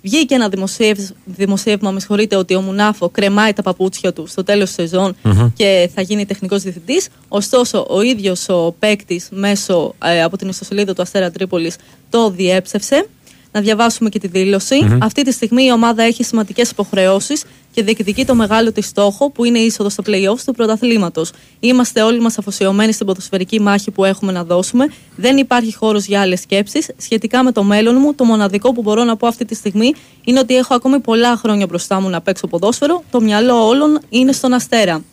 [0.04, 4.66] Βγήκε ένα δημοσίευ- δημοσίευμα, με συγχωρείτε, ότι ο Μουνάφο κρεμάει τα παπούτσια του στο τέλος
[4.66, 5.16] της σεζον
[5.56, 7.08] και θα γίνει τεχνικός διευθυντής.
[7.28, 11.76] Ωστόσο, ο ίδιος ο παίκτης μέσω ε, από την ιστοσελίδα του Αστέρα Τρίπολης
[12.10, 13.08] το διέψευσε.
[13.52, 18.26] Να διαβάσουμε και τη δηλωση Αυτή τη στιγμή η ομάδα έχει σημαντικές υποχρεώσεις και διεκδικεί
[18.26, 21.32] το μεγάλο της στόχο που είναι η είσοδος στα playoffs του πρωταθλήματος.
[21.60, 24.88] Είμαστε όλοι μας αφοσιωμένοι στην ποδοσφαιρική μάχη που έχουμε να δώσουμε.
[25.16, 26.90] Δεν υπάρχει χώρος για άλλες σκέψεις.
[26.98, 29.94] Σχετικά με το μέλλον μου, το μοναδικό που μπορώ να πω αυτή τη στιγμή
[30.24, 33.04] είναι ότι έχω ακόμη πολλά χρόνια μπροστά μου να παίξω ποδόσφαιρο.
[33.12, 35.04] Το μυαλό όλων είναι στον αστέρα.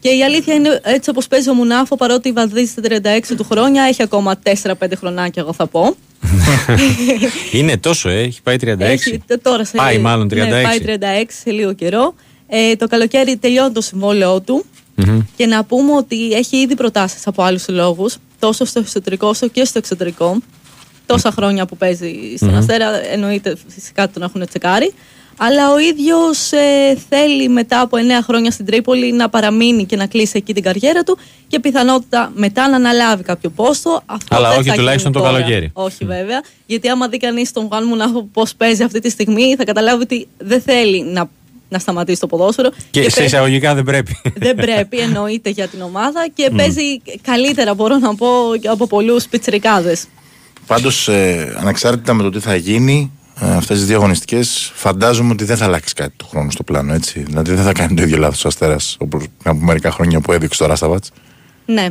[0.00, 3.82] Και η αλήθεια είναι έτσι όπως παίζει ο Μουνάφο, παρότι βαδίζει στα 36 του χρόνια,
[3.82, 5.96] έχει ακόμα 4-5 χρονάκια, εγώ θα πω.
[7.52, 8.76] Είναι τόσο, ε, έχει πάει 36.
[8.78, 10.34] Έχει, τε- τώρα σε, Πάει μάλλον 36.
[10.36, 12.14] Ναι, πάει 36 σε λίγο καιρό.
[12.48, 14.64] Ε, το καλοκαίρι τελειώνει το συμβόλαιό του.
[14.94, 15.20] Μμμ.
[15.36, 19.64] Και να πούμε ότι έχει ήδη προτάσεις από άλλους συλλόγους, τόσο στο εσωτερικό όσο και
[19.64, 20.36] στο εξωτερικό.
[21.06, 24.92] Τόσα χρόνια που παίζει στον Αστέρα, εννοείται φυσικά τον έχουν τσεκάρει.
[25.36, 26.50] Αλλά ο ίδιος
[27.08, 31.02] θέλει μετά από 9 χρόνια στην Τρίπολη να παραμείνει και να κλείσει εκεί την καριέρα
[31.02, 31.18] του
[31.48, 34.02] και πιθανότητα μετά να αναλάβει κάποιο πόστο.
[34.06, 35.40] Αυτό Αλλά δεν όχι θα τουλάχιστον γίνει το τώρα.
[35.42, 35.70] καλοκαίρι.
[35.72, 36.42] Όχι βέβαια.
[36.66, 40.28] Γιατί άμα δει κανείς τον Γουάν Μουνάχο πώς παίζει αυτή τη στιγμή, θα καταλάβει ότι
[40.38, 41.30] δεν θέλει να,
[41.68, 42.70] να σταματήσει το ποδόσφαιρο.
[42.90, 44.16] Και, σε παίζει- εισαγωγικά δεν πρέπει.
[44.34, 48.26] δεν πρέπει, εννοείται για την ομάδα και παίζει καλύτερα, μπορώ να πω,
[48.70, 49.96] από πολλούς πιτσρικάδε.
[50.66, 55.44] Πάντως, ε, ανεξάρτητα με το τι θα γίνει, ε, αυτές τις δύο αγωνιστικές, φαντάζομαι ότι
[55.44, 56.92] δεν θα αλλάξεις κάτι του χρόνου στο πλάνο.
[56.94, 57.20] Έτσι.
[57.20, 60.58] Δηλαδή δεν θα κάνει το ίδιο λάθος ο Αστέρας όπως από μερικά χρόνια που έδειξε
[60.58, 61.10] το Ράσταβατς.
[61.66, 61.88] Ναι.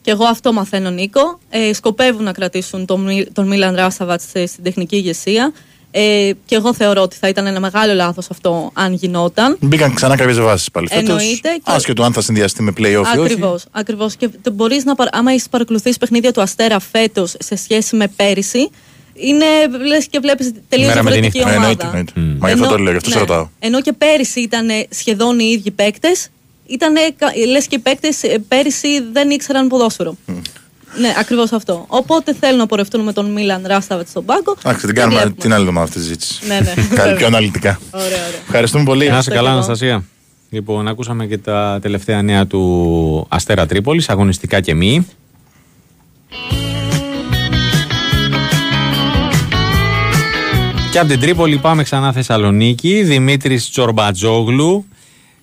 [0.00, 1.38] Και εγώ αυτό μαθαίνω, Νίκο.
[1.50, 5.52] Ε, σκοπεύουν να κρατήσουν τον, Μι- τον Μίλαν Ράσταβατς στην τεχνική ηγεσία.
[5.94, 9.56] Ε, και εγώ θεωρώ ότι θα ήταν ένα μεγάλο λάθος αυτό αν γινόταν.
[9.60, 11.08] Μπήκαν ξανά κάποιες βάσει πάλι φέτος.
[11.08, 13.20] Εννοείται και- Άσχετο αν θα συνδυαστεί με playoff ή όχι.
[13.20, 13.64] Ακριβώς.
[13.70, 14.16] Ακριβώς.
[14.16, 18.08] Και το μπορείς να, παρα- άμα έχεις παρακολουθήσει παιχνίδια του Αστέρα φέτος σε σχέση με
[18.08, 18.70] πέρυσι,
[19.14, 19.44] είναι
[19.86, 21.50] λες και βλέπεις τελείω Μέρα με τη διαφορετική νύχτα.
[21.50, 21.78] Ναι, ομάδα.
[21.82, 22.12] εννοείται.
[22.14, 22.36] εννοείται.
[22.40, 23.20] Μα γι' αυτό Ενώ- το λέω, γι' αυτό σε ναι.
[23.20, 23.48] ρωτάω.
[23.58, 26.28] Ενώ και πέρυσι ήταν σχεδόν οι ίδιοι παίκτες,
[26.66, 26.94] ήταν
[27.50, 30.16] λες και οι παίκτες πέρυσι δεν ήξεραν ποδόσφαιρο.
[31.00, 31.84] Ναι, ακριβώς αυτό.
[31.88, 34.56] Οπότε θέλουν να πορευτούν με τον Μίλαν Ράσταβετ στον πάγκο.
[34.64, 35.40] Εντάξει, την Και κάνουμε βλέπουμε.
[35.40, 36.40] την άλλη εβδομάδα αυτή τη συζήτηση.
[36.46, 36.74] Ναι, ναι.
[36.96, 37.80] Κάτι πιο αναλυτικά.
[37.90, 38.40] Ωραία, ωραία.
[38.46, 38.98] Ευχαριστούμε πολύ.
[38.98, 39.64] Να είσαι Ευχαριστώ καλά, και εγώ.
[39.64, 40.04] Αναστασία.
[40.50, 45.06] Λοιπόν, ακούσαμε και τα τελευταία νέα του Αστέρα Τρίπολης, αγωνιστικά και μη.
[50.92, 53.02] Και από την Τρίπολη πάμε ξανά Θεσσαλονίκη.
[53.02, 54.84] Δημήτρης Τσορμπατζόγλου.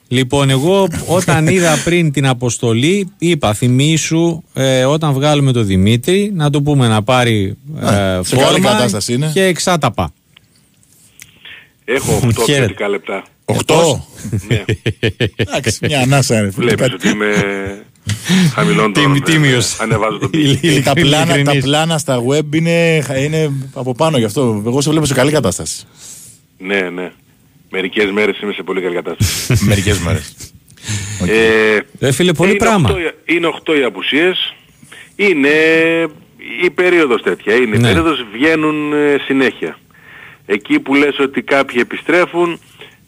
[0.08, 6.50] Λοιπόν, εγώ όταν είδα πριν την αποστολή, είπα θυμήσου ε, όταν βγάλουμε το Δημήτρη να
[6.50, 7.86] του πούμε να πάρει ε,
[8.24, 9.32] σε καλή φόρμα κατάσταση είναι.
[9.34, 10.14] και εξάταπα.
[11.86, 12.58] Έχω 8 Χαίρετε.
[12.60, 13.24] ποιοτικά λεπτά.
[13.46, 14.06] Οχτώ.
[14.48, 14.64] ναι.
[15.36, 16.42] Εντάξει, μια ανάσα.
[16.42, 16.66] ρε φίλε.
[16.66, 17.32] Βλέπεις Κάτι- ότι είμαι
[18.54, 19.42] χαμηλών Τίμη- τόνων.
[19.42, 19.74] τίμιος.
[19.80, 20.44] ε, Ανεβάζω τον πύχη.
[20.44, 20.84] Ειλικρινής.
[20.84, 21.64] Τα πλάνα, τα Ειλικρινής.
[21.64, 24.64] πλάνα στα web είναι, είναι από πάνω γι' αυτό.
[24.68, 25.86] Εγώ σε βλέπω σε καλή κατάσταση.
[26.58, 27.12] ναι, ναι.
[27.72, 29.64] Μερικές μέρες είμαι σε πολύ καλή κατάσταση.
[29.70, 30.34] Μερικές μέρες.
[31.28, 32.90] ε, Ε, φίλε, πολύ είναι πράγμα.
[32.90, 34.54] οκτώ οι- είναι 8 οι απουσίες.
[35.16, 35.50] Είναι
[36.64, 37.56] η περίοδος τέτοια.
[37.56, 37.88] Είναι η Ναι.
[37.88, 39.78] περίοδος βγαίνουν ε, συνέχεια.
[40.46, 42.60] Εκεί που λες ότι κάποιοι επιστρέφουν,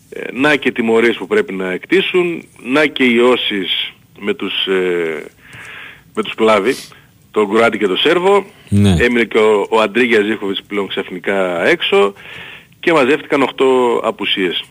[0.09, 5.25] ε, να και τιμωρίες που πρέπει να εκτίσουν, να και οι όσεις με τους, ε,
[6.13, 6.75] με τους πλάβη,
[7.31, 8.45] τον Κουράντι και τον Σέρβο.
[8.69, 8.95] Ναι.
[8.99, 12.13] Έμεινε και ο, ο Αντρίγιας Ζήχοβιτς πλέον ξαφνικά έξω
[12.79, 13.63] και μαζεύτηκαν 8
[14.03, 14.63] απουσίες.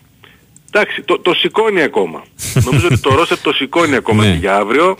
[0.72, 2.24] Εντάξει, το, το σηκώνει ακόμα.
[2.70, 4.34] Νομίζω ότι το Ρώσεφ το σηκώνει ακόμα Ναι.
[4.34, 4.96] για αύριο.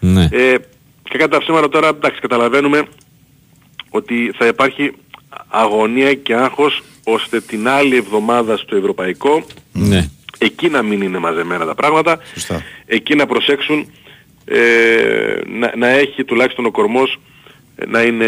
[0.00, 0.28] Ναι.
[0.30, 0.54] Ε,
[1.02, 2.82] και κατά τα ψέματα τώρα, εντάξει, καταλαβαίνουμε
[3.90, 4.92] ότι θα υπάρχει
[5.48, 10.10] αγωνία και άγχος ώστε την άλλη εβδομάδα στο Ευρωπαϊκό ναι.
[10.42, 12.62] Εκεί να μην είναι μαζεμένα τα πράγματα, Σωστά.
[12.86, 13.86] εκεί να προσέξουν
[14.44, 17.18] ε, να, να έχει τουλάχιστον ο κορμός
[17.76, 18.26] ε, να είναι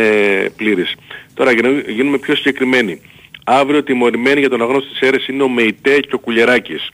[0.57, 0.95] πλήρης.
[1.35, 3.01] Τώρα για να γίνουμε πιο συγκεκριμένοι.
[3.45, 6.91] Αύριο τιμωρημένοι για τον αγώνα στις αίρες είναι ο Μεϊτέ και ο Κουλιεράκης.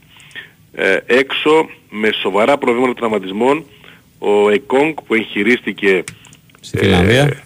[0.73, 3.65] Ε, έξω με σοβαρά προβλήματα τραυματισμών
[4.19, 6.03] ο Εκόνγκ που εγχειρίστηκε
[6.59, 7.21] Στη Φιλανδία.
[7.23, 7.43] ε,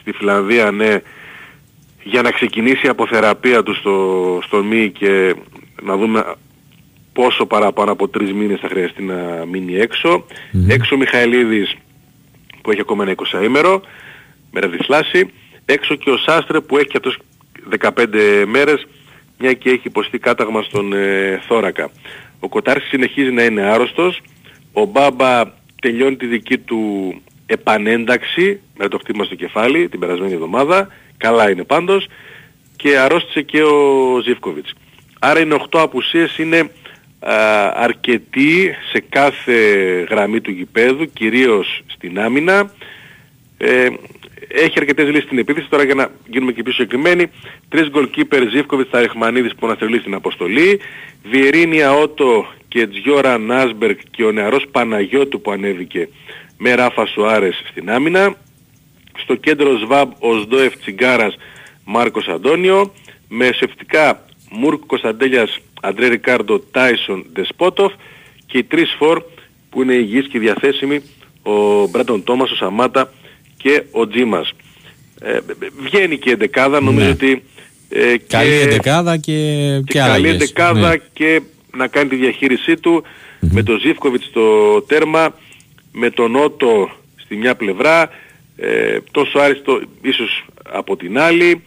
[0.00, 1.00] στη Φιλανδία ναι
[2.02, 5.34] για να ξεκινήσει η αποθεραπεία του στο, στο ΜΗ και
[5.82, 6.24] να δούμε
[7.20, 10.24] πόσο παραπάνω από τρεις μήνες θα χρειαστεί να μείνει έξω.
[10.68, 11.76] Έξω ο Μιχαηλίδης
[12.62, 13.82] που έχει ακόμα ένα 20 ημέρο
[14.52, 15.30] με ρεδιθλάση.
[15.64, 17.18] Έξω και ο Σάστρε που έχει και αυτός
[17.78, 18.86] 15 μέρες
[19.38, 21.90] μια και έχει υποστεί κάταγμα στον ε, θώρακα.
[22.40, 24.20] Ο Κοτάρης συνεχίζει να είναι άρρωστος.
[24.72, 27.14] Ο Μπάμπα τελειώνει τη δική του
[27.46, 30.88] επανένταξη με το χτύπημα στο κεφάλι την περασμένη εβδομάδα.
[31.16, 32.08] Καλά είναι πάντως.
[32.76, 34.72] Και αρρώστησε και ο Ζιβκοβιτς.
[35.18, 36.66] Άρα είναι 8 απουσίες, είναι α,
[37.74, 39.54] αρκετοί σε κάθε
[40.10, 42.70] γραμμή του γηπέδου, κυρίως στην άμυνα.
[43.58, 43.88] Ε,
[44.48, 47.26] έχει αρκετές λύσεις στην επίθεση, τώρα για να γίνουμε και πιο συγκεκριμένοι.
[47.68, 50.80] Τρεις goalkeeper Ζίβκοβιτς, Ταριχμανίδης που αναθεωρεί στην αποστολή.
[51.22, 56.08] Βιερίνια Ότο και Τζιόρα Νάσμπεργκ και ο νεαρός Παναγιώτου που ανέβηκε
[56.58, 58.34] με Ράφα Σουάρες στην άμυνα.
[59.16, 61.36] Στο κέντρο ΣΒΑΜ ο Σδόεφ Τσιγκάρας
[61.84, 62.92] Μάρκος Αντώνιο.
[63.28, 67.92] Με σευτικά Μουρκ Κωνσταντέλιας Αντρέ Ρικάρντο Τάισον Δεσπότοφ
[68.46, 69.22] και οι τρεις φορ
[69.70, 71.02] που είναι υγιείς και διαθέσιμοι
[71.42, 73.12] ο Μπράντον Τόμας, ο Σαμάτα
[73.56, 74.52] και ο Τζίμας.
[75.20, 75.38] Ε,
[75.82, 77.12] βγαίνει και η εντεκάδα, νομίζω Ναι.
[77.12, 77.42] ότι
[77.88, 79.32] ε, Καλή και, εντεκάδα και,
[79.86, 80.34] και, και καλή άλλες.
[80.34, 80.96] εντεκάδα Ναι.
[81.12, 81.40] και
[81.76, 83.02] να κάνει τη διαχείρισή του
[83.40, 85.34] με τον Ζίβκοβιτς στο τέρμα,
[85.92, 88.10] με τον Ότο στη μια πλευρά,
[88.56, 91.62] ε, τον Σουάρης το, ίσως από την άλλη.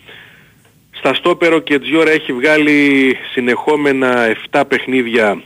[1.04, 5.42] Στα στόπερο και Τζιόρα έχει βγάλει συνεχόμενα 7 παιχνίδια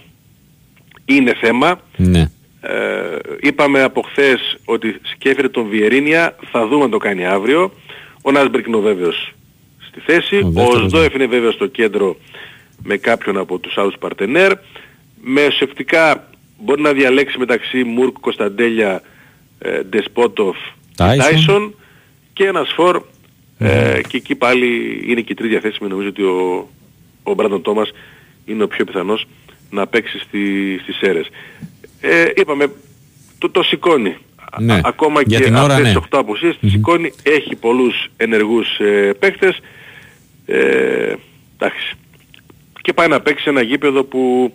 [1.06, 1.80] είναι θέμα.
[1.98, 2.30] Ναι.
[2.62, 7.72] Ε, είπαμε από χθες ότι σκέφτεται τον Βιερίνια, θα δούμε αν το κάνει αύριο.
[8.22, 9.34] Ο Νάσμπερκ είναι ο βέβαιος
[9.88, 10.36] στη θέση.
[10.36, 10.88] Ο Ο, δεύτερος, ναι.
[10.88, 12.18] Σδόεφ είναι βέβαιος στο κέντρο
[12.84, 14.52] με κάποιον από τους άλλους παρτενέρ.
[15.22, 16.30] Με σευτικά
[16.60, 19.02] μπορεί να διαλέξει μεταξύ Μουρκ, Κωνσταντέλια,
[19.60, 21.26] ε, Ντεσπότοφ και Τάισον.
[21.26, 21.76] Τάισον
[22.34, 23.04] και ένας φορ
[23.66, 26.68] ε, και εκεί πάλι είναι και οι τρεις διαθέσιμοι νομίζω ότι ο,
[27.24, 27.92] ο Μπράντον Τόμας
[28.46, 29.28] είναι ο πιο πιθανός
[29.70, 30.40] να παίξει στη,
[30.82, 31.28] στις αίρες.
[32.02, 32.72] Ε, είπαμε,
[33.38, 34.10] το, το σηκώνει.
[34.10, 34.80] Α- Ναι.
[34.84, 36.00] Ακόμα Για και την ώρα, αυτές ναι.
[36.00, 37.14] τις 8 απουσίες τη σηκώνει.
[37.24, 39.60] Έχει πολλούς ενεργούς ε, παίκτες.
[40.46, 41.14] Ε,
[41.58, 41.94] εντάξει.
[42.82, 44.54] Και πάει να παίξει σε ένα γήπεδο που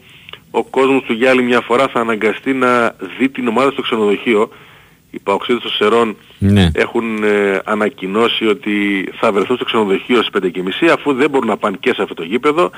[0.50, 4.50] ο κόσμος του για άλλη μια φορά θα αναγκαστεί να δει την ομάδα στο ξενοδοχείο.
[5.10, 6.70] Οι παοκτσήδες των Σερρών Ναι.
[6.74, 8.72] έχουν ε, ανακοινώσει ότι
[9.20, 10.28] θα βρεθούν στο ξενοδοχείο στις
[10.86, 12.70] 5.30 αφού δεν μπορούν να πάνε και σε αυτό το γήπεδο.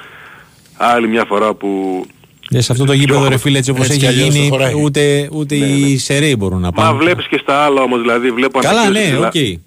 [0.77, 2.03] Άλλη μια φορά που
[2.51, 4.55] Ε, σε αυτό το γήπεδο, ρε φίλε, έτσι όπως Έτσι κι έχει αλλιώς γίνει, το
[4.57, 4.73] χωράει.
[4.83, 6.89] ούτε, ούτε οι Σερραίοι μπορούν να πάνε.
[6.93, 9.61] Μα βλέπεις και στα άλλα όμως, δηλαδή βλέπω Καλά, ανακοίνωση ναι, της Λα- οκ.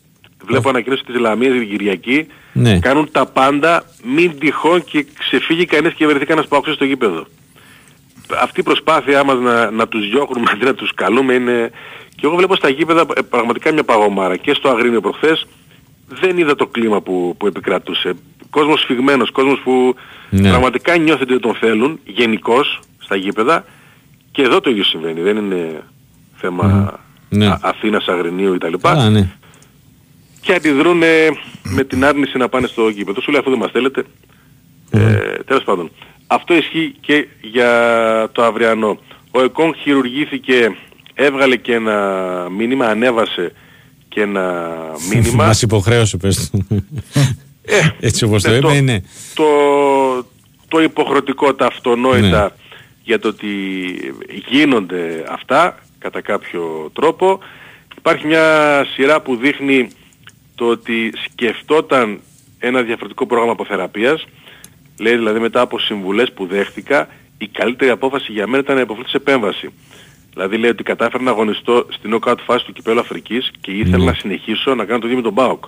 [0.48, 2.28] Βλέπω ανακοίνωση της Λαμίας την Κυριακή.
[2.54, 2.80] Ναι.
[2.80, 3.86] Κάνουν τα πάντα,
[4.16, 7.26] μην τυχόν και ξεφύγει κανείς και βρεθεί κανένας παόξης στο γήπεδο.
[8.42, 11.72] Αυτή η προσπάθειά μας να, να τους διώχνουμε αντί να τους καλούμε είναι...
[12.16, 14.38] Και εγώ βλέπω στα γήπεδα ε, πραγματικά μια παγωμάρα.
[14.38, 15.48] Και στο Αγρίνιο προχθές
[16.08, 18.14] δεν είδα το κλίμα που, που επικρατούσε.
[18.50, 19.96] Κόσμος σφιγμένος, κόσμος που
[20.30, 20.50] Ναι.
[20.50, 23.66] πραγματικά νιώθεται ότι τον θέλουν γενικώς στα γήπεδα.
[24.32, 25.22] Και εδώ το ίδιο συμβαίνει.
[25.22, 25.84] Δεν είναι
[26.36, 26.94] θέμα
[27.30, 27.48] Ναι.
[27.48, 28.74] Α- Αθήνας, Αγρινίου κτλ.
[28.82, 29.30] Καλά, ναι.
[30.42, 31.28] Και αντιδρούν ε,
[31.64, 33.22] με την άρνηση να πάνε στο γήπεδο.
[33.22, 34.04] Σου λέει αφού δεν μας θέλετε.
[34.92, 35.92] Ε, τέλος πάντων.
[36.28, 39.00] Αυτό ισχύει και για το αυριανό.
[39.32, 40.76] Ο ΕΚΟΝ χειρουργήθηκε,
[41.16, 41.98] έβγαλε και ένα
[42.58, 43.52] μήνυμα, ανέβασε
[44.08, 44.66] και ένα
[45.10, 45.44] μήνυμα.
[45.46, 46.68] Μας υποχρέωσε, πες του.
[47.66, 49.00] Ε, Έτσι όπως το ναι, είπε, ναι.
[49.34, 49.46] Το,
[50.68, 52.48] το υποχρεωτικό, τα αυτονόητα Ναι.
[53.04, 53.46] για το ότι
[54.48, 57.40] γίνονται αυτά κατά κάποιο τρόπο.
[57.98, 59.88] Υπάρχει μια σειρά που δείχνει
[60.56, 62.20] το ότι σκεφτόταν
[62.60, 64.26] ένα διαφορετικό πρόγραμμα αποθεραπείας.
[65.00, 67.08] Λέει δηλαδή μετά από συμβουλές που δέχτηκα,
[67.38, 69.70] η καλύτερη απόφαση για μένα ήταν να υποφέρω σε επέμβαση.
[70.36, 74.04] Δηλαδή λέει ότι κατάφερα να αγωνιστώ στην knockout φάση του κυπέλου Αφρικής και ήθελα Ναι.
[74.06, 75.64] να συνεχίσω να κάνω το ίδιο με τον ΠΑΟΚ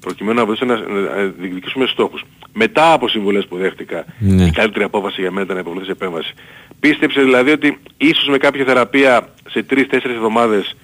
[0.00, 2.22] προκειμένου να βοηθήσω να να διεκδικήσουμε στόχους.
[2.52, 4.44] Μετά από συμβουλές που δέχτηκα, Ναι.
[4.44, 6.32] η καλύτερη απόφαση για μένα ήταν να υποβληθεί σε επέμβαση.
[6.80, 10.76] Πίστεψε δηλαδή ότι ίσως με κάποια θεραπεία σε 3-4 εβδομάδες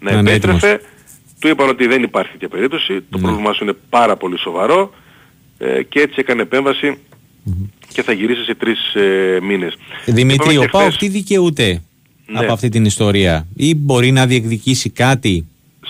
[0.00, 0.80] να Να είναι επέστρεφε.
[1.40, 3.22] Του είπαν ότι δεν υπάρχει τέτοια περίπτωση, το Ναι.
[3.22, 4.94] πρόβλημά σου είναι πάρα πολύ σοβαρό
[5.58, 6.98] ε, και έτσι έκανε επέμβαση
[7.92, 9.74] και θα γυρίσει σε τρεις ε, μήνες.
[10.06, 11.82] Δημήτρη, ο Πάοκ τι δικαιούται;
[12.26, 12.38] Ναι.
[12.38, 15.46] από αυτή την ιστορία ή μπορεί να διεκδικήσει κάτι;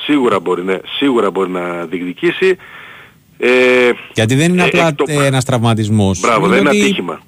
[0.07, 0.79] Σίγουρα μπορεί, ναι.
[0.99, 2.57] Σίγουρα μπορεί να διεκδικήσει.
[3.39, 5.05] Ε, Γιατί δεν είναι ε, απλά το...
[5.09, 6.21] ένας τραυματισμός.
[6.21, 7.21] Μπράβο, δεν είναι ατύχημα.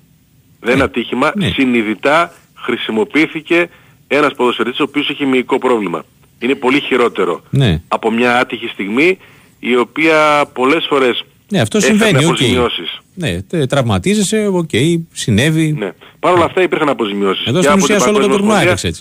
[0.60, 1.32] Δεν είναι ατύχημα.
[1.34, 1.48] Ναι.
[1.48, 3.68] Συνειδητά χρησιμοποιήθηκε
[4.08, 6.04] ένας ποδοσφαιριστής ο οποίος έχει μυϊκό πρόβλημα.
[6.38, 7.82] Είναι πολύ χειρότερο ναι.
[7.88, 9.18] από μια άτυχη στιγμή
[9.58, 12.18] η οποία πολλές φορές ναι, αυτό συμβαίνει.
[12.24, 12.76] Okay.
[13.14, 15.72] Ναι, τραυματίζεσαι, ok, okay, συνέβη.
[15.78, 15.90] Ναι.
[16.18, 17.46] Παρ' όλα αυτά υπήρχαν αποζημιώσεις.
[17.46, 18.92] Εδώ στην ουσία όλο το τουρνουά έτσι.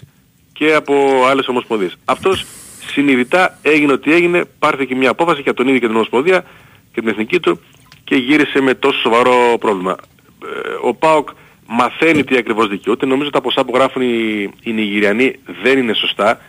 [0.53, 0.93] Και από
[1.29, 1.97] άλλες ομοσπονδίες.
[2.05, 2.45] Αυτός
[2.91, 6.45] συνειδητά έγινε ότι έγινε, πάρθηκε μια απόφαση για τον ίδιο και την ομοσπονδία
[6.93, 7.59] και την εθνική του
[8.03, 9.95] και γύρισε με τόσο σοβαρό πρόβλημα.
[10.43, 11.29] Ε, ο ΠΑΟΚ
[11.67, 13.05] μαθαίνει τι ακριβώς δικαιούται.
[13.05, 16.39] Νομίζω τα ποσά που γράφουν οι, οι Νιγηριανοί δεν είναι σωστά.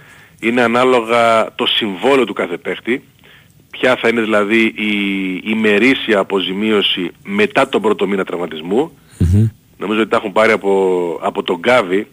[0.41, 3.03] Είναι ανάλογα το συμβόλαιο του κάθε παίχτη
[3.79, 4.93] ποια θα είναι δηλαδή η
[5.45, 8.25] ημερήσια αποζημίωση μετά τον πρώτο μήνα
[9.79, 10.73] Νομίζω ότι τα έχουν πάρει από,
[11.23, 12.07] από τον Γκάβι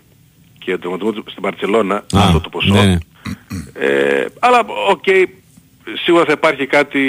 [0.60, 2.74] και τον τραυματισμό στην Παρτσελώνα αυτό το ποσό.
[2.74, 2.98] Ναι.
[3.74, 4.60] Ε, αλλά
[4.90, 5.26] ok, okay,
[6.04, 7.00] σίγουρα θα υπάρχει κάτι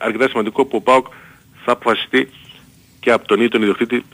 [0.00, 1.06] αρκετά σημαντικό που ο ΠΑΟΚ
[1.64, 2.28] θα αποφασιστεί
[3.00, 4.04] και από τον ίδιο τον ιδιοκτήτη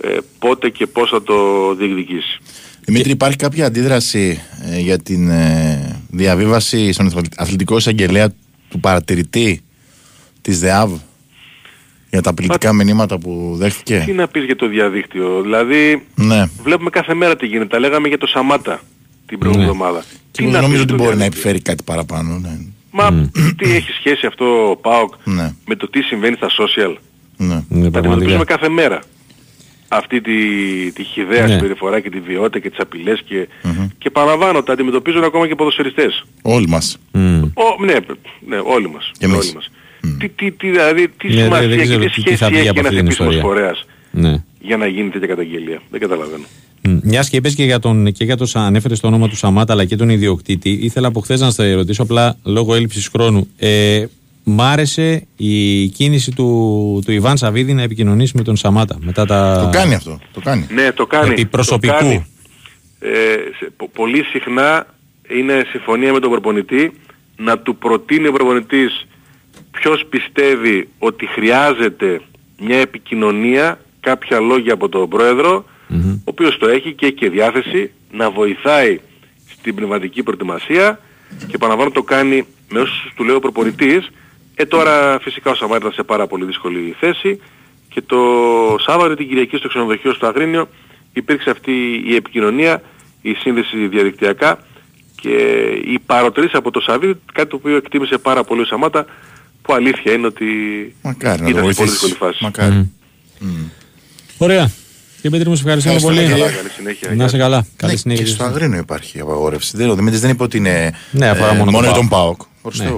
[0.00, 1.34] ε, πότε και πώς θα το
[1.74, 2.38] διεκδικήσει.
[2.84, 4.40] Δημήτρη, υπάρχει κάποια αντίδραση
[4.72, 8.32] ε, για την ε, διαβίβαση στον αθλητικό εισαγγελέα
[8.72, 9.62] του παρατηρητή
[10.40, 10.92] της ΔΕΑΒ
[12.10, 15.42] για τα απειλητικά μηνύματα που δέχτηκε; Τι να πεις για το διαδίκτυο.
[15.42, 16.46] Δηλαδή ναι.
[16.62, 17.68] βλέπουμε κάθε μέρα τι γίνεται.
[17.68, 18.80] Τα λέγαμε για το Σαμάτα
[19.26, 19.76] την προηγούμενη ναι.
[19.76, 20.04] εβδομάδα.
[20.30, 22.38] Τι να νομίζω ότι μπορεί να επιφέρει κάτι παραπάνω.
[22.38, 22.58] Ναι.
[22.90, 25.54] Μα τι έχει σχέση αυτό ο ΠΑΟΚ ναι.
[25.66, 26.96] με το τι συμβαίνει στα social;
[27.36, 27.64] Ναι.
[27.68, 29.02] ναι τα αντιμετωπίζουμε κάθε μέρα.
[29.94, 30.32] Αυτή τη,
[30.92, 31.52] τη χιδέα ναι.
[31.52, 33.88] συμπεριφορά και τη βιότητα και τις απειλές και, mm-hmm.
[33.98, 36.24] και παραβάνω τα αντιμετωπίζουν ακόμα και ποδοσφαιριστές.
[36.42, 36.98] Όλοι μας.
[37.14, 37.94] Ο, ναι,
[38.46, 39.10] ναι, όλοι μας.
[39.18, 39.70] Και όλοι μας.
[40.04, 40.16] Mm.
[40.18, 44.44] Τι, τι, τι, δηλαδή, τι ναι, σημασία και τι σχέση έχει ένας επίσημος φορέας ναι.
[44.60, 45.82] για να γίνει τέτοια καταγγελία.
[45.90, 46.44] Δεν καταλαβαίνω.
[47.02, 49.84] Μιας και είπες και για τον, και για το ανέφερες το όνομα του Σαμάτα αλλά
[49.84, 53.48] και τον ιδιοκτήτη, ήθελα από χθες να σα ερωτήσω απλά λόγω έλλειψης χρόνου.
[53.56, 54.04] Ε,
[54.44, 58.98] μ' άρεσε η κίνηση του, του Ιβάν Σαββίδη να επικοινωνήσει με τον Σαμάτα.
[59.00, 59.60] Μετά τα...
[59.64, 60.20] Το κάνει αυτό.
[60.32, 60.66] Το κάνει.
[60.70, 61.30] Ναι, το κάνει.
[61.30, 61.92] Επί προσωπικού.
[61.92, 62.26] Το κάνει.
[63.00, 63.36] Ε,
[63.92, 64.86] πολύ συχνά
[65.28, 66.92] είναι συμφωνία με τον προπονητή
[67.36, 69.06] να του προτείνει ο προπονητής
[69.70, 72.20] ποιος πιστεύει ότι χρειάζεται
[72.60, 77.90] μια επικοινωνία, κάποια λόγια από τον πρόεδρο, ο οποίος το έχει και έχει και διάθεση
[78.10, 79.00] να βοηθάει
[79.50, 81.00] στην πνευματική προετοιμασία
[81.38, 84.10] και επαναλαμβάνω το κάνει με όσους του λέει ο προπονητής.
[84.54, 87.40] Ε τώρα φυσικά ο Σαμάρ ήταν σε πάρα πολύ δύσκολη θέση
[87.88, 88.18] και το
[88.86, 90.68] Σάββατο την Κυριακή στο ξενοδοχείο στο Αγρίνιο
[91.12, 91.72] υπήρξε αυτή
[92.06, 92.82] η επικοινωνία,
[93.22, 94.58] η σύνδεση διαδικτυακά
[95.20, 95.36] και
[95.84, 99.06] η παροτρύση από το Σαββίδη, κάτι το οποίο εκτίμησε πάρα πολύ ο Σαμάτα,
[99.62, 100.44] που αλήθεια είναι ότι
[101.02, 102.44] Μακάρι, ήταν σε πολύ δύσκολη φάση.
[102.44, 102.90] Μακάρι.
[103.40, 103.44] Mm.
[103.44, 103.70] Mm.
[104.38, 104.70] Ωραία.
[105.22, 106.28] Και Πέτρη μου, σε ευχαριστούμε πολύ.
[106.28, 107.14] Καλά, καλή συνέχεια.
[107.14, 107.66] Να είσαι καλά.
[107.76, 108.24] Καλή ναι, συνέχεια.
[108.24, 109.76] Και στο Αγρίνο υπάρχει απαγόρευση.
[109.76, 112.40] Δεν, ο Δημήτρης δεν είπε ότι είναι ναι, ε, μόνο, μόνο τον ΠΑΟΚ.
[112.74, 112.84] Ναι.
[112.84, 112.90] Ναι,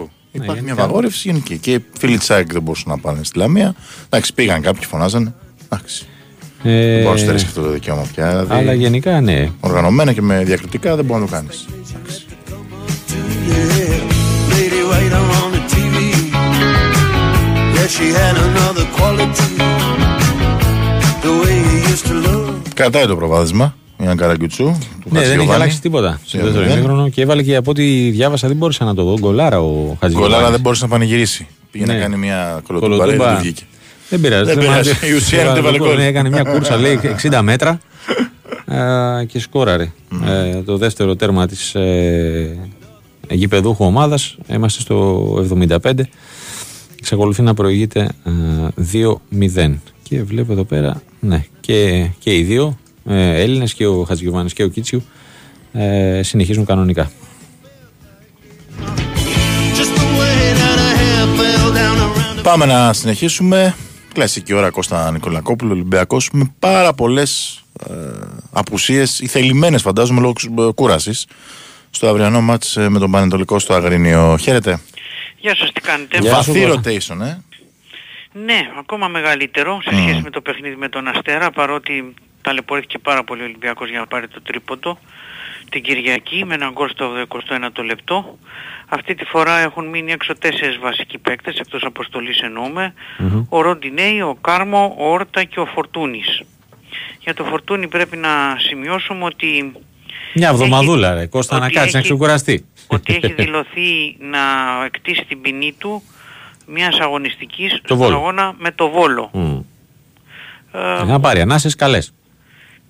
[0.43, 1.59] υπάρχει μια απαγόρευση γενική.
[1.59, 3.75] Και φίλοι της ΑΕΚ δεν μπορούσαν να πάνε στη Λαμία.
[4.07, 5.35] Εντάξει, πήγαν κάποιοι, φωνάζανε.
[5.65, 6.07] Εντάξει.
[6.63, 8.29] Ε, δεν μπορεί να αυτό το δικαίωμα πια.
[8.29, 9.51] Δηλαδή, αλλά γενικά ναι.
[9.61, 11.67] Οργανωμένα και με διακριτικά δεν μπορεί να το κάνεις.
[22.75, 23.75] Κρατάει το προβάδισμα.
[24.05, 24.77] Ένα καραγκιουτσού.
[25.05, 28.57] Ναι, δεν έχει αλλάξει τίποτα στο δεύτερο ημίχρονο και έβαλε και από ό,τι διάβασα δεν
[28.57, 29.19] μπορούσε να το δω.
[29.19, 30.35] Γκολάρα ο Χατζηγιάννη.
[30.35, 31.47] Γκολάρα δεν μπορούσε να πανηγυρίσει.
[31.71, 31.93] Πήγε ναι.
[31.93, 33.63] να κάνει μια κολοτούμπα, δεν βγήκε.
[34.09, 34.45] Δεν πειράζει.
[34.45, 34.91] Δεν πειράζει.
[34.91, 37.81] Η ουσία είναι Έκανε μια κούρσα, λέει 60 μέτρα
[39.29, 39.93] και σκόραρε.
[40.27, 42.57] Ε, το δεύτερο τέρμα της ε,
[43.31, 44.37] γηπεδούχου ομάδας.
[44.47, 45.47] Είμαστε στο
[45.83, 45.93] 75.
[46.99, 48.09] Εξακολουθεί να προηγείται
[48.93, 49.75] 2-0.
[50.03, 54.63] Και βλέπω εδώ πέρα, ναι, και, και οι δύο ε, Έλληνες και ο Χατζηγιοβάνης και
[54.63, 55.05] ο Κίτσιου
[55.73, 57.11] ε, συνεχίζουν κανονικά.
[62.43, 63.75] Πάμε να συνεχίσουμε.
[64.13, 67.95] Κλασική ώρα Κώστα Νικολακόπουλο, Ολυμπιακός, με πάρα πολλές ε,
[68.53, 70.33] απουσίες ή θελημένες φαντάζομαι λόγω
[70.69, 71.27] ε, κούρασης
[71.91, 74.37] στο αυριανό μάτς ε, με τον Πανετολικό στο Αγρίνιο.
[74.41, 74.81] Χαίρετε.
[75.37, 76.31] Γεια σας, τι κάνετε.
[76.31, 77.37] Βαθύ rotation, ε.
[78.45, 82.15] Ναι, ακόμα μεγαλύτερο σε σχέση με το παιχνίδι με τον Αστέρα, παρότι
[82.45, 84.99] ταλαιπωρήθηκε πάρα πολύ ο Ολυμπιακός για να πάρει το τρίποντο
[85.69, 88.39] την Κυριακή με έναν γκολ στο 21 το λεπτό.
[88.89, 92.37] Αυτή τη φορά έχουν μείνει έξω τέσσερις βασικοί παίκτες, εκτός αποστολής
[93.49, 96.43] Ο Ροντινέη, ο Κάρμο, ο Όρτα και ο Φορτούνης.
[97.19, 99.73] Για το Φορτούνη πρέπει να σημειώσουμε ότι...
[100.35, 102.67] Μια εβδομαδούλα ρε, Κώστα να κάτσει να ξεκουραστεί.
[102.87, 104.41] Ότι έχει δηλωθεί να
[104.85, 106.03] εκτίσει την ποινή του
[106.67, 109.31] μιας αγωνιστικής στον αγώνα με το Βόλο.
[110.73, 112.13] Ε, θα πάρει ανάσες καλές.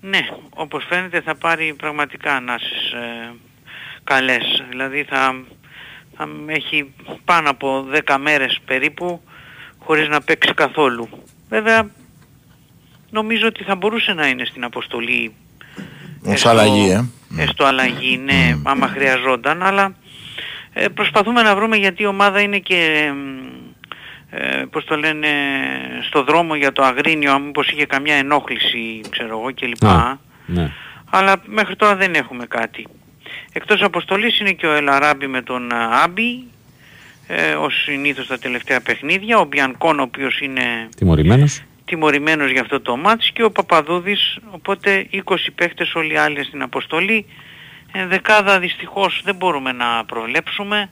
[0.09, 3.33] Ναι, όπως φαίνεται θα πάρει πραγματικά ανάσες ε,
[4.03, 4.63] καλές.
[4.69, 5.43] Δηλαδή θα,
[6.17, 6.93] θα έχει
[7.25, 9.21] πάνω από 10 μέρες περίπου
[9.79, 11.09] χωρίς να παίξει καθόλου.
[11.49, 11.89] Βέβαια
[13.09, 15.35] νομίζω ότι θα μπορούσε να είναι στην αποστολή
[16.25, 17.05] ως αλλαγή, ε.
[17.37, 19.95] Έστω αλλαγή, ναι, άμα χρειαζόταν, αλλά
[20.73, 23.11] ε, προσπαθούμε να βρούμε γιατί η ομάδα είναι και,
[24.29, 25.27] ε, πώς το λένε,
[26.07, 29.83] στο δρόμο για το Αγρίνιο, μήπως είχε καμιά ενόχληση, ξέρω εγώ, κλπ.
[30.45, 30.71] Ναι.
[31.09, 32.87] Αλλά μέχρι τώρα δεν έχουμε κάτι.
[33.53, 35.73] Εκτός αποστολής είναι και ο Ελαράμπη με τον
[36.03, 36.43] Άμπι,
[37.27, 40.89] ε, ως συνήθως τα τελευταία παιχνίδια, ο Μπιανκόν ο οποίος είναι...
[40.97, 46.43] Τιμωρημένος τιμωρημένος για αυτό το μάτς και ο Παπαδούδης, οπότε 20 παίχτες όλοι οι άλλοι
[46.43, 47.25] στην αποστολή.
[48.07, 50.89] Δεκάδα δυστυχώς δεν μπορούμε να προβλέψουμε.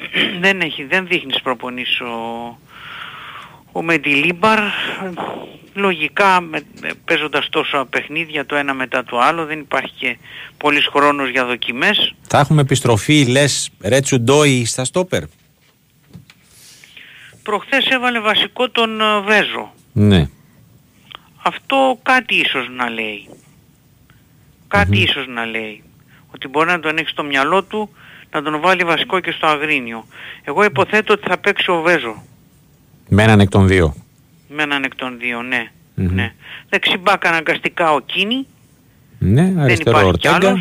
[0.44, 2.58] δεν, έχει, δεν δείχνει προπονήσεις ο,
[3.72, 4.58] ο Μεντιλίμπαρ.
[5.74, 6.60] Λογικά με,
[7.04, 10.18] παίζοντας τόσο παιχνίδια το ένα μετά το άλλο δεν υπάρχει και
[10.56, 12.14] πολύς χρόνος για δοκιμές.
[12.28, 15.22] Θα έχουμε επιστροφή λες Ρέτσου Ντόι στα στόπερ;
[17.42, 19.72] Προχθές έβαλε βασικό τον ε, Βέζο.
[19.92, 20.28] Ναι.
[21.42, 23.28] Αυτό κάτι ίσως να λέει.
[24.68, 25.82] Κάτι ίσως να λέει.
[26.34, 27.90] Ότι μπορεί να τον έχει στο μυαλό του
[28.40, 30.06] να τον βάλει βασικό και στο Αγρίνιο.
[30.44, 32.22] Εγώ υποθέτω ότι θα παίξει ο Βέζο.
[33.08, 33.94] Με έναν εκ των δύο.
[34.48, 35.70] Με έναν εκ των δύο, ναι.
[35.98, 36.10] Mm-hmm.
[36.10, 36.32] ναι.
[36.68, 38.46] Δεξιμπάκα αναγκαστικά ο Κίνη.
[39.18, 40.56] Ναι, αριστερό Δεν Ορτέγκα.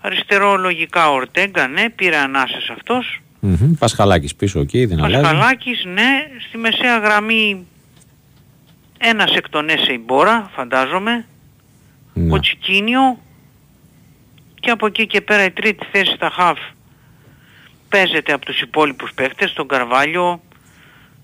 [0.00, 3.20] Αριστερό λογικά ο Ορτέγκα, ναι, πήρε ανάσες αυτός.
[3.42, 3.70] Mm-hmm.
[3.78, 5.22] Πασχαλάκης πίσω εκεί, δεν αλλάζει.
[5.22, 7.66] Πασχαλάκης, ναι, στη μεσαία γραμμή
[8.98, 11.26] ένας εκ των Έσεϊ Μπόρα, φαντάζομαι,
[12.12, 12.32] ναι.
[12.32, 13.18] ο Τσικίνιο
[14.54, 16.58] και από εκεί και πέρα η τρίτη θέση στα χαφ
[17.96, 20.40] παίζεται από τους υπόλοιπους παίχτες, τον Καρβάλιο,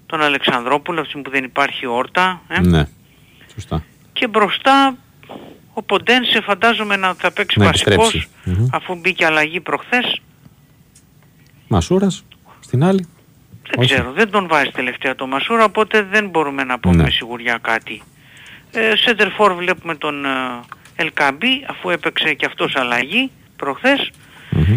[0.06, 2.42] τον Αλεξανδρόπουλο, αυτή που δεν υπάρχει όρτα.
[2.48, 2.60] Ε.
[2.60, 2.88] Ναι,
[3.54, 3.84] σωστά.
[4.12, 4.96] Και μπροστά
[5.72, 8.28] ο Ποντένσε φαντάζομαι να θα παίξει να βασικός,
[8.72, 10.20] αφού μπήκε αλλαγή προχθές.
[11.68, 12.24] Μασούρας,
[12.60, 13.08] στην άλλη.
[13.76, 17.02] Δεν ξέρω, δεν τον βάζει τελευταία το Μασούρα, οπότε δεν μπορούμε να πούμε ναι.
[17.02, 18.02] με σιγουριά κάτι.
[18.72, 20.24] Ε, Σέντερφορ βλέπουμε τον
[20.96, 23.30] Ελκαμπή, αφού έπαιξε και αυτός αλλαγή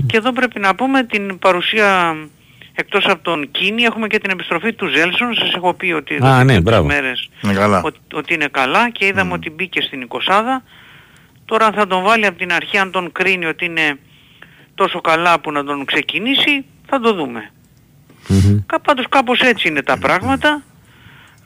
[0.06, 2.16] Και εδώ πρέπει να πούμε την παρουσία
[2.74, 5.34] εκτός από τον Κίνη έχουμε και την επιστροφή του Ζέλσον.
[5.34, 7.30] Σας έχω πει ότι Α, ναι, μέρες
[7.84, 10.18] ότι, ότι, είναι καλά και είδαμε ότι μπήκε στην 20
[11.46, 14.00] Τώρα θα τον βάλει από την αρχή αν τον κρίνει ότι είναι
[14.76, 17.52] τόσο καλά που να τον ξεκινήσει θα το δούμε.
[18.30, 18.80] Mm-hmm.
[18.84, 20.64] Πάντως κάπως έτσι είναι τα πράγματα.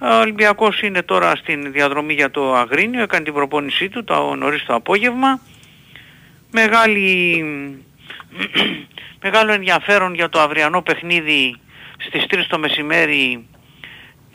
[0.02, 4.66] Ο Ολυμπιακός είναι τώρα στην διαδρομή για το Αγρίνιο, έκανε την προπόνησή του το νωρίς
[4.66, 5.40] το απόγευμα.
[6.52, 7.45] Μεγάλη,
[9.23, 11.56] μεγάλο ενδιαφέρον για το αυριανό παιχνίδι
[11.97, 13.47] στις 3 το μεσημέρι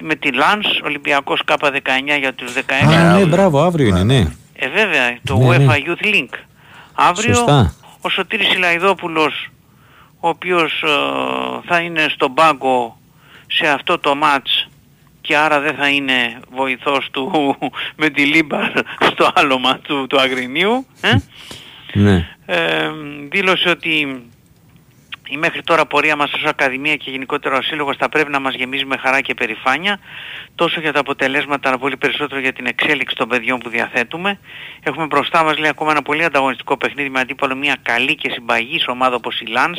[0.00, 2.94] με τη Λάνς, Ολυμπιακός K19 για τους 19.
[2.94, 4.26] Α, ναι, μπράβο, αύριο είναι, ναι.
[4.54, 5.74] Ε, βέβαια, το ναι, UEFA ναι.
[5.86, 6.38] Youth League.
[6.94, 7.74] Αύριο Σωστά.
[8.00, 9.48] ο Σωτήρης Ηλαϊδόπουλος
[10.20, 10.88] ο οποίος ε,
[11.66, 12.98] θα είναι στον πάγκο
[13.46, 14.68] σε αυτό το μάτς
[15.20, 17.56] και άρα δεν θα είναι βοηθός του
[18.00, 18.70] Μεντιλίμπαρ
[19.12, 20.86] στο άλλο ματς του, του Αγρινίου.
[21.00, 21.10] Ε;
[21.94, 22.28] Ναι.
[22.46, 22.90] Ε,
[23.30, 24.22] δήλωσε ότι
[25.28, 28.54] η μέχρι τώρα πορεία μας ως Ακαδημία και γενικότερα ο Σύλλογος θα πρέπει να μας
[28.54, 29.98] γεμίζει με χαρά και περηφάνεια
[30.54, 34.38] τόσο για τα αποτελέσματα αλλά πολύ περισσότερο για την εξέλιξη των παιδιών που διαθέτουμε.
[34.82, 38.86] Έχουμε μπροστά μας λέει ακόμα ένα πολύ ανταγωνιστικό παιχνίδι με αντίπαλο μια καλή και συμπαγής
[38.88, 39.78] ομάδα όπως η Λάνς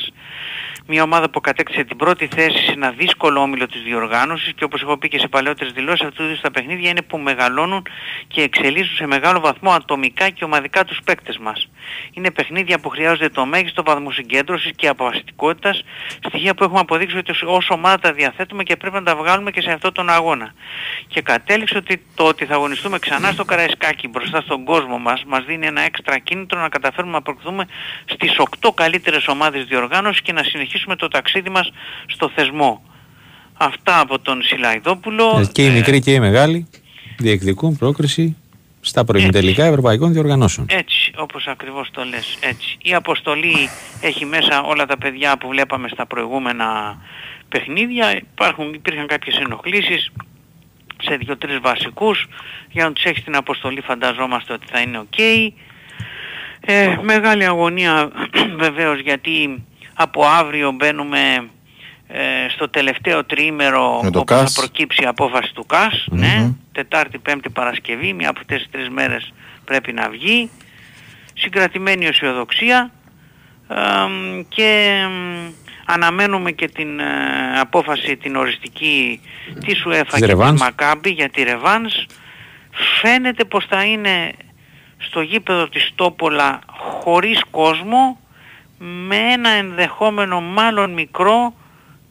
[0.87, 4.81] μια ομάδα που κατέκτησε την πρώτη θέση σε ένα δύσκολο όμιλο της διοργάνωσης και όπως
[4.81, 7.85] έχω πει και σε παλαιότερες δηλώσεις αυτού του τα παιχνίδια είναι που μεγαλώνουν
[8.27, 11.69] και εξελίσσουν σε μεγάλο βαθμό ατομικά και ομαδικά τους παίκτες μας.
[12.11, 15.83] Είναι παιχνίδια που χρειάζονται το μέγιστο βαθμό συγκέντρωσης και αποφασιστικότητας,
[16.25, 19.61] στοιχεία που έχουμε αποδείξει ότι ως ομάδα τα διαθέτουμε και πρέπει να τα βγάλουμε και
[19.61, 20.53] σε αυτόν τον αγώνα.
[21.07, 25.45] Και κατέληξε ότι το ότι θα αγωνιστούμε ξανά στο Καραϊσκάκι μπροστά στον κόσμο μας μας
[25.45, 27.65] δίνει ένα έξτρα κίνητρο να καταφέρουμε να προκριθούμε
[28.05, 31.71] στις 8 καλύτερες ομάδες διοργάνωσης και να συνεχίσουμε συνεχίσουμε το ταξίδι μας
[32.05, 32.83] στο θεσμό.
[33.57, 35.39] Αυτά από τον Σιλαϊδόπουλο.
[35.39, 36.67] Ε, και οι μικροί και οι μεγάλοι
[37.17, 38.35] διεκδικούν πρόκριση
[38.81, 40.67] στα προημιτελικά ευρωπαϊκών διοργανώσεων.
[40.69, 42.37] Έτσι, όπως ακριβώς το λες.
[42.39, 42.77] Έτσι.
[42.81, 43.69] Η αποστολή
[44.01, 46.97] έχει μέσα όλα τα παιδιά που βλέπαμε στα προηγούμενα
[47.49, 48.17] παιχνίδια.
[48.17, 50.11] Υπάρχουν, υπήρχαν κάποιες ενοχλήσεις
[51.01, 52.27] σε δύο-τρεις βασικούς.
[52.71, 55.19] Για να τους έχει την αποστολή φανταζόμαστε ότι θα είναι οκ.
[56.67, 58.11] Ε, μεγάλη αγωνία
[58.63, 59.63] βεβαίως γιατί
[59.95, 61.49] από αύριο μπαίνουμε
[62.07, 62.19] ε,
[62.49, 66.05] στο τελευταίο τριήμερο όπου θα προκύψει η απόφαση του ΚΑΣ.
[66.09, 69.33] Ναι, Τετάρτη, Πέμπτη, Παρασκευή, μια από αυτές τις τρεις μέρες
[69.65, 70.49] πρέπει να βγει.
[71.33, 72.91] Συγκρατημένη αισιοδοξία
[74.47, 74.99] και
[75.85, 79.21] αναμένουμε και την ε, απόφαση την οριστική
[79.65, 81.93] της UEFA και της Μακάμπη για τη Ρεβάνς.
[83.01, 84.31] φαίνεται πως θα είναι
[84.97, 88.19] στο γήπεδο της Τόπολα χωρίς κόσμο
[88.77, 91.53] με ένα ενδεχόμενο μάλλον μικρό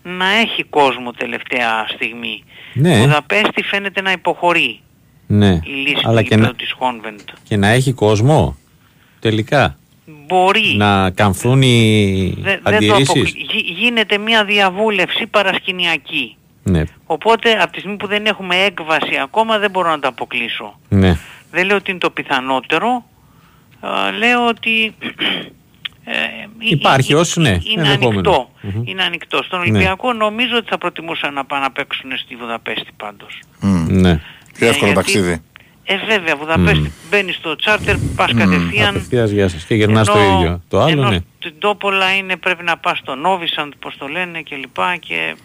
[0.03, 2.45] να έχει κόσμο τελευταία στιγμή.
[2.75, 2.95] Ναι.
[2.95, 4.81] Ο Βουδαπέστη φαίνεται να υποχωρεί
[5.27, 5.61] Ναι.
[5.65, 7.21] η λύση Αλλά του και γήπεδου να, της Χόνβεντ.
[7.49, 8.57] και να έχει κόσμο
[9.21, 9.79] τελικά.
[10.27, 10.75] Μπορεί.
[10.77, 13.09] Να καμφθούν οι Δε- δεν το αντιρρήσεις.
[13.09, 16.37] αποκλει- Γι- γίνεται μια διαβούλευση παρασκηνιακή.
[16.63, 16.83] Ναι.
[17.07, 20.79] Οπότε από τη στιγμή που δεν έχουμε έκβαση ακόμα δεν μπορώ να το αποκλείσω.
[20.89, 21.19] Ναι.
[21.51, 23.05] Δεν λέω ότι είναι το πιθανότερο.
[23.81, 24.95] Α, λέω ότι
[26.05, 26.13] ε,
[26.59, 28.09] Υπάρχει ε, ως, ναι, είναι ενδεχόμενο.
[28.31, 28.51] ανοιχτό.
[28.61, 28.83] Μμμ.
[28.85, 29.43] Είναι ανοιχτό.
[29.43, 29.65] Στον Ναι.
[29.65, 33.39] Ολυμπιακό νομίζω ότι θα προτιμούσαν να πάνε να παίξουν στη Βουδαπέστη πάντως.
[33.61, 33.87] Μμ.
[34.01, 34.21] Ναι.
[34.59, 35.43] Πιο εύκολο γιατί- ταξίδι.
[35.87, 38.89] Ε βέβαια, Βουδαπέστη μπαίνει στο τσάρτερ, πας κατευθείαν.
[38.89, 39.65] Απευθείας γεια σας.
[39.65, 40.63] Και γυρνάς το Ενώ- ίδιο.
[40.69, 41.19] Το άλλο ενώ ναι.
[41.39, 45.37] στην Τόπολα είναι πρέπει να πας στο Νόβισαντ, πώς το λένε και λοιπά και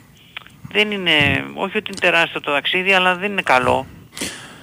[0.71, 1.11] δεν είναι,
[1.53, 3.85] όχι ότι είναι τεράστιο το ταξίδι, αλλά δεν είναι καλό.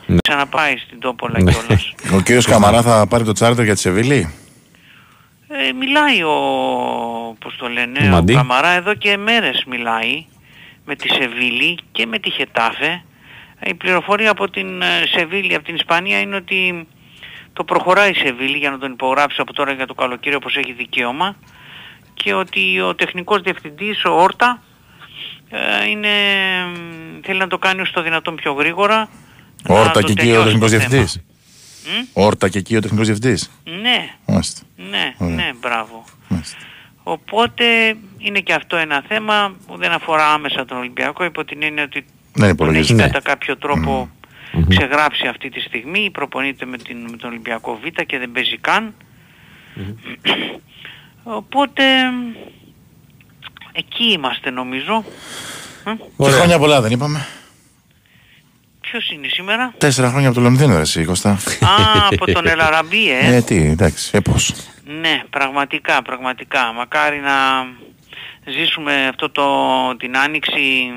[0.06, 0.16] Ναι.
[0.28, 1.52] Ξαναπάει στην Τόπολα Ναι.
[1.52, 1.94] κιόλας.
[2.14, 4.32] Ο κύριος Καμαρά θα πάρει το τσάρτερ για τη Σεβίλη;
[5.58, 6.34] Ε, μιλάει ο,
[7.38, 8.34] πώς το Ο λένε, ο, Μαντί.
[8.34, 10.24] Καμαρά εδώ και μέρες μιλάει
[10.84, 13.02] με τη Σεβίλη και με τη Χετάφε.
[13.64, 16.86] Η πληροφορία από την ε, Σεβίλη, από την Ισπανία είναι ότι
[17.52, 20.72] το προχωράει η Σεβίλη για να τον υπογράψει από τώρα για το καλοκαίρι όπως έχει
[20.72, 21.36] δικαίωμα
[22.14, 24.62] και ότι ο τεχνικός διευθυντής, ο Όρτα,
[25.50, 26.08] ε, είναι,
[26.66, 29.08] μ, θέλει να το κάνει όσο το δυνατόν πιο γρήγορα.
[29.62, 30.88] να Όρτα το και εκεί ο τελειώσει τεχνικός το θέμα.
[30.88, 31.24] διευθυντής.
[31.86, 33.50] Μμ; Όρτα και εκεί ο τεχνικός διευθυντής.
[33.82, 34.60] Ναι, Μάλιστα.
[34.90, 35.34] ναι, Ωραία.
[35.34, 36.04] ναι, μπράβο.
[36.28, 36.56] Μάλιστα.
[37.02, 37.64] Οπότε
[38.18, 42.00] είναι και αυτό ένα θέμα που δεν αφορά άμεσα τον Ολυμπιακό υπό την έννοια ότι
[42.00, 42.82] Δεν τον υπολογίζει.
[42.82, 43.02] έχει Ναι.
[43.06, 44.10] κατά κάποιο τρόπο
[44.68, 48.94] ξεγράψει αυτή τη στιγμή, προπονείται με, την, με τον Ολυμπιακό Β και δεν παίζει καν.
[51.22, 51.82] Οπότε
[53.72, 55.04] εκεί είμαστε νομίζω.
[55.84, 56.34] Ε, Και Ωραία.
[56.36, 57.26] χρόνια πολλά δεν είπαμε.
[58.90, 61.30] Ποιος είναι σήμερα; Τέσσερα χρόνια από το Λονδίνο, ρε εσύ, Κωστά.
[61.30, 61.36] Α,
[62.10, 63.34] από τον Ελαραμπή, ε.
[63.36, 64.54] Ε, τι, εντάξει, ε, πώς.
[65.00, 66.72] Ναι, πραγματικά, πραγματικά.
[66.72, 67.32] Μακάρι να
[68.52, 69.46] ζήσουμε αυτό το,
[69.96, 70.92] την άνοιξη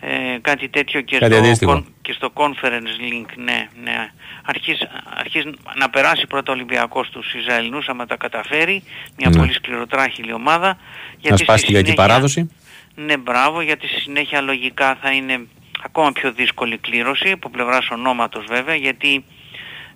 [0.00, 1.72] ε, κάτι τέτοιο και, Κάτι στο, αντίστοιχο.
[1.72, 4.10] con- και στο conference link, ναι, ναι.
[4.44, 4.78] Αρχίζει,
[5.18, 8.82] αρχίζει να περάσει πρώτα ο Ολυμπιακός στους Ισραηλινούς άμα τα καταφέρει,
[9.18, 9.36] μια Ναι.
[9.36, 10.66] πολύ σκληροτράχηλη ομάδα.
[10.68, 10.76] Να
[11.18, 12.50] γιατί σπάσει στη τη λαϊκή συνέχεια- παράδοση.
[12.94, 15.46] ναι, μπράβο, γιατί στη συνέχεια λογικά θα είναι
[15.84, 19.24] ακόμα πιο δύσκολη κλήρωση, από πλευράς ονόματος βέβαια, γιατί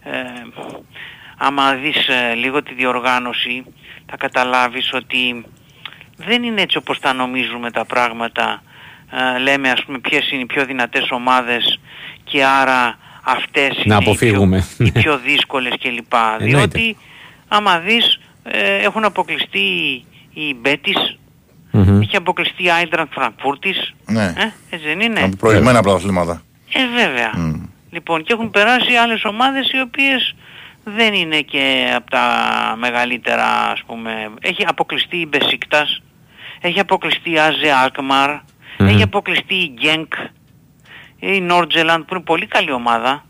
[0.02, 0.10] ε,
[1.36, 3.64] άμα δεις ε, λίγο τη διοργάνωση
[4.06, 5.44] θα καταλάβεις ότι
[6.16, 8.62] δεν είναι έτσι όπως τα νομίζουμε τα πράγματα.
[9.10, 11.80] Ε, λέμε ας πούμε ποιες είναι οι πιο δυνατές ομάδες
[12.24, 14.66] και άρα αυτές είναι οι αποφύγουμε.
[14.76, 16.12] πιο, οι πιο δύσκολες κλπ.
[16.14, 16.44] Εννοείται.
[16.46, 16.96] Διότι
[17.48, 20.04] άμα δεις ε, έχουν αποκλειστεί
[20.34, 21.18] οι Μπέτις,
[21.76, 22.00] Μμμ.
[22.00, 24.24] έχει αποκλειστεί η Άιντραντ Φραγκφούρτης, Ναι.
[24.24, 26.42] ε, έτσι δεν είναι; Από προηγμένα πρωταθλήματα.
[26.74, 27.30] Ε, βέβαια.
[27.36, 27.62] Μμ.
[27.90, 30.34] Λοιπόν, και έχουν περάσει άλλες ομάδες οι οποίες
[30.84, 32.24] δεν είναι και από τα
[32.78, 34.30] μεγαλύτερα, ας πούμε.
[34.40, 36.02] Έχει αποκλειστεί η Μπεσίκτας,
[36.60, 38.30] έχει αποκλειστεί η Άζε Αλκμαρ,
[38.78, 38.86] Μμμ.
[38.88, 40.12] έχει αποκλειστεί η Γκένκ,
[41.18, 43.24] η Νόρτζελαντ που είναι πολύ καλή ομάδα.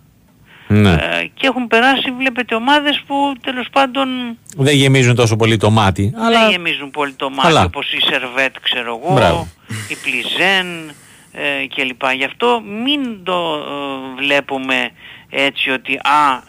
[0.81, 0.93] Ναι.
[0.93, 4.09] Ε, και έχουν περάσει, βλέπετε, ομάδες που τέλος πάντων
[4.57, 6.11] Δεν γεμίζουν τόσο πολύ το μάτι.
[6.15, 7.65] δεν Αλλά γεμίζουν πολύ το μάτι Αλλά.
[7.65, 9.49] όπως η Σερβέτ ξέρω εγώ, Μπράβο.
[9.89, 10.95] η Πλιζέν
[11.33, 12.03] ε, κλπ.
[12.17, 14.91] Γι' αυτό μην το ε, βλέπουμε
[15.31, 16.43] έτσι ότι α, α,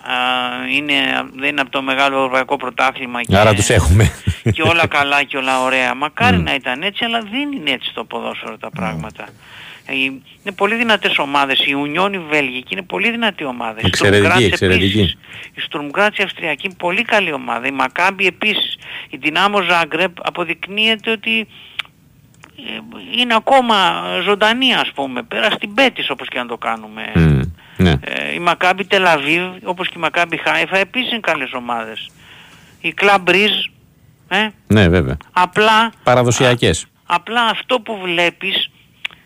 [0.76, 0.94] είναι,
[1.36, 4.12] δεν είναι από το μεγάλο ευρωπαϊκό πρωτάθλημα και, άρα τους έχουμε.
[4.54, 5.96] και όλα καλά και όλα ωραία.
[6.04, 9.24] Μακάρι να ήταν έτσι, αλλά δεν είναι έτσι το ποδόσφαιρο τα πράγματα.
[9.24, 9.32] Ε,
[9.94, 11.66] Είναι πολύ δυνατές ομάδες.
[11.66, 13.80] Η Ουνιόν η Βέλγικη είναι πολύ δυνατή ομάδα.
[13.82, 14.86] Η Εξαιρετική, Sturm Graz εξαιρετική.
[15.00, 15.18] επίσης.
[15.54, 17.68] Η Στουρμγκράτσι Αυστριακή είναι πολύ καλή ομάδα.
[17.68, 18.78] Η Μακάμπη επίσης.
[19.10, 21.48] Η Δυνάμο Ζάγκρεπ αποδεικνύεται ότι
[22.58, 23.76] ε, είναι ακόμα
[24.24, 25.24] ζωντανή ας πούμε.
[25.24, 27.12] Πέρα στην Πέτης όπως και να το κάνουμε.
[27.16, 27.42] Μμ.
[27.78, 27.92] Ναι.
[28.02, 32.10] Ε, η Μακάμπη Τελαβίβ όπως και η Μακάμπη Χάιφα επίσης είναι καλές ομάδες.
[32.82, 33.52] Η Κλαμπρίζ
[34.28, 35.18] ε, ναι, βέβαια.
[35.32, 36.86] απλά Παραδοσιακές.
[37.06, 38.70] Απλά αυτό που βλέπεις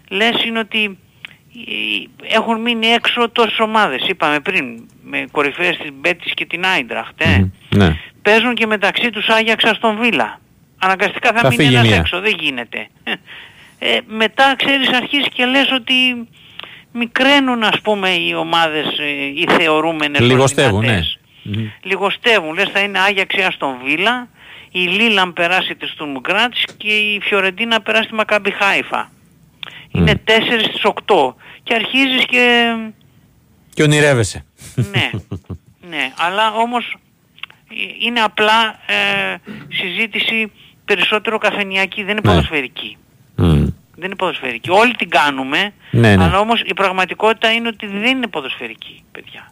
[0.10, 0.98] λες είναι ότι
[1.68, 4.08] ε, έχουν μείνει έξω τόσες ομάδες.
[4.08, 7.22] Είπαμε πριν με κορυφαίες της Μπέτης και την Άιντραχτ.
[7.22, 7.38] Ε.
[7.38, 7.78] Μμ.
[7.78, 7.98] Ναι.
[8.22, 10.40] Παίζουν και μεταξύ τους Άγιαξ στον Βίλα.
[10.80, 11.96] Αναγκαστικά θα, Θα μείνει φύγει ένας μία.
[11.98, 12.20] έξω.
[12.20, 12.88] Δεν γίνεται.
[13.82, 15.94] Ε, μετά ξέρεις αρχίζεις και λες ότι
[16.92, 20.86] μικραίνουν ας πούμε οι ομάδες ε, οι θεωρούμενες ως Λιγοστεύουν, ναι.
[20.86, 21.20] δυνατές.
[21.44, 21.66] Μμ.
[21.82, 22.54] Λιγοστεύουν.
[22.54, 24.28] Λες θα είναι Άγιαξ ή Αστον Βίλα,
[24.72, 29.12] η Λίλαν περάσει της Στουρμ Γκράτς και η Φιωρεντίνα περάσει τη Μακάμπι Χάιφα.
[29.92, 30.32] Είναι 4
[30.68, 31.34] στις 8
[31.64, 32.76] και αρχίζεις και...
[33.74, 34.46] Και ονειρεύεσαι.
[34.76, 35.10] ναι,
[35.90, 36.98] ναι, αλλά όμως
[37.70, 37.76] ε,
[38.06, 39.36] είναι απλά ε,
[39.70, 40.52] συζήτηση
[40.86, 42.30] περισσότερο καφενιακή, δεν είναι Ναι.
[42.32, 42.98] ποδοσφαιρική.
[43.36, 43.66] Μμ.
[43.96, 44.70] Δεν είναι ποδοσφαιρική.
[44.70, 46.24] Όλοι την κάνουμε, Ναι, ναι.
[46.24, 49.52] αλλά όμως η πραγματικότητα είναι ότι δεν είναι ποδοσφαιρική, παιδιά.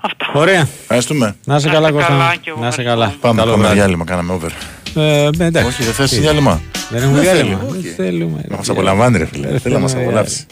[0.00, 0.26] Αυτά.
[0.32, 0.68] Ωραία.
[0.80, 1.36] Ευχαριστούμε.
[1.44, 2.12] Να σε Να καλά, είστε Κώστα.
[2.16, 3.06] καλά και εγώ Να σε ευχαριστώ.
[3.06, 3.14] καλά.
[3.20, 3.78] Πάμε, Καλό πάμε βράδυ.
[3.78, 4.50] διάλειμμα, κάναμε over.
[4.96, 5.68] Ε, ναι, εντάξει.
[5.68, 6.18] Όχι, δεν θες Τι.
[6.20, 6.60] διάλειμμα.
[6.90, 7.58] Δεν έχουμε Δεν διάλειμμα.
[7.58, 7.88] θέλει, Δεν όχι.
[7.88, 8.44] θέλουμε.
[8.48, 9.58] Να μας απολαμβάνει ρε φίλε.
[9.58, 10.46] Θέλει να μας θέλουμε, απολαύσει.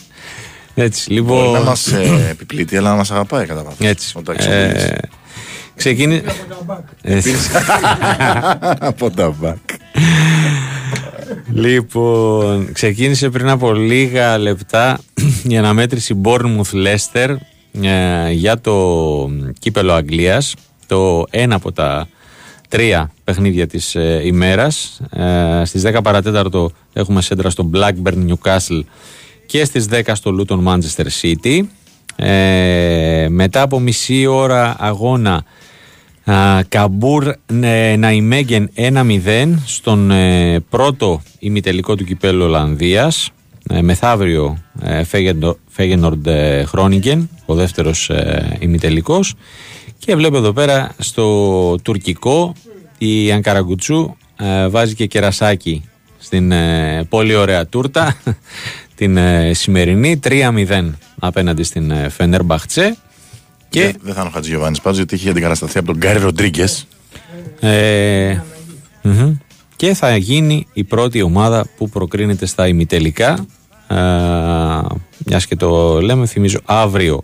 [0.74, 1.52] Έτσι, Μπορεί λοιπόν.
[1.52, 3.86] να μας ε, επιπλήττει, αλλά να μας αγαπάει κατά βάθος.
[3.86, 4.12] Έτσι.
[4.16, 4.84] Όταν εξοπλίζεις.
[4.90, 4.98] Ε,
[5.76, 6.22] Ξεκίνησε.
[7.02, 7.34] Έτσι.
[8.78, 9.56] Από τα μπακ.
[11.52, 14.98] Λοιπόν, ξεκίνησε πριν από λίγα λεπτά
[15.48, 17.36] η αναμέτρηση Bournemouth Leicester
[17.82, 20.54] ε, για το κύπελο Αγγλίας
[20.86, 22.08] το ένα από τα
[22.68, 25.00] τρία παιχνίδια της ε, ημέρας.
[25.10, 28.80] Ε, στις 10 παρατέταρτο έχουμε σέντρα στο Blackburn Newcastle
[29.46, 31.60] και στις 10 στο Luton Manchester City.
[32.16, 35.44] Ε, μετά από μισή ώρα αγώνα
[36.24, 37.28] Α, Καμπούρ
[37.62, 43.30] ε, Ναϊμέγεν 1-0 στον ε, πρώτο ημιτελικό του κυπέλου Ολλανδίας.
[43.70, 45.02] Ε, μεθαύριο ε,
[45.68, 49.34] Φέγενορντ ε, Χρόνιγκεν ο δεύτερος ε, ημιτελικός
[50.04, 52.52] και βλέπω εδώ πέρα στο τουρκικό
[52.98, 58.16] η Ανκαραγκουτσού ε, βάζει και κερασάκι στην ε, πολύ ωραία τούρτα
[58.96, 62.96] την ε, σημερινή 3-0 απέναντι στην ε, Φενέρμπαχτσε
[63.68, 66.86] και Δεν- Δεν θα είναι ο Χατζηγιοβάνης πάντως γιατί είχε αντικατασταθεί από τον Γκάρι Ροντρίγκες.
[67.60, 68.40] Ε,
[69.02, 69.36] μμμ.
[69.76, 73.46] και θα γίνει η πρώτη ομάδα που προκρίνεται στα ημιτελικά.
[73.88, 73.94] Ε,
[75.26, 77.22] Μιας και το λέμε, θυμίζω αύριο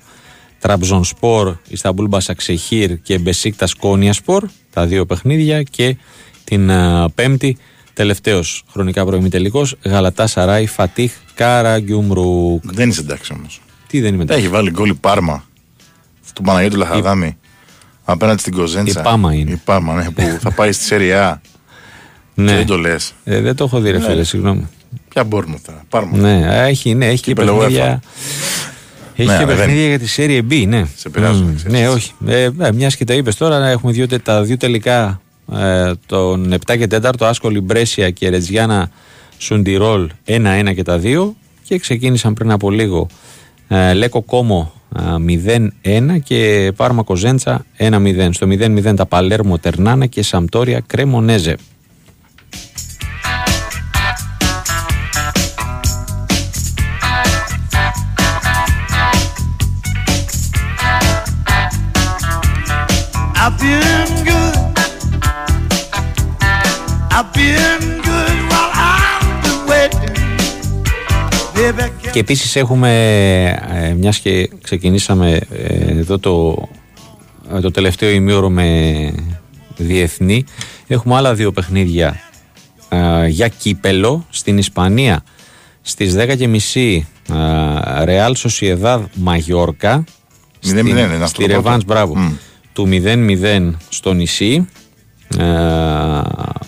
[0.61, 5.97] Τραμπζον Σπορ, Ισταμπούλ Μπασαξεχήρ και Μπεσίκτα Κόνια Σπορ, τα δύο παιχνίδια και
[6.45, 7.57] την ε, Πέμπτη,
[7.93, 12.63] τελευταίος χρονικά προημιτελικός, Γαλατά Σαράι Φατίχ Καραγκιούμρουκ.
[12.65, 13.61] Δεν είσαι εντάξει όμως.
[13.87, 15.45] Τι δεν είμαι Τα έχει βάλει γκολ η Πάρμα
[16.35, 17.37] του Παναγιώτου Λαχαδάμη
[18.05, 19.01] απέναντι στην Κοζέντσα.
[19.01, 19.51] Η Πάμα είναι.
[19.51, 21.41] Η Πάμα, ναι, που θα πάει στη Σεριά.
[22.35, 23.15] Και Ναι, δεν το λες.
[23.25, 24.69] Ε, δεν το έχω δει, ρε φίλε, συγγνώμη.
[25.09, 25.85] Ποια μπορούμε τώρα.
[25.89, 26.17] Πάρμα.
[26.17, 28.03] Ναι, έχει, ναι, έχει και Κύπελλο παιχνίδια.
[29.21, 30.85] Έχει Ναι, και αλλά δεν- παιχνίδια για τη Serie B, ναι.
[30.97, 31.79] Σε πειράζουν, Μμμ, ξέρεις.
[31.81, 32.13] Ναι, όχι.
[32.27, 35.21] Ε, ε, Μιας και τα είπες τώρα, έχουμε δύο, τε- τα δύο τελικά
[35.57, 38.91] ε, τον 7 και 4, Άσκολη Μπρέσια και Ρετζιάννα
[39.39, 41.35] Σουντιρόλ 1-1 και τα δύο.
[41.63, 43.07] Και ξεκίνησαν πριν από λίγο
[43.69, 48.29] ε, Λέκο Κόμο ε, 0-1 και Πάρμα Κοζέντσα 1-0.
[48.33, 51.57] Στο 0-0 τα Παλέρμο Τερνάνα και Σαμπτόρια Κρέμονέζε.
[63.61, 64.57] Been good.
[67.17, 70.15] I've been good while I've been waiting.
[71.55, 72.91] Baby, can Και επίσης έχουμε,
[73.71, 76.69] ε, μιας και ξεκινήσαμε ε, εδώ το,
[77.55, 79.13] ε, το τελευταίο ημίωρο με
[79.77, 80.45] διεθνή,
[80.87, 82.21] έχουμε άλλα δύο παιχνίδια
[82.89, 85.23] ε, για κύπελο στην Ισπανία
[85.83, 90.05] στις 10.30 ε, Real Sociedad Μαγιόρκα
[90.67, 91.47] 0-0 είναι αυτό στη το πρώτο.
[91.47, 92.33] Ρεβάνς, μπράβο, Μμ.
[92.73, 94.69] Του 0-0 στο νησί.
[95.39, 95.45] Ε,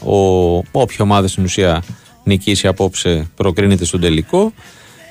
[0.04, 1.82] ο, όποια ομάδα στην ουσία
[2.24, 4.52] νικήσει απόψε προκρίνεται στον τελικό.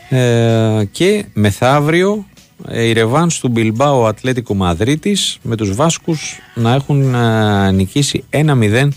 [0.10, 2.26] Ε, και μεθαύριο
[2.68, 8.88] ε, η Ρεβάνς του Μπιλμπάου Ατλέτικο Μαδρίτης με τους Βάσκους να έχουν ε, νικήσει 1-0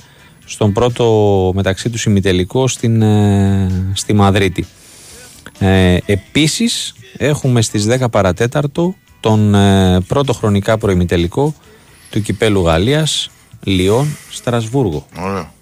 [0.45, 4.67] στον πρώτο μεταξύ τους ημιτελικό στην, ε, στη Μαδρίτη.
[5.59, 11.55] Ε, επίσης έχουμε στις 10 παρατέταρτο τον ε, πρώτο χρονικά προημιτελικό
[12.15, 13.31] του κυπέλου Γαλλίας
[13.63, 15.07] Λιόν Στρασβούργο.
[15.19, 15.53] Ωραίο.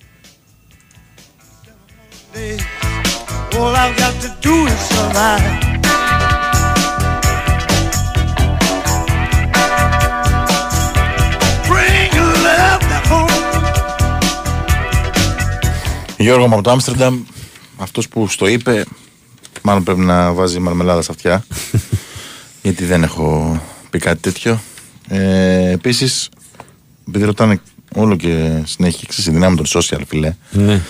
[3.58, 5.46] all I've got to do is survive.
[11.68, 13.30] Bring your love back home.
[16.16, 17.22] Γιώργο μου από το Άμστερνταμ,
[17.76, 18.84] αυτός που στο είπε,
[19.62, 21.44] μάλλον πρέπει να βάζει μαρμελάδα στα αυτιά.
[22.62, 23.60] γιατί δεν έχω
[23.90, 24.60] πει κάτι τέτοιο.
[25.08, 26.28] Ε, Επίσης,
[27.08, 27.60] επειδή ρωτάνε
[27.94, 30.34] όλο και συνέχεια ξέρεις, η δύναμη των social, φίλε.
[30.50, 30.80] Ναι.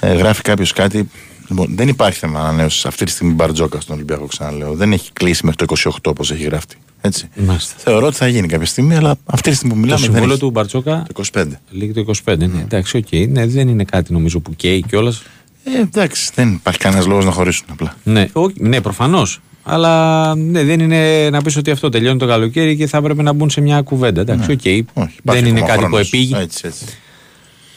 [0.00, 1.08] Ε, γράφει κάποιος κάτι.
[1.48, 4.74] Λοιπόν, δεν υπάρχει θέμα ανανέωσης αυτή τη στιγμή Μπαρτζώκα στον Ολυμπιακό, ξαναλέω.
[4.74, 6.76] Δεν έχει κλείσει μέχρι το 28 όπως έχει γραφτεί.
[7.00, 7.28] Έτσι.
[7.36, 7.74] Μάλιστα.
[7.76, 10.32] Θεωρώ ότι θα γίνει κάποια στιγμή, αλλά αυτή τη στιγμή που Το μιλάμε δεν συμβόλαιο
[10.36, 10.40] έχει.
[10.44, 11.46] του Μπαρτζώκα Το 25.
[11.70, 12.36] λήγει το 25.
[12.38, 13.28] Ναι, εντάξει, οκ.
[13.28, 15.22] Ναι, δεν είναι κάτι νομίζω που καίει κιόλας.
[15.64, 17.96] Ε, εντάξει, δεν υπάρχει κανένας λόγος να χωρίσουν απλά.
[18.02, 19.40] Ναι, όχι, ναι προφανώς.
[19.64, 23.32] Αλλά ναι, δεν είναι να πεις ότι αυτό τελειώνει το καλοκαίρι και θα έπρεπε να
[23.32, 24.20] μπουν σε μια κουβέντα.
[24.20, 24.64] Εντάξει, οκ.
[24.64, 24.72] Ναι.
[24.72, 26.06] Όχι, υπάρχει δεν είναι ακόμα κάτι που χρόνος.
[26.06, 26.34] επείγει.
[26.38, 26.84] Έτσι, έτσι.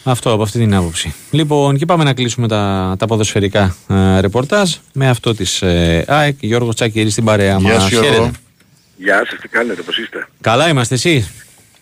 [0.04, 1.14] Αυτό από αυτή την άποψη.
[1.32, 6.36] Λοιπόν, και πάμε να κλείσουμε τα, τα ποδοσφαιρικά ε, ρεπορτάζ με αυτό της ε, ΑΕΚ.
[6.40, 7.84] Γιώργος Τσάκηρη στην παρέα Γεια μας.
[7.84, 8.32] σου, Γιώργο.
[8.98, 11.28] Γεια σας, τι κάνετε, πώς είστε; Καλά είμαστε εσύ;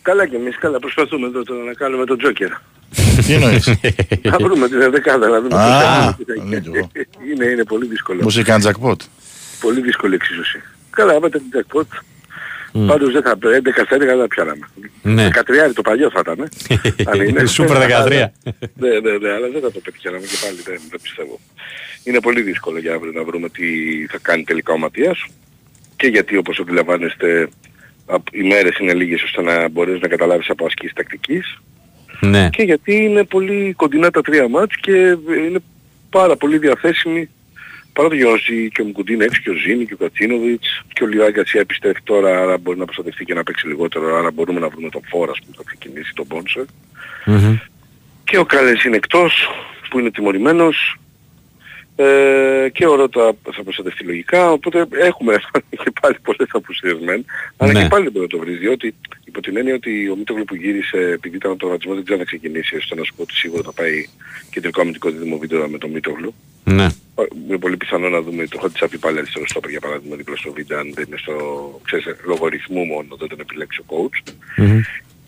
[0.02, 2.50] Καλά και εμείς, καλά, προσπαθούμε εδώ το- να κάνουμε τον Τζόκερ.
[3.26, 3.68] Τι εννοείς;
[4.32, 6.62] να βρούμε την δεκάδα, να δούμε Α, πώς θα γίνει, τι θα λέω γίνει.
[6.62, 6.90] κι εγώ.
[7.34, 8.22] είναι, είναι πολύ δύσκολο.
[8.22, 8.96] Μου είχε κάνει jackpot.
[9.60, 10.62] Πολύ δύσκολη εξίσωση.
[10.90, 11.88] Καλά, άμα την jackpot,
[12.78, 12.88] Μμ.
[12.88, 14.68] Πάντως δεν θα 11 11 δεν θα πιάναμε.
[15.02, 15.28] Ναι.
[15.70, 16.50] 13 το παλιό θα ήταν.
[17.12, 17.46] αν είναι.
[17.46, 18.10] Σούπερ 13.
[18.10, 21.40] ναι, ναι, ναι, αλλά δεν θα το πετυχαίναμε και πάλι δεν, δεν πιστεύω.
[22.04, 23.66] Είναι πολύ δύσκολο για αύριο να βρούμε τι
[24.10, 25.26] θα κάνει τελικά ο Ματίας
[25.96, 27.50] και γιατί όπως αντιλαμβάνεστε
[28.06, 31.58] απ- οι μέρες είναι λίγες ώστε να μπορείς να καταλάβεις από ασκήσεις τακτικής
[32.20, 32.50] Ναι.
[32.50, 34.92] και γιατί είναι πολύ κοντινά τα τρία μάτς και
[35.48, 35.60] είναι
[36.10, 37.30] πάρα πολύ διαθέσιμοι
[37.96, 40.84] παρά το γεγονός ότι και ο Μουκουντή είναι έξω και ο Ζήνη και ο Κατσίνοβιτς.
[40.94, 44.32] Και ο Λιβάη Γκαρσία επιστρέφει τώρα άρα μπορεί να προστατευτεί και να παίξει λιγότερο άρα
[44.32, 46.66] μπορούμε να βρούμε τον Φόρας που θα ξεκινήσει τον Πόνσε.
[47.26, 47.58] Μμμ.
[48.24, 49.50] και ο Κάλες είναι εκτός
[49.90, 50.98] που είναι τιμωρημένος
[51.96, 55.34] ε, και ο Ρώτα θα προστατευτεί λογικά οπότε έχουμε
[55.84, 57.26] και πάλι πολλές απουσίες μεν
[57.58, 57.82] αλλά Ναι.
[57.82, 58.96] και πάλι δεν μπορεί να το βρεις διότι
[59.26, 62.26] υπό την έννοια ότι ο Μίτογλου που γύρισε επειδή ήταν το ρατσισμό δεν ξέρει να
[62.26, 64.06] ξεκινήσει ώστε να σου πω ότι σίγουρα θα πάει
[64.50, 66.88] κεντρικό αμυντικό δίδυμο βίντεο με τον Μίτογλου Ναι.
[67.48, 70.80] είναι πολύ πιθανό να δούμε το Χωτσάπη πάλι αριστερό στόπερ για παράδειγμα δίπλα στο βίντεο
[70.80, 71.36] αν δεν είναι στο
[71.84, 74.80] ξέρεις, λόγω ρυθμού μόνο δεν τον επιλέξει ο coach Μμμ.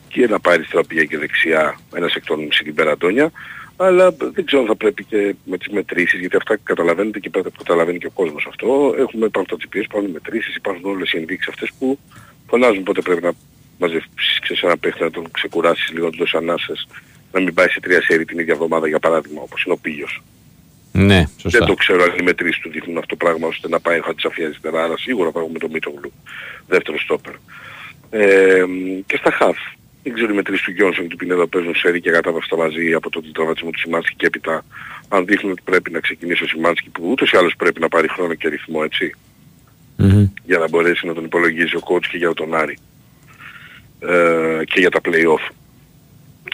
[0.07, 3.31] και να πάει αριστερά πηγαία και δεξιά ένας εκ των συγκυμπερατόνια
[3.77, 7.57] αλλά δεν ξέρω αν θα πρέπει και με τις μετρήσεις γιατί αυτά καταλαβαίνετε και πρέπει-
[7.57, 11.17] καταλαβαίνει και ο κόσμος αυτό έχουμε υπάρχουν τα GPS, υπάρχουν οι μετρήσεις, υπάρχουν όλες οι
[11.17, 11.99] ενδείξεις αυτές που
[12.47, 13.31] φωνάζουν πότε πρέπει να
[13.77, 16.87] μαζεύσεις ξέρεις, ένα παίχτη να τον ξεκουράσεις λίγο, να του δώσεις ανάσες
[17.31, 20.21] να μην πάει σε τρία σέρι την ίδια εβδομάδα για παράδειγμα όπως είναι ο Πίγιος.
[20.91, 21.59] Ναι, σωστά.
[21.59, 24.01] Δεν το ξέρω αν οι μετρήσεις του δείχνουν αυτό το πράγμα ώστε να πάει ο
[24.03, 26.11] Χατσαφή αριστερά, άρα σίγουρα θα έχουμε τον Μίτογλου,
[26.67, 27.33] δεύτερο στόπερ.
[28.09, 28.63] Ε,
[29.05, 29.57] και στα χαφ.
[30.07, 33.09] Δεν ξέρω οι μετρήσεις του Γιόνσον και του Πινέδα παίζουν σερί και κατάβαυστα μαζί από
[33.09, 34.65] τον τραυματισμό του Σιμάνσκι και έπειτα
[35.09, 38.07] αν δείχνουν ότι πρέπει να ξεκινήσει ο Σιμάνσκι που ούτως ή άλλως πρέπει να πάρει
[38.07, 39.15] χρόνο και ρυθμό έτσι
[39.95, 40.27] Μμμ.
[40.43, 42.77] για να μπορέσει να τον υπολογίζει ο coach και για τον Άρη
[43.99, 45.51] ε, και για τα play-off.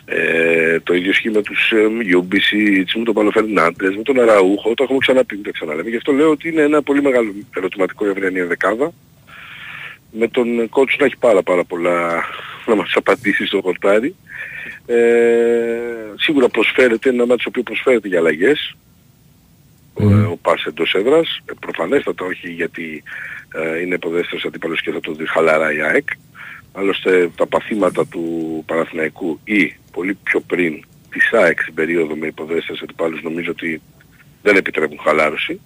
[0.06, 2.50] Ε, το ίδιο ισχύει με τους ε, UBC,
[2.96, 5.90] με τον Παλοφερνάντες, με τον Αραούχο, το έχουμε ξαναπεί, δεν το ξαναλέμε.
[5.90, 8.94] Γι' αυτό λέω ότι είναι ένα πολύ μεγάλο ερωτηματικό η αυριανή δεκάδα.
[10.18, 12.24] Με τον coach να έχει πάρα πάρα πολλά
[12.66, 14.16] να μας απαντήσει στο χορτάρι.
[14.86, 14.98] Ε,
[16.16, 18.76] σίγουρα προσφέρεται, ένα μάτι το οποίο προσφέρεται για αλλαγές.
[19.94, 21.42] Ο, ο Πας εντός έδρας.
[21.46, 23.04] Ε, προφανέστατα όχι γιατί
[23.54, 26.08] ε, είναι υποδέστερος αντίπαλος και θα το δει χαλαρά η ΑΕΚ.
[26.74, 32.82] Άλλωστε τα παθήματα του Παναθηναϊκού ή πολύ πιο πριν της ΑΕΚ στην περίοδο με υποδέστερους
[32.82, 33.82] αντιπάλους νομίζω ότι
[34.42, 35.60] δεν επιτρέπουν χαλάρωση.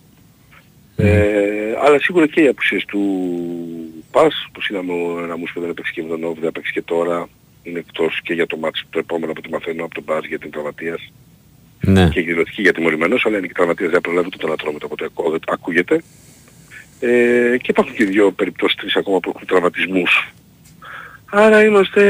[0.95, 3.01] Ε, αλλά σίγουρα και οι απουσίες του
[4.11, 6.81] ΠΑΣ, που είδαμε ο Ραμούς που δεν έπαιξε και με τον Όβ, δεν έπαιξε και
[6.81, 7.27] τώρα,
[7.63, 10.39] είναι εκτός και για το μάτς το επόμενο από τη μαθαίνω από τον ΠΑΣ για
[10.39, 11.11] την τραυματίας
[11.81, 12.09] Ναι.
[12.09, 15.05] και εκδηλωτική για τιμωρημένος, αλλά είναι και τραυματίας δεν προλάβει ούτε τον ατρόμητο από το
[15.05, 16.01] ακού- ακούγεται.
[16.99, 20.31] Ε, και υπάρχουν και δύο περιπτώσεις, τρεις ακόμα που έχουν τραυματισμούς.
[21.31, 22.01] Άρα είμαστε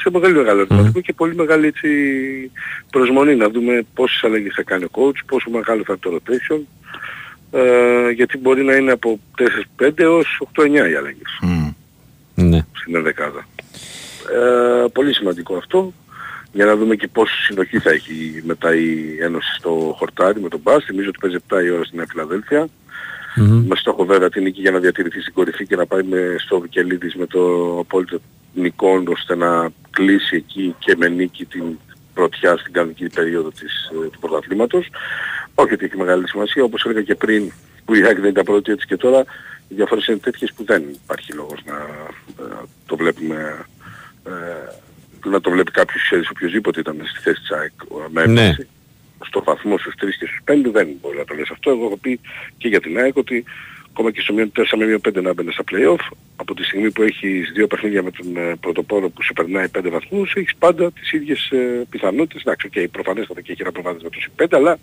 [0.00, 1.88] σε πολύ μεγάλο ερωτηματικό και πολύ μεγάλη έτσι,
[2.90, 6.60] προσμονή να δούμε πόσες αλλαγές θα κάνει ο coach, πόσο μεγάλο θα είναι το rotation,
[7.50, 9.20] ε, γιατί μπορεί να είναι από
[9.78, 11.70] 4-5 έως 8-9 οι αλλαγές Μμ.
[12.34, 12.66] Ναι.
[12.72, 13.46] στην ενδεκάδα.
[14.34, 15.92] Ε, πολύ σημαντικό αυτό
[16.52, 20.60] για να δούμε και πόσο συνοχή θα έχει μετά η Ένωση στο χορτάρι με τον
[20.62, 20.84] Μπάς.
[20.84, 22.68] Θυμίζω ότι παίζει 7 η ώρα στην Νέα Φιλαδέλφια.
[23.36, 23.66] Μμμ.
[23.66, 26.60] Με στόχο βέβαια την νίκη για να διατηρηθεί στην κορυφή και να πάει με στο
[26.60, 28.20] Βικελίδης με το απόλυτο
[28.54, 31.62] νικών ώστε να κλείσει εκεί και με νίκη την
[32.14, 34.88] πρωτιά στην κανονική περίοδο της, ε, του πρωταθλήματος.
[35.60, 37.52] Όχι ότι έχει μεγάλη σημασία, όπως έλεγα και πριν
[37.84, 39.20] που η ΑΕΚ δεν ήταν πρώτη έτσι και τώρα,
[39.68, 41.74] οι διαφορές είναι τέτοιες που δεν υπάρχει λόγος να
[42.44, 42.56] ε,
[42.86, 43.66] το βλέπουμε
[44.26, 44.30] ε,
[45.28, 47.72] να το βλέπει κάποιος ξέρεις οποιοδήποτε ήταν στη θέση της ΑΕΚ
[48.10, 48.42] με Ναι.
[48.44, 48.68] έπαξη.
[49.26, 51.70] Στο βαθμό στους 3 και στους 5 δεν μπορεί να το λες αυτό.
[51.70, 52.20] Εγώ έχω πει
[52.58, 53.44] και για την ΑΕΚ ότι
[53.90, 56.04] ακόμα και στο μείον 4 με μείον 5 να μπαίνει στα play-off
[56.36, 59.80] από τη στιγμή που έχεις δύο παιχνίδια με τον ε, πρωτοπόρο που σε περνάει 5
[59.90, 62.40] βαθμούς έχεις πάντα τις ίδιες ε, πιθανότητες.
[62.42, 64.78] Εντάξει, okay, προφανέστατα και έχει ένα προβάδισμα με τους 5 αλλά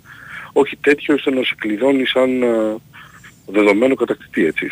[0.59, 2.47] όχι τέτοιο ώστε να σε κλειδώνει σαν ε,
[3.45, 4.71] δεδομένο κατακτητή έτσι.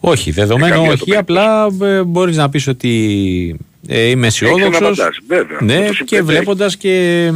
[0.00, 2.90] Όχι, δεδομένο καμία όχι, το απλά ε, μπορείς να πεις ότι
[3.88, 5.58] ε, είμαι Έχεις ένα αισιόδοξος φαντάζ, βέβαια.
[5.60, 7.30] Με ναι, το και συμπέμπει βλέποντας και,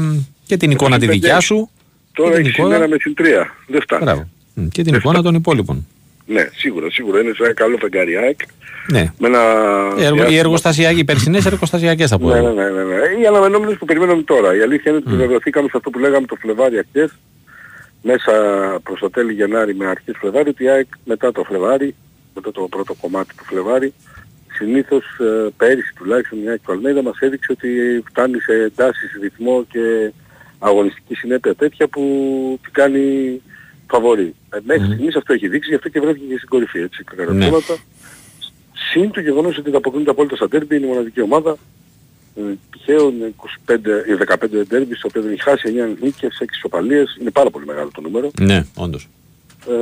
[0.47, 1.45] και την εικόνα τη συμπέμπει δικιά έχεις.
[1.45, 1.71] σου
[2.13, 3.23] Τώρα και την έχεις εικόνα, σήμερα με την 3.
[3.67, 4.05] Δεν φτάνει.
[4.05, 4.29] Μπράβο.
[4.55, 5.87] Μ, και την εικόνα των υπόλοιπων.
[6.27, 7.21] Ναι, σίγουρα, σίγουρα.
[7.21, 8.39] Είναι σε ένα καλό φεγγάρι ΑΕΚ.
[8.91, 9.13] Ναι.
[9.19, 9.39] Με ένα...
[9.99, 12.29] Οι, εργο, οι διάστημα- εργοστασιακοί, οι περσινές εργοστασιακές θα πω.
[12.29, 12.53] Ναι, ναι, εγώ.
[12.55, 13.21] ναι, ναι, ναι.
[13.23, 14.57] Οι αναμενόμενες που περιμένουμε τώρα.
[14.57, 17.19] Η αλήθεια είναι ότι βεβαιωθήκαμε σε αυτό που λέγαμε το Φλεβάρι αρχές,
[18.03, 18.33] μέσα
[18.83, 21.95] προς το τέλη Γενάρη με αρχές Φλεβάρι, ότι η ΑΕΚ μετά το Φλεβάρι,
[22.35, 23.95] μετά το πρώτο κομμάτι του Φλεβάρι,
[24.53, 30.13] συνήθως ε, πέρυσι τουλάχιστον μια Αλμέιδα μας έδειξε ότι φτάνει σε εντάσεις, ρυθμό και
[30.59, 32.03] αγωνιστική συνέπεια τέτοια που
[32.63, 33.41] την κάνει
[33.91, 34.35] φαβορή.
[34.51, 37.23] Ε, μέχρι στιγμής αυτό έχει δείξει, γι' αυτό και βρέθηκε και στην κορυφή, έτσι, κατά
[37.23, 37.29] Ναι.
[37.31, 37.83] ερωτήματα.
[38.93, 41.57] Συν το γεγονός ότι ανταποκρίνεται απόλυτα στα ντέρμπι, είναι η μοναδική ομάδα.
[42.49, 43.35] Ε, τυχαίο είναι
[43.67, 43.75] 25,
[44.09, 47.17] ή 15 ντέρμπι, στο οποίο δεν έχει χάσει 9 νίκες, 6 ισοπαλίες.
[47.21, 48.31] Είναι πάρα πολύ μεγάλο το νούμερο.
[48.41, 49.09] Ναι, όντως.
[49.69, 49.75] ε,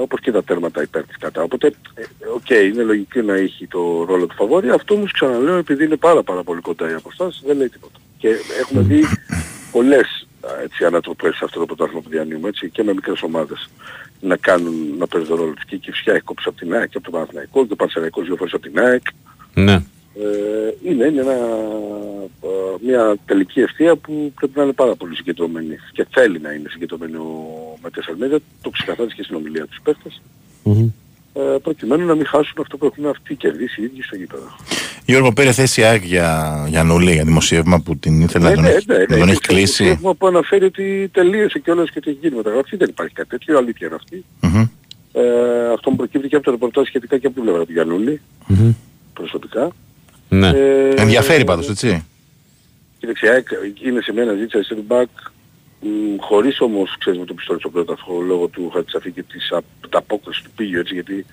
[0.00, 1.42] όπως και τα τέρματα υπέρ της κατά.
[1.42, 2.02] Οπότε, ε,
[2.34, 4.70] οκ, είναι λογικό να έχει το ρόλο του φαβορί.
[4.70, 7.98] Αυτό όμως ξαναλέω επειδή είναι πάρα πάρα πολύ κοντά οι αποστάσεις δεν λέει τίποτα.
[8.18, 8.28] Και
[8.60, 9.04] έχουμε δει
[9.76, 13.68] πολλές α, έτσι, ανατροπές σε αυτό το πρωτάθλημα που διανύουμε έτσι, και με μικρές ομάδες
[14.20, 15.64] να κάνουν να παίζουν τον ρόλο της.
[15.64, 18.26] Και η Κυψιά έχει κόψει από την ΑΕΚ και από τον Παναθηναϊκό και ο Παναθηναϊκός
[18.26, 19.02] δύο φορές από την ΑΕΚ.
[19.54, 19.82] Ναι.
[20.22, 21.36] Ε, είναι, είναι ένα,
[22.42, 22.48] ε,
[22.80, 27.16] μια τελική ευθεία που πρέπει να είναι πάρα πολύ συγκεντρωμένη και θέλει να είναι συγκεντρωμένη
[27.16, 30.20] ο Ματίας Αλμέδα, το ξεκαθάρισε και στην ομιλία τους παίχτες,
[31.32, 34.56] ε, προκειμένου να μην χάσουν αυτό που έχουν αυτοί κερδίσεις οι ίδιοι στο γήπεδο.
[35.04, 38.64] Γιώργο, πήρε θέση ΑΕΚ για, για νουλή, για δημοσίευμα που την ήθελε Ναι, να τον
[38.64, 39.84] ναι, έχει, ναι, να ναι, τον έχεις το κλείσει.
[39.84, 42.76] Έχουμε που αναφέρει ότι τελείωσε και όλες και ότι έχει γίνει μεταγραφή.
[42.76, 44.24] Δεν υπάρχει κάτι τέτοιο, αλήθεια είναι αυτή.
[44.40, 44.66] Μμμ.
[45.12, 48.20] Ε, αυτό μου προκύπτει και από το ρεπορτάζ σχετικά και από την πλευρά του Γιαννούλη,
[49.12, 49.72] προσωπικά.
[50.28, 50.48] Ναι.
[50.48, 52.06] Ε, Ενδιαφέρει πάντως, έτσι.
[52.98, 53.46] Κοίταξε, η ΑΕΚ
[53.82, 55.08] είναι σε μια αναζήτηση αριστερού μπακ
[55.80, 55.88] μ,
[56.20, 57.96] χωρίς όμως, ξέρεις, με το πιστόλι στο πρώτο
[58.26, 59.52] λόγω του Χατσαφή και της
[59.90, 61.26] απόκρισης του πήγου, έτσι, γιατί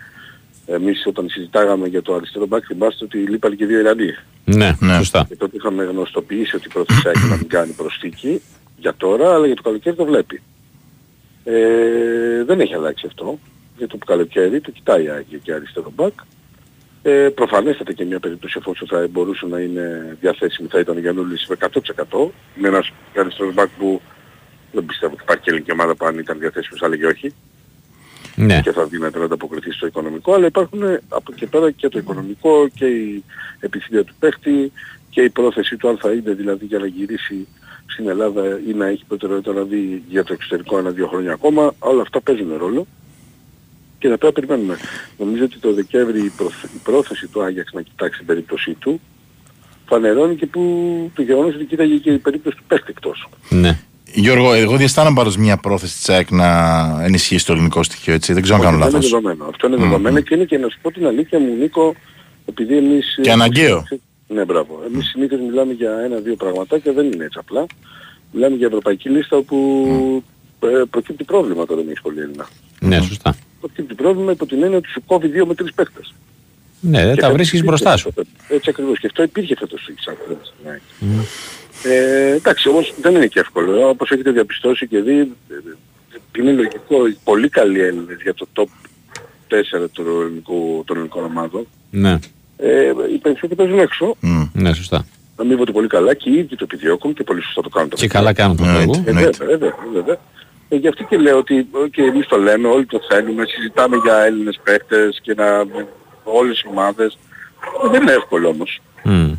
[0.65, 4.15] εμείς όταν συζητάγαμε για το αριστερό μπακ θυμάστε ότι λείπαν και δύο Ιρανοί.
[4.45, 4.97] Ναι, Ναι.
[4.97, 5.25] σωστά.
[5.29, 8.41] Και τότε είχαμε γνωστοποιήσει ότι η πρόθεση έχει να μην κάνει προσθήκη
[8.77, 10.41] για τώρα, αλλά για το καλοκαίρι το βλέπει.
[11.43, 13.39] Ε, δεν έχει αλλάξει αυτό.
[13.77, 16.13] Για το καλοκαίρι το κοιτάει η ΑΕΚ και αριστερό μπακ.
[17.07, 21.47] Ε, προφανέστατα και μια περίπτωση εφόσον θα μπορούσε να είναι διαθέσιμη θα ήταν ο Γιαννούλης
[21.47, 22.31] με 100%.
[22.57, 24.01] Είναι ένας αριστερός μπακ που
[24.71, 27.33] δεν πιστεύω ότι υπάρχει και ελληνική ομάδα που αν ήταν διαθέσιμος θα έλεγε όχι
[28.35, 28.61] Ναι.
[28.61, 31.99] και θα δίνεται να ανταποκριθεί στο οικονομικό, αλλά υπάρχουν ε, από εκεί πέρα και το
[31.99, 33.23] οικονομικό και η
[33.59, 34.71] επιθυμία του παίχτη
[35.09, 37.47] και η πρόθεση του αν θα είναι δηλαδή για να γυρίσει
[37.85, 42.01] στην Ελλάδα ή να έχει προτεραιότητα να δει για το εξωτερικό ένα-δύο χρόνια ακόμα, όλα
[42.01, 42.87] αυτά παίζουν ρόλο
[44.05, 44.77] και θα πρέπει να περιμένουμε.
[45.17, 49.01] Νομίζω ότι το Δεκέμβρη η, προθ- η πρόθεση του Άγιαξ να κοιτάξει την περίπτωσή του
[49.85, 50.61] φανερώνει και που
[51.15, 53.29] το γεγονός ότι κοίταγε και η περίπτωση του παίχτη εκτός.
[53.49, 53.79] ναι.
[54.17, 56.47] Γιώργο, εγώ διαισθάνομαι πάντως μια πρόθεση της ΑΕΚ να
[57.03, 58.33] ενισχύσει το ελληνικό στοιχείο, έτσι.
[58.33, 59.11] Δεν ξέρω αν κάνω Αυτό είναι λάθος.
[59.11, 59.45] δεδομένο.
[59.49, 61.95] Αυτό είναι δεδομένο και είναι και να σου πω την αλήθεια μου Νίκο,
[62.45, 63.19] επειδή εμείς...
[63.21, 63.83] Και αναγκαίο.
[64.27, 64.81] Ναι, μπράβο.
[64.93, 67.65] Εμείς συνήθως μιλάμε για ένα-δύο πραγματάκια, δεν είναι έτσι απλά.
[68.31, 70.23] Μιλάμε για ευρωπαϊκή λίστα όπου
[70.59, 72.47] ε, προκύπτει πρόβλημα όταν δεν έχεις πολύ Έλληνα.
[72.79, 73.35] Ναι, σωστά.
[73.65, 76.13] Προκύπτει πρόβλημα υπό την έννοια ότι σου κόβει δύο με τρεις παίκτες.
[76.79, 78.07] Ναι, δεν Και τα αυτό βρίσκεις υπήρχε μπροστά σου.
[78.09, 78.21] αυτό.
[78.47, 78.99] Έτσι ακριβώς.
[78.99, 80.39] Και αυτό υπήρχε φέτος στο Ισάκη.
[81.83, 83.87] Ε, εντάξει, όμως δεν είναι και εύκολο.
[83.89, 87.07] Όπως έχετε διαπιστώσει και δει, ε, είναι λογικό.
[87.07, 88.67] οι Πολύ καλοί Έλληνες για το top
[89.47, 91.67] 4 του ελληνικού, των ελληνικών ομάδων.
[91.91, 92.19] Ναι,
[92.57, 94.15] Ε, οι περισσότεροι παίζουν έξω.
[94.19, 94.43] Μμ.
[94.53, 95.05] ναι, σωστά.
[95.35, 97.89] Αμείβονται πολύ καλά και οι ίδιοι το επιδιώκουν και πολύ σωστά το κάνουν.
[97.89, 98.33] το Και επιδιώκουν.
[98.35, 99.03] καλά κάνουν το Ναι, λόγο.
[99.05, 99.45] Ε, Εννοείται.
[99.45, 100.17] βέβαια, βέβαια, βέβαια.
[100.69, 104.15] Ε, γι' αυτό και λέω ότι και εμείς το λέμε, όλοι το θέλουμε, συζητάμε για
[104.15, 105.87] Έλληνες παίκτες και να, με
[106.23, 107.17] όλες οι ομάδες.
[107.83, 108.81] Ε, δεν είναι εύκολο όμως.
[109.03, 109.31] Μμ.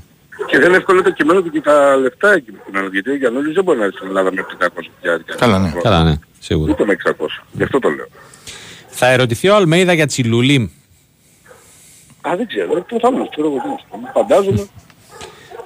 [0.46, 2.88] Και δεν είναι εύκολο το κειμένο του και τα λεφτά εκεί που είναι.
[2.92, 4.68] Γιατί ο Γιαννούλης δεν μπορεί να έρθει στην Ελλάδα με 500
[5.00, 5.34] χιλιάρικα.
[5.34, 5.72] Καλά, ναι.
[5.82, 6.72] Καλά, ναι, σίγουρα.
[6.72, 7.12] Ούτε με 600.
[7.52, 8.06] Γι' αυτό το λέω.
[8.88, 10.68] Θα ερωτηθεί ο Αλμέιδα για Τσιλουλίμ.
[12.20, 12.84] Α, δεν ξέρω.
[12.88, 14.10] Προφανώς, ξέρω εγώ τι να σου πω.
[14.14, 14.68] Φαντάζομαι.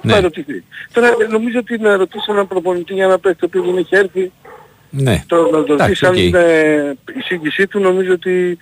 [0.01, 0.11] Ναι.
[0.11, 0.63] Θα ερωτηθεί.
[0.93, 4.31] Τώρα ε, νομίζω ότι να ρωτήσει έναν προπονητή για ένα παίκτη που δεν έχει έρθει
[4.91, 5.23] Ναι.
[5.27, 6.17] Τώρα να το Εντάξει, ρωτήσει αν οκ.
[6.19, 8.57] είναι η σύγκρισή του νομίζω ότι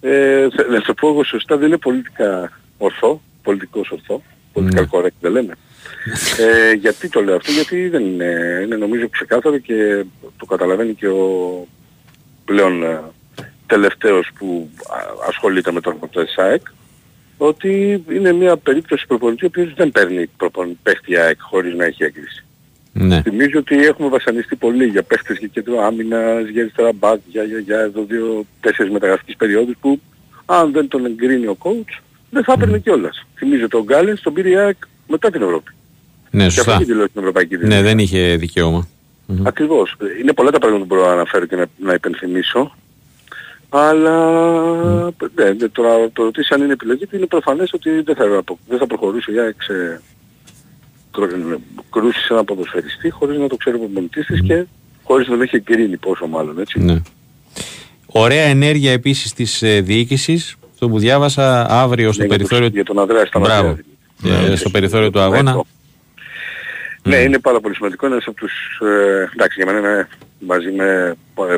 [0.00, 4.22] ε, θα- να το πω εγώ σωστά δεν είναι πολιτικά ορθό, πολιτικός ορθό,
[4.52, 4.86] πολιτικά Ναι.
[4.90, 5.52] correct δεν λένε.
[6.38, 10.04] ε, γιατί το λέω αυτό, γιατί δεν είναι, είναι νομίζω ξεκάθαρο και
[10.36, 11.66] το καταλαβαίνει και ο
[12.44, 13.00] πλέον ε,
[13.66, 16.62] τελευταίος που α- ασχολείται με το ρεπορτάζ ΑΕΚ
[17.38, 22.04] ότι είναι μια περίπτωση προπονητή ο οποίος δεν παίρνει προπονητή παίχτη ΑΕΚ χωρίς να έχει
[22.04, 22.44] έγκριση.
[22.92, 23.22] Ναι.
[23.22, 27.58] Θυμίζω ότι έχουμε βασανιστεί πολύ για παίχτες και κέντρο άμυνας, για αριστερά μπακ, για, για,
[27.58, 30.00] για εδώ δύο, τέσσερις μεταγραφικές περιόδους που
[30.46, 32.00] αν δεν τον εγκρίνει ο coach
[32.30, 33.26] δεν θα έπαιρνε κιόλας.
[33.36, 34.76] Θυμίζω τον Γκάλεν τον πήρε η ΑΕΚ
[35.08, 35.70] μετά την Ευρώπη.
[36.30, 36.74] Ναι, Και αυτό σωστά.
[36.74, 37.82] έχει δηλώσει την Ευρωπαϊκή Ναι, Δύναμη.
[37.82, 38.88] δεν είχε δικαίωμα.
[39.26, 39.46] Μμμ.
[39.46, 39.96] Ακριβώς.
[40.20, 42.74] Είναι πολλά τα πράγματα που μπορώ να αναφέρω και να, να υπενθυμίσω.
[43.68, 44.34] Αλλά
[45.34, 48.58] ναι, ναι, τώρα το ρωτήσει αν είναι επιλογή του είναι προφανές ότι δεν θα, απο-
[48.68, 50.19] δεν θα προχωρούσε για εξε, κρού-
[51.90, 54.64] κρούσεις σε ένα ποδοσφαιριστή χωρίς να το ξέρει ο προπονητής της και
[55.02, 56.80] χωρίς να τον έχει εγκρίνει πόσο μάλλον έτσι.
[56.80, 57.02] Ναι.
[58.06, 60.56] Ωραία ενέργεια επίσης της ε, διοίκησης.
[60.72, 63.62] Αυτό που διάβασα αύριο στο Ναι, για περιθώριο τον- για τον Ανδρέα Σταματέα.
[63.62, 63.78] Μπράβο.
[64.52, 65.62] Ε, στο περιθώριο του αγώνα.
[67.02, 68.06] Ναι, είναι πάρα πολύ σημαντικό.
[68.06, 70.08] Είναι ένας από τους, ε, εντάξει, για μένα είναι
[70.38, 71.16] μαζί με
[71.50, 71.54] ε,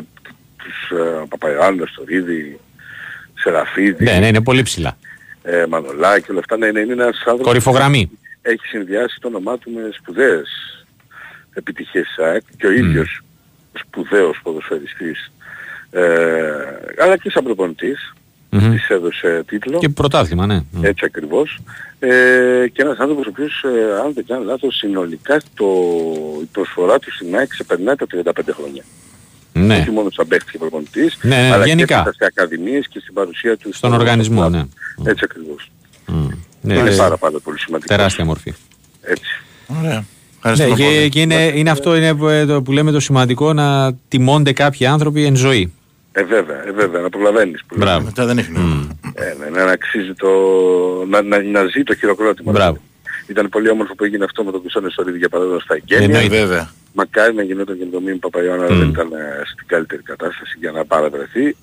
[0.57, 2.59] τους ε, Παπαϊάννος, το Ρίδη,
[3.33, 4.97] Σεραφίδη, Ναι, ναι, είναι πολύ ψηλά.
[5.43, 6.57] ε, Μανολάκη, όλα αυτά.
[6.57, 8.09] Ναι, ναι, είναι ένας άνθρωπος Κορυφογραμμή.
[8.43, 10.49] Που έχει συνδυάσει το όνομά του με σπουδαίες
[11.53, 13.21] επιτυχίες της ΑΕΚ και ο ίδιος
[13.73, 15.31] σπουδαίος ποδοσφαιριστής
[15.91, 16.03] ε,
[17.03, 18.13] αλλά και σαν προπονητής
[18.49, 18.71] Μμμ.
[18.71, 19.79] της έδωσε τίτλο.
[19.79, 20.61] Και πρωτάθλημα, ναι.
[20.71, 20.83] Μμ.
[20.85, 21.59] Έτσι ακριβώς.
[21.99, 25.65] Ε, και ένας άνθρωπος ο οποίος, ε, αν δεν κάνω λάθος, συνολικά το,
[26.41, 28.83] η προσφορά του στην ΑΕΚ ξεπερνάει τα 35 χρόνια.
[29.53, 29.75] Ναι, Ναι.
[29.77, 32.03] Όχι μόνο σαν παίχτης και προπονητής, Ναι, ναι, αλλά γενικά.
[32.03, 34.63] και στις ακαδημίες και στην παρουσία του Στον οργανισμό, ναι.
[35.05, 35.71] Έτσι ακριβώς.
[36.63, 37.95] Ναι, είναι ε, πάρα πάρα πολύ σημαντικός.
[37.97, 38.53] Τεράστια μορφή.
[39.01, 39.41] Έτσι.
[39.79, 40.05] Ωραία.
[40.43, 41.09] Ναι, Ευχαριστούμε και, πολύ.
[41.09, 44.85] και είναι, είναι αυτό είναι που, ε, το που λέμε το σημαντικό να τιμώνται κάποιοι
[44.85, 45.73] άνθρωποι εν ζωή.
[46.11, 47.63] Ε, βέβαια, ε, βέβαια, να προλαβαίνεις.
[47.67, 47.85] που λέμε.
[47.85, 48.05] Μπράβο.
[48.05, 48.97] Μετά δεν έχει νόημα.
[49.13, 50.29] Ε, ναι, να αξίζει το...
[51.09, 52.51] να, να, να ζει το χειροκρότημα.
[52.51, 52.77] Μπράβο.
[53.27, 56.05] Ήταν πολύ όμορφο που έγινε αυτό με τον Κουσόνε Σωρίδη για παράδειγμα στα εγγένεια.
[56.05, 56.37] Εννοείται.
[56.37, 56.71] Ε, βέβαια.
[56.93, 58.77] Μακάρι να γινόταν και με τον Μίμη Παπαϊώνα, Μμ.
[58.79, 61.55] δεν ήταν ε, στην καλύτερη κατάσταση για να παραβρεθεί.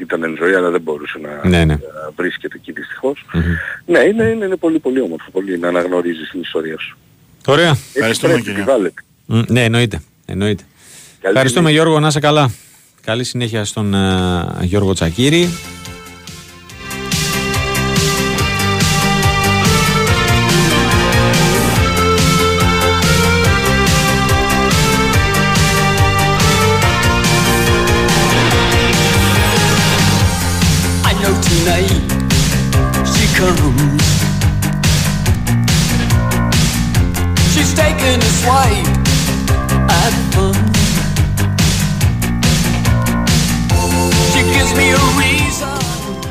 [0.00, 1.72] Ήταν εν ζωή αλλά δεν μπορούσε να Ναι, ναι.
[1.72, 1.78] ε,
[2.16, 3.24] βρίσκεται εκεί δυστυχώς.
[3.86, 6.96] Ναι, είναι, είναι, είναι πολύ πολύ όμορφο πολύ να αναγνωρίζεις την ιστορία σου.
[7.46, 7.70] Ωραία.
[7.70, 8.62] Έτσι Ευχαριστούμε, πρέπει, κύριε.
[8.62, 9.02] επιβάλλεται.
[9.26, 10.00] Μ, Ναι, εννοείται.
[10.26, 10.62] εννοείται.
[11.20, 11.80] Καλή Ευχαριστούμε τιμή.
[11.80, 12.50] Γιώργο, να είσαι καλά.
[13.04, 15.48] Καλή συνέχεια στον ε, Γιώργο Τσακύρη.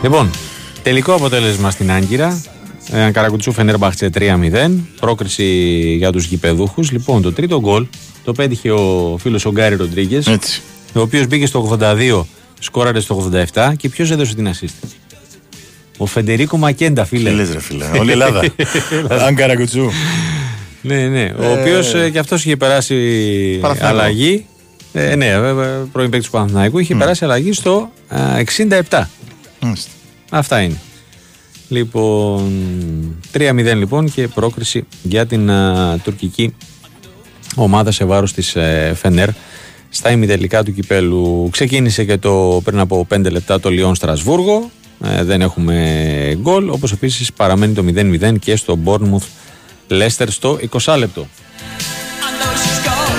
[0.03, 0.29] Λοιπόν,
[0.83, 2.41] τελικό αποτέλεσμα στην Άγκυρα.
[2.91, 4.71] Ε, Ανκαρακουτσού Φενέρμπαχτσε 3-0.
[4.99, 5.43] Πρόκριση
[5.97, 6.91] για τους γηπεδούχους.
[6.91, 7.85] Λοιπόν, το τρίτο γκολ
[8.23, 10.61] το πέτυχε ο φίλος ο Γκάρι Ροντρίγκες, Έτσι.
[10.93, 12.23] ο οποίος μπήκε στο 82,
[12.59, 14.87] σκόραρε στο 87 και ποιος έδωσε την assist;
[15.97, 17.29] Ο Φεντερίκο Μακέντα, φίλε.
[17.29, 17.85] Τι λες ρε φίλε.
[17.99, 18.43] Όλη η Ελλάδα.
[19.27, 19.89] Αν καρακουτσού.
[20.81, 21.33] Ναι, ναι.
[21.39, 22.95] Ο οποίος ε, και αυτός είχε περάσει
[23.61, 23.97] Παναθηναϊκό.
[23.97, 24.45] αλλαγή.
[24.93, 28.43] Ε, ναι, βέβαια, πρώην παίκτης του Παναθηναϊκού είχε περάσει αλλαγή στο ε,
[28.89, 29.01] 67.
[29.59, 29.91] Μάλιστα.
[30.29, 30.79] Αυτά είναι.
[31.69, 32.51] Λοιπόν,
[33.33, 36.55] 3-0 λοιπόν και πρόκριση για την α, τουρκική
[37.55, 39.29] ομάδα σε βάρος της ε, Φενέρ
[39.89, 41.49] στα ημιτελικά του κυπέλου.
[41.51, 44.71] Ξεκίνησε και το πριν από 5 λεπτά το Λιόν Στρασβούργο.
[45.03, 49.27] Ε, δεν έχουμε γκολ, όπως επίσης παραμένει το 0-0 και στο Bournemouth
[49.89, 51.27] Leicester στο 20 λεπτό.
[52.19, 53.17] I know she's gonna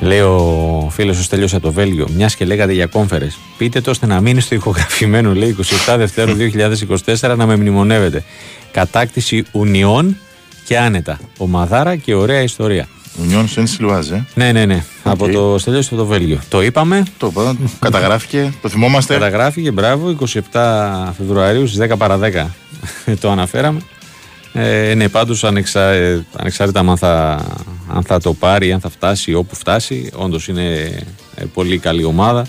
[0.00, 3.38] Λέει ο φίλος ο Στέλιος από το Βέλγιο, μιας και λέγατε για κόμφερες.
[3.58, 5.56] Πείτε το ώστε να μείνει στο ηχογραφημένο, λέει
[5.86, 8.24] 27 Δευτέρου 2024, να με μνημονεύετε.
[8.72, 10.16] Κατάκτηση Ουνιών
[10.64, 11.20] και άνετα.
[11.38, 12.88] Ομαδάρα και ωραία ιστορία.
[13.18, 14.26] Ουνιόν Σεν Σιλουάζ, ε.
[14.34, 14.84] Ναι, ναι, ναι.
[15.02, 16.38] Από το Στέλιος στο το Βέλγιο.
[16.48, 17.02] Το είπαμε.
[17.18, 19.14] Το είπα, καταγράφηκε, το θυμόμαστε.
[19.14, 20.16] Καταγράφηκε, μπράβο,
[20.52, 20.60] 27
[21.16, 22.46] Φεβρουαρίου στις 10 παρα 10
[23.20, 23.80] το αναφέραμε.
[24.52, 27.44] Ε, ναι, πάντως ανεξα, ε, ανεξάρτητα αν θα,
[27.88, 30.72] αν θα το πάρει, αν θα φτάσει όπου φτάσει, όντως είναι
[31.34, 32.46] ε, πολύ καλή ομάδα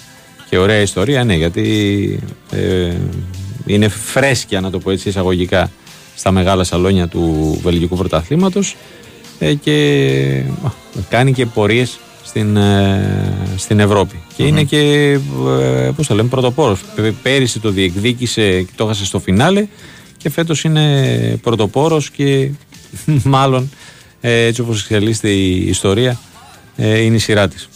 [0.50, 2.20] και ωραία ιστορία, ναι, γιατί
[2.52, 2.94] ε,
[3.66, 5.72] είναι φρέσκια, να το πω έτσι εισαγωγικά,
[6.16, 8.76] στα μεγάλα σαλόνια του Βελγικού Πρωταθλήματος ε,
[9.46, 10.70] και α,
[11.10, 14.20] κάνει και πορείες στην, ε, στην Ευρώπη.
[14.36, 14.80] Και είναι και,
[15.62, 16.82] ε, πώς το λέμε, πρωτοπόρος.
[16.96, 19.66] Πε- Πέρυσι το διεκδίκησε και το έχασε στο φινάλε
[20.18, 22.50] και φέτος είναι πρωτοπόρος και
[23.24, 23.70] μάλλον
[24.22, 26.20] ε, έτσι όπως εξελίσσεται η ιστορία
[26.76, 27.70] ε, είναι η σειρά της.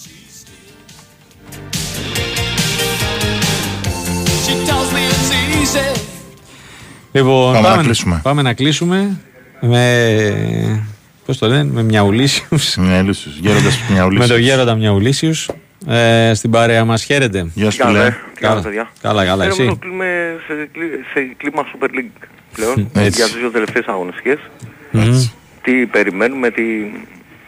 [4.46, 6.00] She tells me it's easy.
[7.12, 8.20] Λοιπόν, Πάμε να κλείσουμε.
[8.24, 9.20] Πάμε να κλείσουμε
[9.62, 10.88] με,
[11.26, 12.76] πώς το λένε, με μιαουλίσιους.
[12.78, 14.40] Μια Ελούσιος, γέροντας μια με τον Ελούσιος.
[14.40, 15.50] γέροντα Μιαουλίσιους
[15.88, 17.04] ε, στην παρέα μας.
[17.04, 17.52] Χαίρετε.
[17.54, 18.16] Γεια σου, Τι κάνετε, φίλε.
[18.34, 18.90] τι κάνετε, παιδιά.
[19.02, 19.60] Καλά, καλά, Ε, εσύ.
[19.60, 23.10] νομίζω κλείμε σε, κλί- σε κλίμα Super League πλέον Έτσι.
[23.22, 24.38] για τις δύο τελευταίες αγωνιστικές.
[24.92, 25.24] Μμμ.
[25.62, 26.64] Τι περιμένουμε, τι...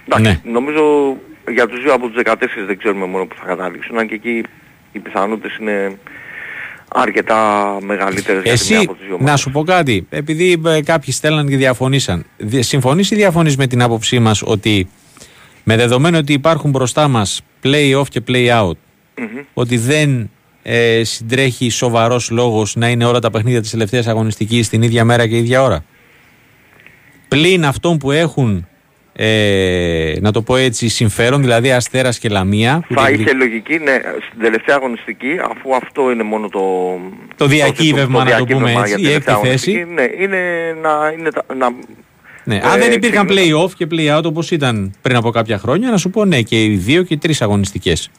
[0.08, 0.52] Εντάξει, Ναι.
[0.52, 1.16] νομίζω
[1.52, 2.34] για τους δύο από τους 14
[2.68, 4.44] δεν ξέρουμε μόνο που θα καταλήξουν, αν και εκεί
[4.92, 5.98] οι πιθανότητες είναι
[6.94, 9.40] αρκετά μεγαλύτερες για τη μία Εσύ, από τις δύο να ομάδες.
[9.40, 12.26] σου πω κάτι, επειδή ε, κάποιοι στέλναν και διαφωνήσαν.
[12.38, 14.90] Δι- Συμφωνείς ή διαφωνείς με την άποψή μας ότι
[15.64, 18.72] με δεδομένο ότι υπάρχουν μπροστά μας play off και play out,
[19.18, 19.26] Μμμ.
[19.54, 20.30] ότι δεν
[20.64, 25.28] ε, συντρέχει σοβαρός λόγος να είναι όλα τα παιχνίδια της τελευταίας αγωνιστικής την ίδια μέρα
[25.28, 25.84] και ίδια ώρα;
[27.28, 28.68] Πλην αυτών που έχουν,
[29.20, 32.84] ε, να το πω έτσι, συμφέρον, δηλαδή Αστέρας και Λαμία.
[32.88, 33.96] που Θα διεκδικ- είχε λογική, ναι,
[34.30, 36.62] στην τελευταία αγωνιστική, αφού αυτό είναι μόνο το...
[37.36, 39.72] Το διακύβευμα, να το πούμε διακύβευμα έτσι, για η τελευταία έκτη θέση.
[39.72, 40.40] αγωνιστική, Ναι, είναι
[40.82, 41.14] να...
[41.20, 41.70] Είναι, τα- να
[42.44, 45.90] Ναι, Ε, αν δεν υπήρχαν ξεκινά- play-off και play-out όπως ήταν πριν από κάποια χρόνια,
[45.92, 48.10] να σου πω ναι, και οι δύο και οι τρεις αγωνιστικές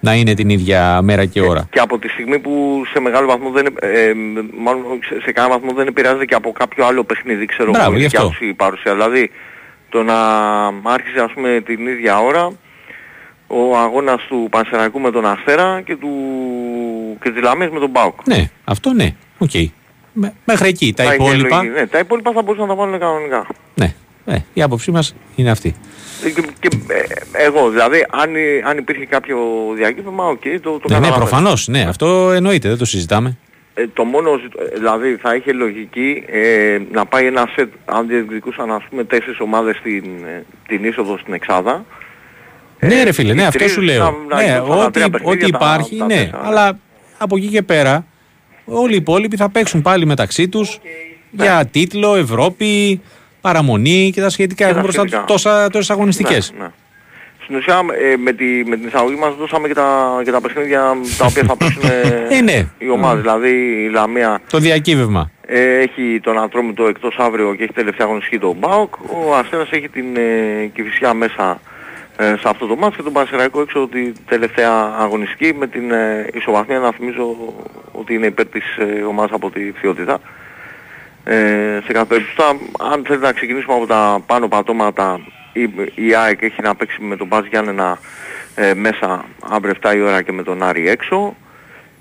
[0.00, 1.68] να είναι την ίδια μέρα και ώρα.
[1.70, 4.12] και από τη στιγμή που σε μεγάλο βαθμό δεν, ε,
[4.58, 7.94] μάλλον σε, σε κανένα βαθμό δεν επηρεάζεται και από κάποιο άλλο παιχνίδι, ξέρω Μπράβο, εγώ,
[7.96, 8.30] η γι' δικιά αυτό.
[8.30, 8.92] τους η παρουσία.
[8.92, 9.30] Δηλαδή,
[9.96, 10.18] το να
[10.92, 12.50] άρχισε ας πούμε την ίδια ώρα,
[13.46, 16.08] ο αγώνας του Πανσεραϊκού με τον Αστέρα και, του...
[17.22, 18.26] και της Λαμίας με τον ΠΑΟΚ.
[18.26, 19.14] Ναι, αυτό ναι.
[19.38, 19.50] Οκ.
[20.12, 20.92] Με- Μέχρι εκεί.
[20.96, 21.56] Τα Θα είναι υπόλοιπα.
[21.56, 21.74] λογική.
[21.80, 23.46] Ναι, τα υπόλοιπα θα μπορούσαν να τα βάλουν κανονικά.
[23.74, 23.94] Ναι.
[24.26, 25.74] Ε, η άποψή μας είναι αυτή.
[26.24, 26.68] Ε, Και, και,
[27.32, 29.38] ε, εγώ, δηλαδή, αν, υ- αν υπήρχε κάποιο
[29.74, 31.14] διακύβευμα, οκ, το, το Ναι, ναι, καταλαβαίνω.
[31.16, 31.68] προφανώς.
[31.68, 32.68] Ναι, αυτό εννοείται.
[32.68, 33.36] Δεν το συζητάμε.
[33.78, 38.06] Ε, το μόνο, ζητ- ε, δηλαδή θα είχε λογική ε, να πάει ένα σετ, αν
[38.08, 41.84] διεκδικούσαν ας πούμε τέσσερις ομάδες στην, ε, την είσοδο στην Εξάδα.
[42.80, 44.04] ναι, ρε φίλε, οι ναι, αυτό τρεις σου λέω.
[44.28, 46.14] να- να ναι, γινόταν τα ό,τι, τρία παιχνίδια, ό,τι τα- υπάρχει, τα ναι.
[46.14, 46.46] τέσσερα, ναι.
[46.48, 46.78] Αλλά
[47.18, 48.06] από εκεί και πέρα,
[48.64, 50.78] όλοι οι υπόλοιποι θα παίξουν πάλι μεταξύ τους
[51.30, 53.00] για τίτλο, Ευρώπη,
[53.40, 54.64] παραμονή και τα σχετικά.
[54.64, 55.32] Και Έχουν τα μπροστά τους σχετικά.
[55.32, 56.52] τόσα, τόσες αγωνιστικές.
[56.56, 56.70] Ναι, ναι.
[57.46, 57.80] Στην ουσία
[58.12, 60.80] ε, με, τη, με την εισαγωγή μας δώσαμε και τα, και τα παιχνίδια
[61.18, 61.82] τα οποία θα παίξουν
[62.30, 62.66] Ε, ναι.
[62.78, 63.22] οι ομάδες.
[63.22, 63.50] Δηλαδή
[63.84, 65.30] η Λαμία Το διακύβευμα.
[65.46, 68.94] ε, έχει τον Ατρόμητο εκτός αύριο και έχει τελευταία αγωνιστική τον ΜΠΑΟΚ.
[69.26, 71.60] Ο Αστέρας έχει την ε, Κηφισιά μέσα
[72.16, 76.26] ε, σε αυτό το μάτς και τον Πανσεραϊκό έξω την τελευταία αγωνιστική με την ε,
[76.34, 77.36] ισοβαθμία να θυμίζω
[77.92, 80.18] ότι είναι υπέρ της ε, ομάδας από τη Φιότητα.
[81.24, 82.50] Ε, σε κάθε περίπτωση, τώρα,
[82.92, 85.20] αν θέλετε να ξεκινήσουμε από τα πάνω πατώματα,
[85.62, 87.98] η, η ΑΕΚ έχει να παίξει με τον Μπάζ Γιάννενα
[88.54, 91.36] ε, μέσα αύριο 7 η ώρα και με τον Άρη έξω.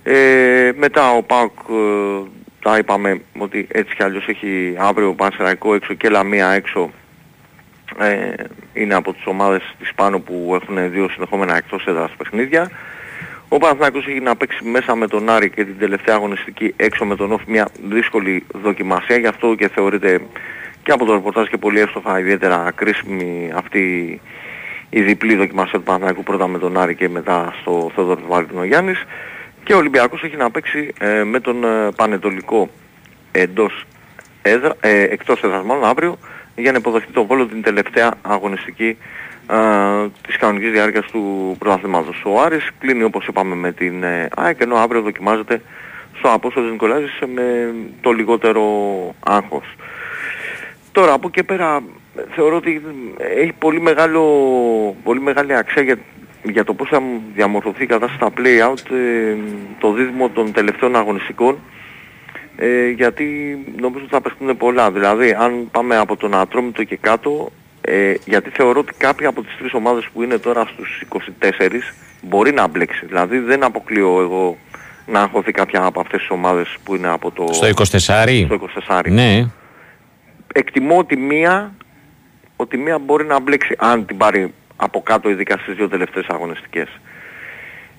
[0.03, 2.29] Ε, μετά ο ΠΑΟΚ ε,
[2.61, 6.91] τα είπαμε ότι έτσι κι αλλιώς έχει αύριο Πανσεραϊκό έξω και Λαμία έξω.
[7.99, 8.33] Ε,
[8.73, 12.71] είναι από τις ομάδες της πάνω που έχουν δύο συνεχόμενα εκτός έδρας παιχνίδια.
[13.49, 17.15] Ο Παναθηναϊκός έχει να παίξει μέσα με τον Άρη και την τελευταία αγωνιστική έξω με
[17.15, 19.17] τον Όφη μια δύσκολη δοκιμασία.
[19.17, 20.21] Γι' αυτό και θεωρείται
[20.85, 23.81] και από το ρεπορτάζ και πολύ εύστοχα ιδιαίτερα κρίσιμη αυτή
[24.89, 29.03] η διπλή δοκιμασία του Παναθηναϊκού πρώτα με τον Άρη και μετά στο Θεόδωρο Βαλτινό Γιάννης.
[29.63, 32.69] Και ο Ολυμπιακός έχει να παίξει ε, με τον ε, Πανετολικό
[33.31, 33.85] εντός
[34.41, 36.17] έδρα, ε, εκτός έδρας μάλλον αύριο
[36.55, 38.97] για να υποδεχτεί τον Βόλο την τελευταία αγωνιστική
[39.49, 39.55] ε,
[40.27, 42.21] της κανονικής διάρκειας του πρωταθλήματος.
[42.25, 45.61] Ο Άρης κλείνει όπως είπαμε με την ε, ΑΕΚ ενώ αύριο δοκιμάζεται
[46.17, 48.63] στο Απόστολος Νικολάζης με το λιγότερο
[49.19, 49.65] άγχος.
[50.95, 51.83] Τώρα από εκεί και πέρα
[52.35, 52.81] θεωρώ ότι
[53.37, 54.23] έχει πολύ, μεγάλο,
[55.03, 55.97] πολύ μεγάλη αξία για,
[56.43, 57.01] για το πώς θα
[57.35, 59.35] διαμορφωθεί η κατάσταση στα play-out ε,
[59.79, 61.57] το δίδυμο των τελευταίων αγωνιστικών
[62.55, 64.91] ε, γιατί νομίζω ότι θα παιχτούν πολλά.
[64.91, 67.51] Δηλαδή αν πάμε από τον Ατρόμητο και κάτω
[67.81, 71.69] ε, γιατί θεωρώ ότι κάποια από τις τρεις ομάδες που είναι τώρα στους 24
[72.21, 73.05] μπορεί να μπλέξει.
[73.05, 74.57] Δηλαδή δεν αποκλείω εγώ
[75.05, 77.53] να αγχωθεί κάποια από αυτές τις ομάδες που είναι από το...
[77.53, 77.83] Στο 24.
[78.45, 79.01] Στο 24.
[79.09, 79.45] Ναι.
[80.57, 81.75] Εκτιμώ ότι μία,
[82.55, 86.87] ότι μία μπορεί να μπλέξει αν την πάρει από κάτω ειδικά στις δύο τελευταίες αγωνιστικές.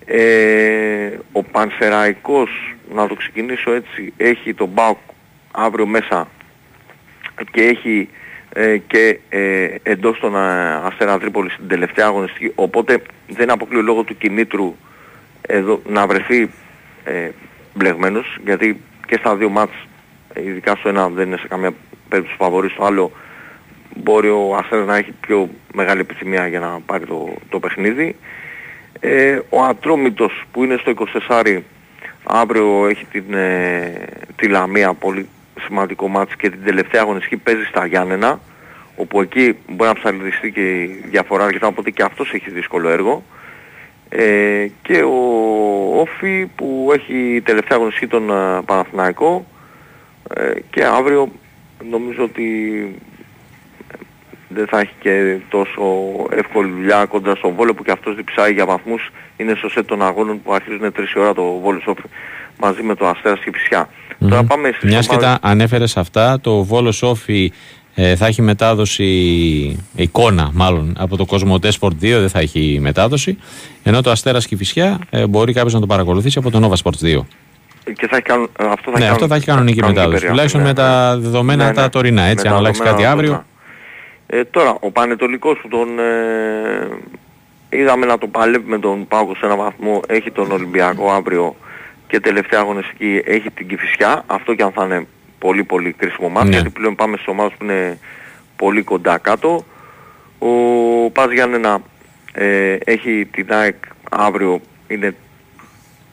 [0.04, 4.98] Ε, ο Πανσεραϊκός, να το ξεκινήσω έτσι, έχει τον Μπάουκ
[5.50, 6.28] αύριο μέσα
[7.50, 8.08] και έχει
[8.52, 14.02] ε, και ε, εντός των ε, Αστέρα Τρίπολης στην τελευταία αγωνιστική, οπότε δεν αποκλείω λόγω
[14.02, 14.74] του κινήτρου
[15.40, 16.50] εδώ να βρεθεί
[17.04, 17.30] ε,
[17.74, 19.86] μπλεγμένος, γιατί και στα δύο μάτς, ε,
[20.44, 21.72] ειδικά στο ένα δεν είναι σε καμία
[22.08, 23.12] περίπτωση φαβορή, στο άλλο
[23.96, 28.16] μπορεί ο Αστέρας να έχει πιο μεγάλη επιθυμία για να πάρει το, το παιχνίδι.
[29.00, 30.92] Ε, ο Ατρόμητος που είναι στο
[31.28, 31.58] 24
[32.24, 33.92] αύριο έχει την, ε,
[34.36, 35.28] τη Λαμία πολύ
[35.60, 38.40] σημαντικό μάτς και την τελευταία αγωνιστική παίζει στα Γιάννενα
[38.96, 43.24] όπου εκεί μπορεί να ψαλιδιστεί και η διαφορά αρκετά οπότε και αυτός έχει δύσκολο έργο
[44.08, 49.55] ε, και ο Όφη που έχει τελευταία αγωνιστική τον ε, Παναθηναϊκό ε,
[50.70, 51.28] και αύριο
[51.90, 52.44] νομίζω ότι
[54.48, 55.82] δεν θα έχει και τόσο
[56.30, 60.02] εύκολη δουλειά κοντά στον Βόλο που και αυτός διψάει για βαθμούς είναι στο σετ των
[60.02, 62.02] αγώνων που αρχίζουν 3 η ώρα το Βόλο Σόφι
[62.60, 63.88] μαζί με το Αστέρας και Φυσιά.
[64.28, 67.52] Τώρα πάμε στις Μιας και ομάδες- τα ανέφερες αυτά, το Βόλο Σόφι
[67.94, 69.04] ε, θα έχει μετάδοση,
[69.94, 73.38] εικόνα μάλλον, από το Κοσμοτέ Sport 2, δεν θα έχει μετάδοση.
[73.82, 76.82] Ενώ το Αστέρας και η Φυσιά ε, μπορεί κάποιος να το παρακολουθήσει από το Nova
[76.82, 77.20] Sports 2.
[77.92, 80.02] Και θα έχει, κανον- αυτό θα ναι, έχει αυτό θα έχει κανονική μετάδοση.
[80.08, 81.20] περίοδο, Τουλάχιστον ναι, με τα ναι.
[81.22, 81.88] δεδομένα Ναι, τα ναι.
[81.88, 82.22] τωρινά.
[82.22, 83.30] Έτσι, Με αν τα αλλάξει δεδομένα κάτι αύριο.
[83.30, 83.46] τωρινά.
[84.26, 86.88] Ε, τώρα, ο Πανετολικός που τον ε,
[87.68, 91.56] είδαμε να το παλεύει με τον Πάκο σε έναν βαθμό, έχει τον Ολυμπιακό αύριο
[92.06, 94.22] και τελευταία αγωνιστική έχει την Κηφισιά.
[94.26, 95.06] Αυτό και αν θα είναι
[95.38, 96.52] πολύ πολύ κρίσιμο μάτι, Ναι.
[96.54, 97.98] γιατί πλέον πάμε στις ομάδες που είναι
[98.56, 99.64] πολύ κοντά κάτω.
[100.38, 100.48] Ο
[101.12, 101.78] Πας Γιάννενα
[102.32, 103.74] ε, έχει την ΑΕΚ
[104.10, 105.14] αύριο, είναι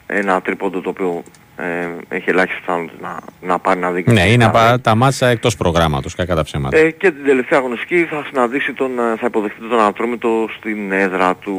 [0.08, 1.24] ένα τρίποντο το οποίο
[1.58, 2.98] ε, έχει ελάχιστη πιθανότητα
[3.42, 4.04] να, να πάρει να δει.
[4.08, 6.78] Ναι, είναι απα- τα μάτσα εκτός προγράμματος, κακά τα ψέματα.
[6.78, 11.36] Ε, και την τελευταία αγωνιστική θα συναντήσει τον, ε, θα υποδεχτεί τον Ατρόμητο στην έδρα
[11.36, 11.56] του.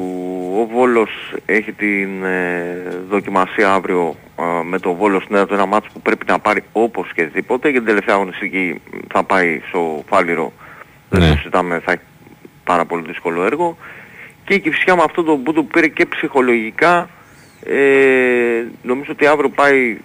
[0.61, 1.11] Ο Βόλος
[1.47, 6.01] έχει την ε, δοκιμασία αύριο ε, με τον Βόλο στην έδρα του ένα μάτσο που
[6.01, 7.69] πρέπει να πάρει όπως και δίποτε.
[7.69, 8.81] Για την τελευταία αγωνιστική
[9.13, 10.53] θα πάει στο Φάληρο.
[11.11, 11.29] Δεν Ναι.
[11.29, 12.03] το συζητάμε, θα έχει
[12.65, 13.77] πάρα πολύ δύσκολο έργο.
[14.45, 17.09] και η Κηφισιά με αυτό το που του πήρε και ψυχολογικά
[17.67, 19.97] ε, νομίζω ότι αύριο πάει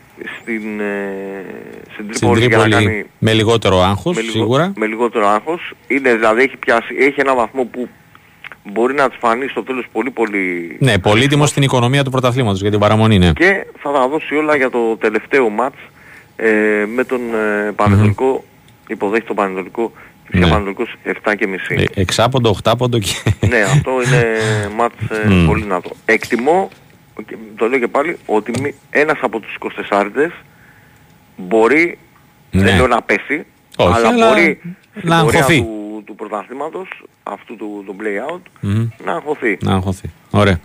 [0.42, 1.46] στην, ε,
[1.94, 3.06] στην Τρίπολη, για να κάνει...
[3.20, 4.74] με λιγότερο άγχος με λιγο- σίγουρα.
[4.76, 5.74] Με λιγότερο άγχος.
[5.88, 7.90] Είναι, δηλαδή έχει, πιάσει, έχει ένα βαθμό που
[8.64, 12.72] μπορεί να της φανεί στο τέλος πολύ πολύ Ναι, πολύτιμο στην οικονομία του πρωταθλήματος για
[12.72, 13.32] την παραμονή, ναι.
[13.34, 15.78] και θα τα δώσει όλα για το τελευταίο μάτς
[16.36, 16.50] ε,
[16.96, 17.20] με τον
[17.68, 18.44] ε, πανετολικο
[18.88, 19.92] υποδέχει τον Πανετολικό
[20.32, 20.46] και Ναι.
[20.46, 21.76] ο Πανετολικός 7 και μισή.
[21.96, 23.14] Ε, Εξάποντο, οχτάποντο και...
[23.48, 24.28] ναι, αυτό είναι
[24.78, 24.96] μάτς
[25.26, 25.46] ε, Μμ.
[25.48, 25.90] πολύ δυνατό.
[26.06, 26.89] Εκτιμώ, και
[27.58, 30.32] το λέω και πάλι, ότι μη- ένας από τους 24
[31.38, 31.98] μπορεί,
[32.52, 32.64] Ναι.
[32.64, 33.46] δεν λέω να πέσει,
[33.78, 34.60] Όχι, αλλά, αλλά μπορεί
[34.98, 35.60] στην να πορεία αγχωθεί.
[35.62, 36.88] του, του πρωταθλήματος,
[37.24, 38.88] αυτού του, του play-out, Μμμ.
[39.06, 39.58] να αγχωθεί.
[39.62, 40.10] Να αγχωθεί.
[40.30, 40.60] Ωραία.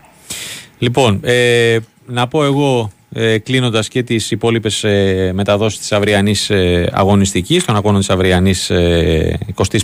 [0.79, 6.89] Λοιπόν, ε, να πω εγώ ε, κλείνοντας και τις υπόλοιπες ε, μεταδόσεις της αυριανής ε,
[6.93, 9.39] αγωνιστικής, των αγώνων της αυριανής ε,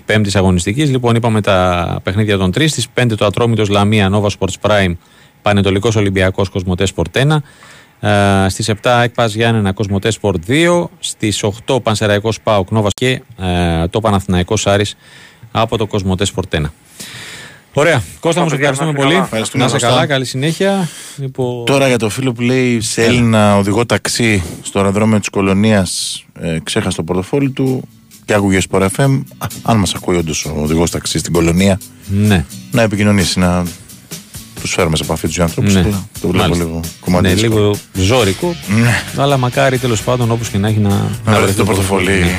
[0.06, 0.90] 25η αγωνιστικής.
[0.90, 2.70] Λοιπόν, είπαμε τα παιχνίδια των τρεις.
[2.70, 4.92] Στις 5 το Ατρόμητος Λαμία, Nova Sports Prime,
[5.42, 7.36] Πανετολικός Ολυμπιακός Κοσμοτέ Sport 1.
[8.02, 13.86] Ε, στις 7 Εκπάς Γιάννενα Κοσμοτέ Sport 2 Στις 8 Πανσεραϊκός Πάοκ Νόβας και ε,
[13.90, 14.96] το Παναθηναϊκός Άρης
[15.52, 16.62] από το Κοσμοτέ Sport 1
[17.72, 18.02] Ωραία.
[18.20, 19.12] Κώστα μου, σε παιδιά, ευχαριστούμε να είστε πολύ.
[19.12, 19.24] καλά.
[19.24, 19.88] Ευχαριστούμε, Να είσαι Κώστα.
[19.94, 20.88] καλά, καλή συνέχεια.
[21.16, 26.24] Λοιπόν, Τώρα για το φίλο που λέει σε Έλληνα οδηγό ταξί στο αεροδρόμιο της Κολονίας
[26.40, 27.82] ε, ξέχασε το πορτοφόλι του
[28.24, 29.20] και άκουγε Sport FM.
[29.38, 32.44] Α, αν μας ακούει όντως ο οδηγός ταξί στην Κολωνία Ναι.
[32.70, 33.64] να επικοινωνήσει, να
[34.60, 35.74] τους φέρουμε σε επαφή τους δύο ανθρώπους.
[35.74, 35.80] Ναι.
[35.80, 36.64] αλλά Το βλέπω Μάλιστα.
[36.64, 37.54] λίγο κομμάτι Ναι, δύσκολο.
[37.60, 37.74] λίγο
[38.06, 38.54] ζώρικο.
[38.82, 39.02] Ναι.
[39.16, 42.06] Αλλά μακάρι τέλος πάντων όπως και να έχει να, Να βρεθεί το πορτοφόλι.
[42.18, 42.38] Ναι.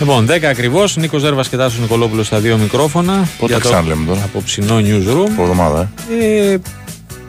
[0.00, 0.96] Λοιπόν, 10 ακριβώς.
[0.96, 3.28] Νίκος Ζέρβα και Τάσος Νικολόπουλος στα δύο μικρόφωνα.
[3.38, 5.30] Πότε Για το ξαναλέμε τώρα; Απόψινό newsroom.
[5.32, 5.90] Από εβδομάδα,
[6.20, 6.50] ε.
[6.52, 6.58] Ε,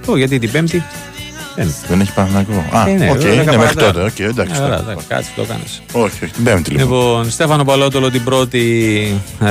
[0.06, 0.84] ω, γιατί την Πέμπτη;
[1.56, 1.74] Δεν.
[1.88, 2.66] Δεν έχει Παναθηναϊκό.
[2.72, 4.00] Α, Ε, ναι, οκ, βέβαια, είναι δέκα μέχρι παρά τέταρτο.
[4.00, 4.24] τότε.
[4.24, 4.54] Οκ, εντάξει.
[4.62, 4.92] Ε, ωραία, τώρα.
[4.92, 5.64] εντάξει, Κάτσε, το κάνει.
[5.92, 6.86] Όχι, όχι, την Πέμπτη λοιπόν.
[6.88, 8.62] Λοιπόν, Στέφανο Παλότολο την πρώτη.
[9.42, 9.48] Ε,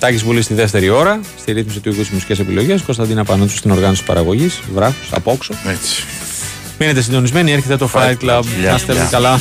[0.00, 1.20] Τάκης Βουλής στη δεύτερη ώρα.
[1.38, 2.82] Στη ρύθμιση του οίκου τη μουσικές επιλογές.
[2.82, 4.60] Κωνσταντίνα Πανούτσου στην οργάνωση παραγωγής.
[4.74, 5.54] Βράχου, απόξω.
[5.66, 6.02] Έτσι.
[6.78, 8.40] Μείνετε συντονισμένοι, έρχεται το Fight Club.
[8.54, 9.08] Φιλιά, Να είστε φιλιά.
[9.10, 9.40] καλά.